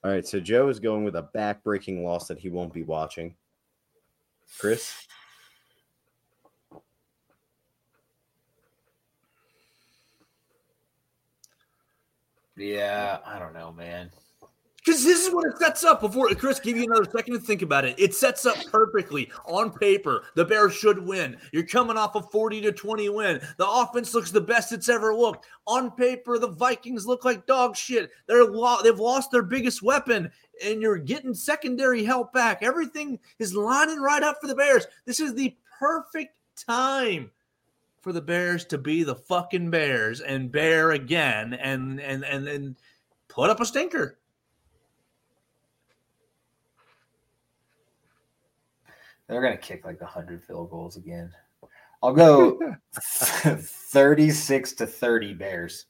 All 0.04 0.12
right. 0.12 0.26
So 0.26 0.40
Joe 0.40 0.70
is 0.70 0.80
going 0.80 1.04
with 1.04 1.16
a 1.16 1.24
back-breaking 1.24 2.04
loss 2.04 2.28
that 2.28 2.38
he 2.38 2.50
won't 2.50 2.74
be 2.74 2.84
watching. 2.84 3.36
Chris? 4.60 5.08
Yeah, 12.56 13.18
I 13.26 13.40
don't 13.40 13.54
know, 13.54 13.72
man. 13.72 14.12
Because 14.84 15.04
this 15.04 15.26
is 15.26 15.34
what 15.34 15.46
it 15.46 15.58
sets 15.58 15.86
up 15.86 16.02
before 16.02 16.28
Chris 16.36 16.60
give 16.60 16.76
you 16.76 16.84
another 16.84 17.10
second 17.10 17.36
to 17.36 17.40
think 17.40 17.62
about 17.62 17.86
it. 17.86 17.98
It 17.98 18.14
sets 18.14 18.46
up 18.46 18.58
perfectly 18.70 19.32
on 19.46 19.72
paper. 19.72 20.26
The 20.36 20.44
Bears 20.44 20.74
should 20.74 21.00
win. 21.00 21.38
You're 21.54 21.66
coming 21.66 21.96
off 21.96 22.16
a 22.16 22.22
40 22.22 22.62
to 22.62 22.72
20 22.74 23.08
win. 23.10 23.40
The 23.58 23.70
offense 23.70 24.14
looks 24.14 24.32
the 24.32 24.42
best 24.42 24.74
it's 24.74 24.90
ever 24.90 25.16
looked. 25.16 25.46
On 25.68 25.92
paper, 25.92 26.38
the 26.38 26.50
Vikings 26.50 27.08
look 27.08 27.24
like 27.24 27.46
dog 27.46 27.78
shit. 27.78 28.12
They're 28.28 28.44
lo- 28.44 28.82
they've 28.84 29.00
lost 29.00 29.32
their 29.32 29.42
biggest 29.42 29.82
weapon, 29.82 30.30
and 30.62 30.82
you're 30.82 30.98
getting 30.98 31.34
secondary 31.34 32.04
help 32.04 32.34
back. 32.34 32.62
Everything 32.62 33.20
is 33.40 33.56
lining 33.56 34.02
right 34.02 34.24
up 34.24 34.40
for 34.42 34.48
the 34.48 34.56
Bears. 34.56 34.86
This 35.06 35.22
is 35.22 35.34
the 35.34 35.56
perfect 35.80 36.36
time 36.58 37.32
for 38.02 38.12
the 38.12 38.22
Bears 38.22 38.66
to 38.66 38.78
be 38.78 39.04
the 39.04 39.16
fucking 39.16 39.72
Bears 39.72 40.20
and 40.20 40.52
bear 40.52 40.92
again 40.92 41.54
and 41.54 42.02
and 42.02 42.26
and 42.26 42.50
and 42.50 42.76
put 43.30 43.50
up 43.50 43.62
a 43.62 43.66
stinker. 43.66 44.20
They're 49.34 49.42
gonna 49.42 49.58
kick 49.58 49.84
like 49.84 50.00
hundred 50.00 50.44
field 50.44 50.70
goals 50.70 50.96
again. 50.96 51.32
I'll 52.04 52.14
go 52.14 52.60
thirty-six 52.94 54.74
to 54.74 54.86
thirty 54.86 55.34
Bears. 55.34 55.88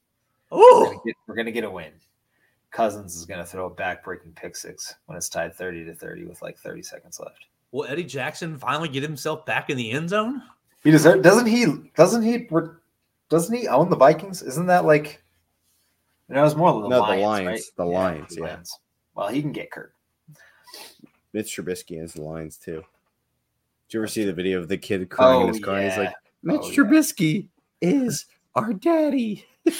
Oh, 0.49 1.01
we're, 1.03 1.13
we're 1.27 1.35
gonna 1.35 1.51
get 1.51 1.65
a 1.65 1.69
win. 1.69 1.91
Cousins 2.71 3.17
is 3.17 3.25
gonna 3.25 3.45
throw 3.45 3.65
a 3.65 3.69
back-breaking 3.69 4.31
pick 4.31 4.55
six 4.55 4.95
when 5.07 5.17
it's 5.17 5.27
tied 5.27 5.53
thirty 5.53 5.83
to 5.83 5.93
thirty 5.93 6.23
with 6.23 6.41
like 6.41 6.57
thirty 6.57 6.81
seconds 6.81 7.19
left. 7.19 7.47
Will 7.73 7.83
Eddie 7.83 8.05
Jackson 8.05 8.57
finally 8.57 8.87
get 8.87 9.03
himself 9.03 9.45
back 9.45 9.69
in 9.69 9.75
the 9.75 9.91
end 9.91 10.07
zone? 10.07 10.41
He 10.85 10.91
deserves. 10.91 11.21
Doesn't 11.21 11.47
he? 11.47 11.65
Doesn't 11.97 12.23
he? 12.23 12.47
Doesn't 13.27 13.57
he 13.57 13.67
own 13.67 13.89
the 13.89 13.97
Vikings? 13.97 14.41
Isn't 14.41 14.67
that 14.67 14.85
like? 14.85 15.21
You 16.29 16.35
know, 16.35 16.45
it's 16.45 16.55
more 16.55 16.81
the 16.81 16.87
no, 16.87 17.01
Lions. 17.01 17.19
the 17.19 17.25
Lions. 17.27 17.47
Right? 17.47 17.63
The 17.75 17.85
Yeah, 17.85 17.99
Lions. 17.99 18.37
Yeah. 18.37 18.43
Lions. 18.45 18.79
Well, 19.15 19.27
he 19.27 19.41
can 19.41 19.51
get 19.51 19.69
Kurt. 19.69 19.93
Mitch 21.33 21.57
Trubisky 21.57 21.99
owns 21.99 22.13
the 22.13 22.21
Lions 22.21 22.55
too. 22.55 22.85
Did 23.87 23.93
you 23.95 23.99
ever 23.99 24.07
see 24.07 24.25
the 24.25 24.33
video 24.33 24.59
of 24.59 24.67
the 24.67 24.77
kid 24.77 25.09
crying 25.09 25.41
in 25.41 25.49
Oh, 25.49 25.53
his 25.53 25.59
car? 25.59 25.75
And 25.75 25.89
he's 25.89 25.97
like, 25.97 26.13
Mitch 26.41 26.61
Oh, 26.61 26.67
yeah. 26.69 26.75
Trubisky 26.75 27.47
is 27.81 28.25
our 28.55 28.73
daddy. 28.73 29.45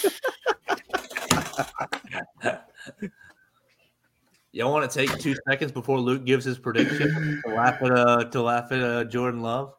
Y'all 4.52 4.72
want 4.72 4.90
to 4.90 5.00
take 5.06 5.18
two 5.20 5.36
seconds 5.50 5.72
before 5.72 6.00
Luke 6.00 6.26
gives 6.26 6.46
his 6.46 6.60
prediction 6.60 7.42
to 7.46 7.54
laugh 7.56 7.82
at 7.82 7.92
uh 7.92 8.24
to 8.26 8.42
laugh 8.42 8.72
at 8.72 8.82
uh, 8.82 9.04
Jordan 9.06 9.42
Love? 9.42 9.74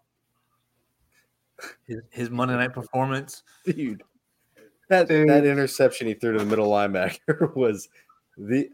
His, 1.87 2.01
his 2.11 2.31
Monday 2.31 2.57
night 2.57 2.72
performance. 2.72 3.45
Dude. 3.64 4.03
That 4.89 5.07
that 5.09 5.47
interception 5.47 6.09
he 6.09 6.14
threw 6.14 6.33
to 6.33 6.41
the 6.41 6.45
middle 6.45 6.68
linebacker 6.68 7.55
was 7.57 7.89
the 8.37 8.68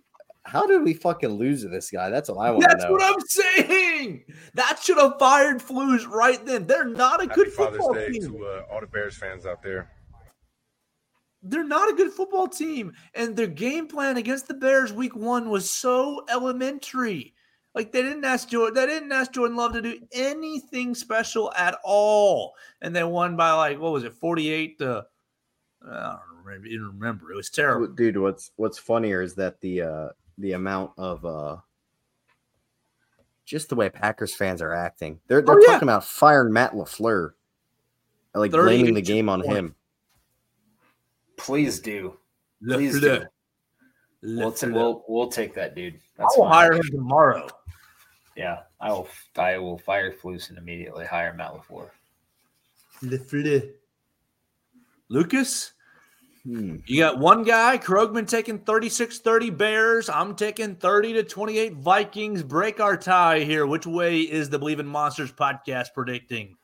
how 0.44 0.66
did 0.66 0.82
we 0.82 0.94
fucking 0.94 1.28
lose 1.30 1.62
to 1.62 1.68
this 1.68 1.90
guy? 1.90 2.10
That's 2.10 2.28
all 2.28 2.40
I 2.40 2.50
want 2.50 2.62
to 2.62 2.68
That's 2.68 2.84
know. 2.84 2.92
what 2.92 3.02
I'm 3.02 3.20
saying. 3.20 4.24
That 4.54 4.78
should 4.82 4.98
have 4.98 5.18
fired 5.18 5.58
Flus 5.58 6.06
right 6.08 6.44
then. 6.44 6.66
They're 6.66 6.84
not 6.84 7.20
a 7.20 7.28
Happy 7.28 7.34
good 7.34 7.52
Father's 7.52 7.76
football 7.78 7.94
Day 7.94 8.08
team. 8.10 8.32
to 8.32 8.46
uh, 8.46 8.62
all 8.70 8.80
the 8.80 8.86
Bears 8.86 9.16
fans 9.16 9.46
out 9.46 9.62
there. 9.62 9.90
They're 11.42 11.64
not 11.64 11.90
a 11.90 11.94
good 11.94 12.12
football 12.12 12.48
team, 12.48 12.92
and 13.14 13.34
their 13.34 13.46
game 13.46 13.86
plan 13.86 14.18
against 14.18 14.46
the 14.48 14.54
Bears 14.54 14.92
week 14.92 15.16
one 15.16 15.48
was 15.48 15.70
so 15.70 16.24
elementary. 16.30 17.34
Like 17.74 17.92
they 17.92 18.02
didn't 18.02 18.24
ask 18.24 18.48
Jordan, 18.48 18.74
they 18.74 18.86
didn't 18.86 19.12
ask 19.12 19.32
Jordan 19.32 19.56
Love 19.56 19.72
to 19.74 19.80
do 19.82 19.98
anything 20.12 20.94
special 20.94 21.52
at 21.56 21.78
all, 21.84 22.54
and 22.82 22.94
they 22.94 23.04
won 23.04 23.36
by 23.36 23.52
like 23.52 23.78
what 23.78 23.92
was 23.92 24.04
it, 24.04 24.12
forty 24.12 24.50
eight 24.50 24.78
to 24.80 25.06
I 25.88 26.18
don't 26.18 26.44
remember, 26.44 26.66
even 26.66 26.86
remember. 26.88 27.32
It 27.32 27.36
was 27.36 27.48
terrible. 27.48 27.86
dude 27.86 28.18
what's 28.18 28.50
what's 28.56 28.78
funnier 28.78 29.22
is 29.22 29.34
that 29.36 29.60
the 29.60 29.82
uh 29.82 30.08
the 30.40 30.52
amount 30.52 30.90
of 30.98 31.24
uh 31.24 31.56
just 33.44 33.68
the 33.68 33.74
way 33.74 33.88
packers 33.88 34.34
fans 34.34 34.60
are 34.62 34.72
acting 34.74 35.20
they're 35.28 35.42
they're 35.42 35.56
Oh, 35.56 35.60
yeah. 35.60 35.72
talking 35.74 35.88
about 35.88 36.04
firing 36.04 36.52
matt 36.52 36.72
lafleur 36.72 37.32
like 38.34 38.50
blaming 38.52 38.94
the 38.94 39.02
game 39.02 39.28
on 39.28 39.42
point. 39.42 39.56
him 39.56 39.74
Please 41.36 41.80
do. 41.80 42.18
Le 42.60 42.76
Please 42.76 42.98
Fleur. 42.98 43.18
do. 43.20 43.24
Le 44.22 44.40
We'll, 44.42 44.52
ta- 44.52 44.66
Fleur. 44.66 44.72
we'll 44.74 45.04
we'll 45.08 45.28
take 45.30 45.54
that, 45.54 45.74
dude. 45.74 45.98
I'll 46.18 46.28
fine. 46.36 46.52
hire 46.52 46.72
him 46.74 46.82
tomorrow. 46.90 47.48
Yeah, 48.36 48.58
I 48.78 48.90
will. 48.92 49.08
I 49.36 49.56
will 49.56 49.78
fire 49.78 50.12
Flus 50.12 50.50
and 50.50 50.58
immediately 50.58 51.06
hire 51.06 51.32
Matt 51.32 51.52
Lafleur. 51.54 51.88
Le 53.00 53.16
Fleur. 53.18 53.62
Lucas, 55.08 55.72
Hmm. 56.44 56.76
You 56.86 56.98
got 56.98 57.18
one 57.18 57.42
guy, 57.42 57.76
Krogman 57.76 58.26
taking 58.26 58.60
36-30 58.60 59.56
Bears. 59.56 60.08
I'm 60.08 60.34
taking 60.34 60.74
30 60.74 61.12
to 61.14 61.22
28 61.22 61.74
Vikings. 61.74 62.42
Break 62.42 62.80
our 62.80 62.96
tie 62.96 63.40
here. 63.40 63.66
Which 63.66 63.86
way 63.86 64.20
is 64.20 64.48
the 64.48 64.58
Bleav 64.58 64.78
in 64.78 64.86
Monsters 64.86 65.32
podcast 65.32 65.88
predicting? 65.94 66.56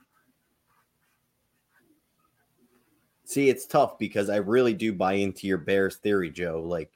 see 3.28 3.48
it's 3.48 3.66
tough 3.66 3.98
because 3.98 4.30
i 4.30 4.36
really 4.36 4.72
do 4.72 4.92
buy 4.92 5.14
into 5.14 5.48
your 5.48 5.58
bears 5.58 5.96
theory 5.96 6.30
joe 6.30 6.62
like 6.64 6.92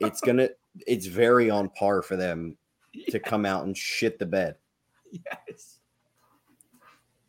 it's 0.00 0.22
gonna 0.22 0.48
it's 0.86 1.04
very 1.04 1.50
on 1.50 1.68
par 1.68 2.00
for 2.00 2.16
them 2.16 2.56
to 3.10 3.20
come 3.20 3.44
out 3.44 3.66
and 3.66 3.76
shit 3.76 4.18
the 4.18 4.24
bed 4.24 4.56
Yes. 5.12 5.78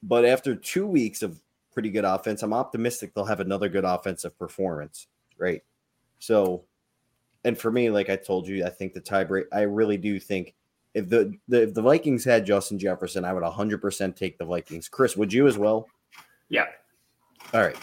But 0.03 0.25
after 0.25 0.55
two 0.55 0.87
weeks 0.87 1.21
of 1.21 1.39
pretty 1.71 1.89
good 1.89 2.05
offense, 2.05 2.43
I'm 2.43 2.53
optimistic 2.53 3.13
they'll 3.13 3.25
have 3.25 3.39
another 3.39 3.69
good 3.69 3.85
offensive 3.85 4.37
performance. 4.37 5.07
Right. 5.37 5.63
So, 6.19 6.65
and 7.43 7.57
for 7.57 7.71
me, 7.71 7.89
like 7.89 8.09
I 8.09 8.15
told 8.15 8.47
you, 8.47 8.65
I 8.65 8.69
think 8.69 8.93
the 8.93 9.01
tiebreak, 9.01 9.45
I 9.51 9.61
really 9.61 9.97
do 9.97 10.19
think 10.19 10.53
if 10.93 11.09
the, 11.09 11.33
the 11.47 11.63
if 11.63 11.73
the 11.73 11.81
Vikings 11.81 12.23
had 12.23 12.45
Justin 12.45 12.77
Jefferson, 12.77 13.25
I 13.25 13.33
would 13.33 13.43
100% 13.43 14.15
take 14.15 14.37
the 14.37 14.45
Vikings. 14.45 14.89
Chris, 14.89 15.15
would 15.15 15.33
you 15.33 15.47
as 15.47 15.57
well? 15.57 15.87
Yeah. 16.49 16.65
All 17.53 17.61
right. 17.61 17.77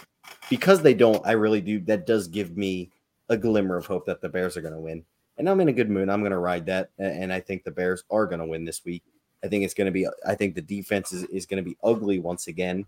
Because 0.50 0.82
they 0.82 0.94
don't, 0.94 1.26
I 1.26 1.32
really 1.32 1.60
do. 1.60 1.80
That 1.80 2.06
does 2.06 2.28
give 2.28 2.56
me 2.56 2.90
a 3.28 3.36
glimmer 3.36 3.76
of 3.76 3.86
hope 3.86 4.06
that 4.06 4.20
the 4.20 4.28
Bears 4.28 4.56
are 4.56 4.62
going 4.62 4.74
to 4.74 4.80
win. 4.80 5.04
And 5.38 5.48
I'm 5.48 5.60
in 5.60 5.68
a 5.68 5.72
good 5.72 5.90
mood. 5.90 6.08
I'm 6.08 6.20
going 6.20 6.32
to 6.32 6.38
ride 6.38 6.66
that. 6.66 6.90
And 6.98 7.32
I 7.32 7.40
think 7.40 7.64
the 7.64 7.70
Bears 7.70 8.04
are 8.10 8.26
going 8.26 8.40
to 8.40 8.46
win 8.46 8.64
this 8.64 8.84
week. 8.84 9.04
I 9.42 9.48
think 9.48 9.64
it's 9.64 9.74
going 9.74 9.86
to 9.86 9.92
be, 9.92 10.06
I 10.26 10.34
think 10.34 10.54
the 10.54 10.62
defense 10.62 11.12
is, 11.12 11.24
is 11.24 11.46
going 11.46 11.62
to 11.62 11.68
be 11.68 11.76
ugly 11.82 12.18
once 12.18 12.48
again. 12.48 12.86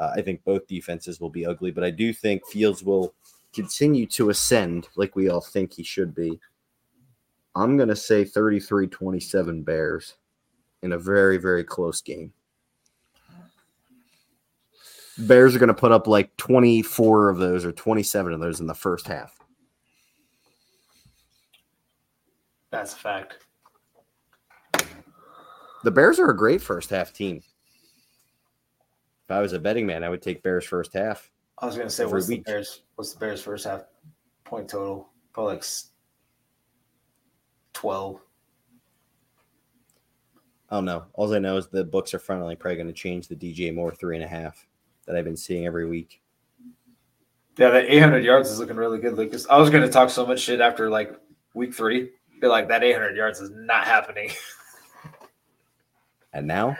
Uh, 0.00 0.12
I 0.16 0.22
think 0.22 0.42
both 0.44 0.66
defenses 0.66 1.20
will 1.20 1.28
be 1.28 1.44
ugly, 1.44 1.70
but 1.70 1.84
I 1.84 1.90
do 1.90 2.12
think 2.12 2.46
Fields 2.46 2.82
will 2.82 3.14
continue 3.52 4.06
to 4.06 4.30
ascend 4.30 4.88
like 4.96 5.14
we 5.14 5.28
all 5.28 5.42
think 5.42 5.74
he 5.74 5.82
should 5.82 6.14
be. 6.14 6.40
I'm 7.54 7.76
going 7.76 7.90
to 7.90 7.96
say 7.96 8.24
33 8.24 8.86
27 8.86 9.62
Bears 9.62 10.14
in 10.82 10.92
a 10.92 10.98
very, 10.98 11.36
very 11.36 11.62
close 11.62 12.00
game. 12.00 12.32
Bears 15.18 15.54
are 15.54 15.58
going 15.58 15.68
to 15.68 15.74
put 15.74 15.92
up 15.92 16.06
like 16.06 16.34
24 16.38 17.28
of 17.28 17.36
those 17.36 17.66
or 17.66 17.72
27 17.72 18.32
of 18.32 18.40
those 18.40 18.60
in 18.60 18.66
the 18.66 18.74
first 18.74 19.06
half. 19.06 19.38
That's 22.70 22.94
a 22.94 22.96
fact. 22.96 23.36
The 25.84 25.90
Bears 25.90 26.18
are 26.18 26.30
a 26.30 26.36
great 26.36 26.62
first 26.62 26.88
half 26.88 27.12
team. 27.12 27.42
If 29.30 29.34
I 29.34 29.40
was 29.40 29.52
a 29.52 29.60
betting 29.60 29.86
man, 29.86 30.02
I 30.02 30.08
would 30.08 30.22
take 30.22 30.42
Bears 30.42 30.64
first 30.64 30.92
half. 30.92 31.30
I 31.60 31.66
was 31.66 31.76
gonna 31.76 31.88
say, 31.88 32.02
Every 32.02 32.14
what's 32.14 32.26
the. 32.26 32.38
Bears? 32.38 32.82
What's 32.96 33.12
the 33.12 33.20
Bears' 33.20 33.40
first 33.40 33.64
half 33.64 33.84
point 34.42 34.68
total? 34.68 35.08
Probably 35.32 35.54
like 35.54 35.64
twelve. 37.72 38.20
I 40.68 40.74
don't 40.74 40.84
know. 40.84 41.04
All 41.14 41.32
I 41.32 41.38
know 41.38 41.56
is 41.58 41.68
the 41.68 41.84
books 41.84 42.12
are 42.12 42.18
finally 42.18 42.56
probably 42.56 42.74
going 42.74 42.88
to 42.88 42.92
change 42.92 43.28
the 43.28 43.36
DJ 43.36 43.72
Moore 43.72 43.94
three 43.94 44.16
and 44.16 44.24
a 44.24 44.28
half 44.28 44.66
that 45.06 45.14
I've 45.14 45.24
been 45.24 45.36
seeing 45.36 45.64
every 45.64 45.86
week. 45.86 46.20
Yeah, 47.56 47.70
that 47.70 47.84
800 47.84 48.24
yards 48.24 48.50
is 48.50 48.58
looking 48.58 48.74
really 48.74 48.98
good, 48.98 49.16
Lucas. 49.16 49.46
I 49.48 49.58
was 49.58 49.70
gonna 49.70 49.88
talk 49.88 50.10
so 50.10 50.26
much 50.26 50.40
shit 50.40 50.60
after 50.60 50.90
like 50.90 51.14
week 51.54 51.72
three. 51.72 52.10
Be 52.40 52.48
like 52.48 52.66
that 52.66 52.82
800 52.82 53.16
yards 53.16 53.40
is 53.40 53.50
not 53.50 53.84
happening, 53.84 54.30
And 56.32 56.48
now, 56.48 56.76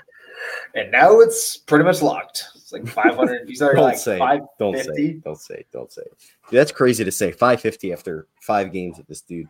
and 0.74 0.90
now 0.90 1.20
it's 1.20 1.56
pretty 1.56 1.84
much 1.84 2.02
locked. 2.02 2.44
It's 2.54 2.72
like 2.72 2.86
500. 2.86 3.48
You 3.48 3.56
started 3.56 3.76
don't 3.76 3.84
like 3.84 3.98
say, 3.98 4.18
five. 4.18 4.40
it. 4.40 4.46
don't 4.58 4.76
say, 4.78 5.02
it. 5.02 5.24
don't 5.24 5.40
say, 5.40 5.64
don't 5.72 5.92
say. 5.92 6.02
Dude, 6.50 6.58
that's 6.58 6.72
crazy 6.72 7.04
to 7.04 7.12
say. 7.12 7.32
Five 7.32 7.60
fifty 7.60 7.92
after 7.92 8.26
five 8.40 8.72
games 8.72 8.98
with 8.98 9.06
this 9.06 9.20
dude. 9.20 9.48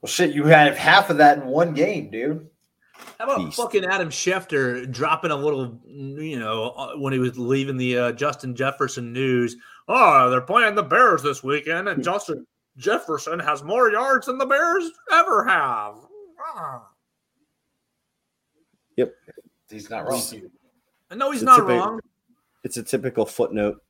Well, 0.00 0.10
shit, 0.10 0.34
you 0.34 0.44
had 0.44 0.74
half 0.76 1.10
of 1.10 1.18
that 1.18 1.38
in 1.38 1.46
one 1.46 1.74
game, 1.74 2.10
dude. 2.10 2.48
How 3.18 3.24
about 3.24 3.38
Beast. 3.38 3.56
fucking 3.56 3.84
Adam 3.84 4.08
Schefter 4.10 4.90
dropping 4.90 5.30
a 5.30 5.36
little, 5.36 5.78
you 5.86 6.38
know, 6.38 6.70
uh, 6.70 6.96
when 6.96 7.12
he 7.12 7.18
was 7.18 7.38
leaving 7.38 7.76
the 7.76 7.98
uh, 7.98 8.12
Justin 8.12 8.54
Jefferson 8.54 9.12
news? 9.12 9.56
Oh, 9.88 10.30
they're 10.30 10.40
playing 10.40 10.74
the 10.74 10.82
Bears 10.82 11.22
this 11.22 11.42
weekend, 11.42 11.88
and 11.88 12.02
Justin 12.02 12.46
Jefferson 12.76 13.38
has 13.38 13.62
more 13.62 13.90
yards 13.90 14.26
than 14.26 14.38
the 14.38 14.46
Bears 14.46 14.90
ever 15.12 15.44
have. 15.44 15.96
Ah. 16.56 16.82
He's 19.72 19.90
not 19.90 20.06
wrong. 20.06 20.22
I 21.10 21.14
know 21.14 21.30
he's 21.32 21.42
It's 21.42 21.42
a 21.42 21.46
not 21.46 21.56
typical- 21.56 21.76
wrong. 21.78 22.00
It's 22.64 22.76
a 22.76 22.82
typical 22.84 23.26
footnote 23.26 23.82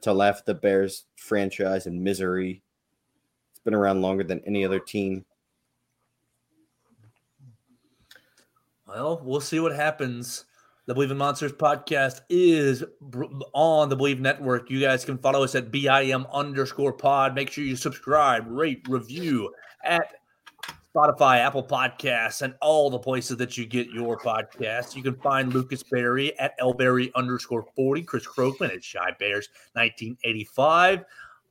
to 0.00 0.12
laugh 0.12 0.38
at 0.38 0.46
the 0.46 0.54
Bears 0.54 1.04
franchise 1.16 1.86
and 1.86 2.02
misery. 2.02 2.62
It's 3.52 3.60
been 3.60 3.74
around 3.74 4.02
longer 4.02 4.24
than 4.24 4.40
any 4.44 4.64
other 4.64 4.80
team. 4.80 5.24
Well, 8.86 9.20
we'll 9.24 9.40
see 9.40 9.60
what 9.60 9.74
happens. 9.74 10.44
The 10.86 10.94
Bleav 10.94 11.12
in 11.12 11.16
Monsters 11.16 11.52
podcast 11.52 12.22
is 12.28 12.82
on 13.54 13.88
the 13.88 13.96
Bleav 13.96 14.18
Network. 14.18 14.68
You 14.68 14.80
guys 14.80 15.04
can 15.04 15.16
follow 15.16 15.44
us 15.44 15.54
at 15.54 15.70
BIM 15.70 16.26
underscore 16.32 16.92
pod. 16.92 17.36
Make 17.36 17.50
sure 17.50 17.62
you 17.62 17.76
subscribe, 17.76 18.44
rate, 18.48 18.84
review 18.88 19.54
at 19.84 20.12
Spotify, 20.94 21.38
Apple 21.38 21.64
Podcasts, 21.64 22.42
and 22.42 22.54
all 22.60 22.90
the 22.90 22.98
places 22.98 23.38
that 23.38 23.56
you 23.56 23.64
get 23.64 23.88
your 23.88 24.18
podcasts. 24.18 24.94
You 24.94 25.02
can 25.02 25.14
find 25.16 25.52
Lucas 25.52 25.82
Berry 25.82 26.38
at 26.38 26.58
Lberry 26.60 27.10
underscore 27.14 27.64
40, 27.74 28.02
Chris 28.02 28.26
Krogman 28.26 28.74
at 28.74 28.82
Chi 28.82 29.10
Bears 29.18 29.48
1985. 29.72 31.04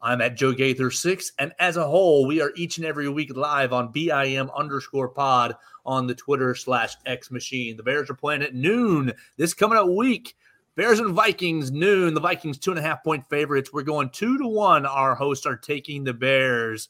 I'm 0.04 0.22
at 0.22 0.36
Joe 0.36 0.52
Gaither 0.52 0.92
6. 0.92 1.32
And 1.40 1.54
as 1.58 1.78
a 1.78 1.88
whole, 1.88 2.28
we 2.28 2.40
are 2.40 2.52
each 2.56 2.78
and 2.78 2.86
every 2.86 3.10
week 3.10 3.36
live 3.36 3.74
on 3.74 3.92
BIM 3.92 4.52
underscore 4.56 5.10
pod 5.10 5.56
on 5.88 6.06
the 6.06 6.16
Twitter 6.16 6.54
slash 6.54 6.96
X 7.08 7.32
machine. 7.32 7.78
The 7.78 7.84
Bears 7.84 8.12
are 8.12 8.16
playing 8.16 8.44
at 8.44 8.54
noon 8.54 9.12
this 9.38 9.56
coming 9.56 9.78
up 9.78 9.88
week. 9.88 10.36
Bears 10.76 11.00
and 11.00 11.14
Vikings 11.14 11.72
noon. 11.72 12.14
The 12.14 12.22
Vikings 12.22 12.60
two 12.60 12.72
and 12.72 12.80
a 12.80 12.84
half 12.84 13.04
point 13.04 13.28
favorites. 13.28 13.74
We're 13.74 13.82
going 13.84 14.10
two 14.10 14.38
to 14.38 14.48
one. 14.48 14.86
Our 14.86 15.16
hosts 15.16 15.46
are 15.48 15.58
taking 15.58 16.04
the 16.04 16.14
Bears. 16.14 16.90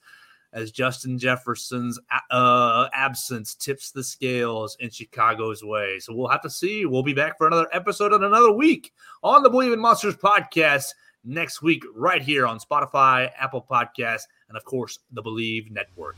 As 0.53 0.71
Justin 0.71 1.17
Jefferson's 1.17 1.97
uh, 2.29 2.89
absence 2.93 3.55
tips 3.55 3.91
the 3.91 4.03
scales 4.03 4.75
in 4.81 4.89
Chicago's 4.89 5.63
way. 5.63 5.97
So 5.99 6.13
we'll 6.13 6.27
have 6.27 6.41
to 6.41 6.49
see. 6.49 6.85
We'll 6.85 7.03
be 7.03 7.13
back 7.13 7.37
for 7.37 7.47
another 7.47 7.67
episode 7.71 8.11
in 8.13 8.23
another 8.23 8.51
week 8.51 8.91
on 9.23 9.43
the 9.43 9.49
Bleav 9.49 9.71
in 9.71 9.79
Monsters 9.79 10.17
podcast 10.17 10.93
next 11.23 11.61
week, 11.61 11.83
right 11.95 12.21
here 12.21 12.45
on 12.45 12.59
Spotify, 12.59 13.29
Apple 13.39 13.65
Podcasts, 13.69 14.27
and 14.49 14.57
of 14.57 14.65
course, 14.65 14.99
the 15.11 15.23
Bleav 15.23 15.71
Network. 15.71 16.17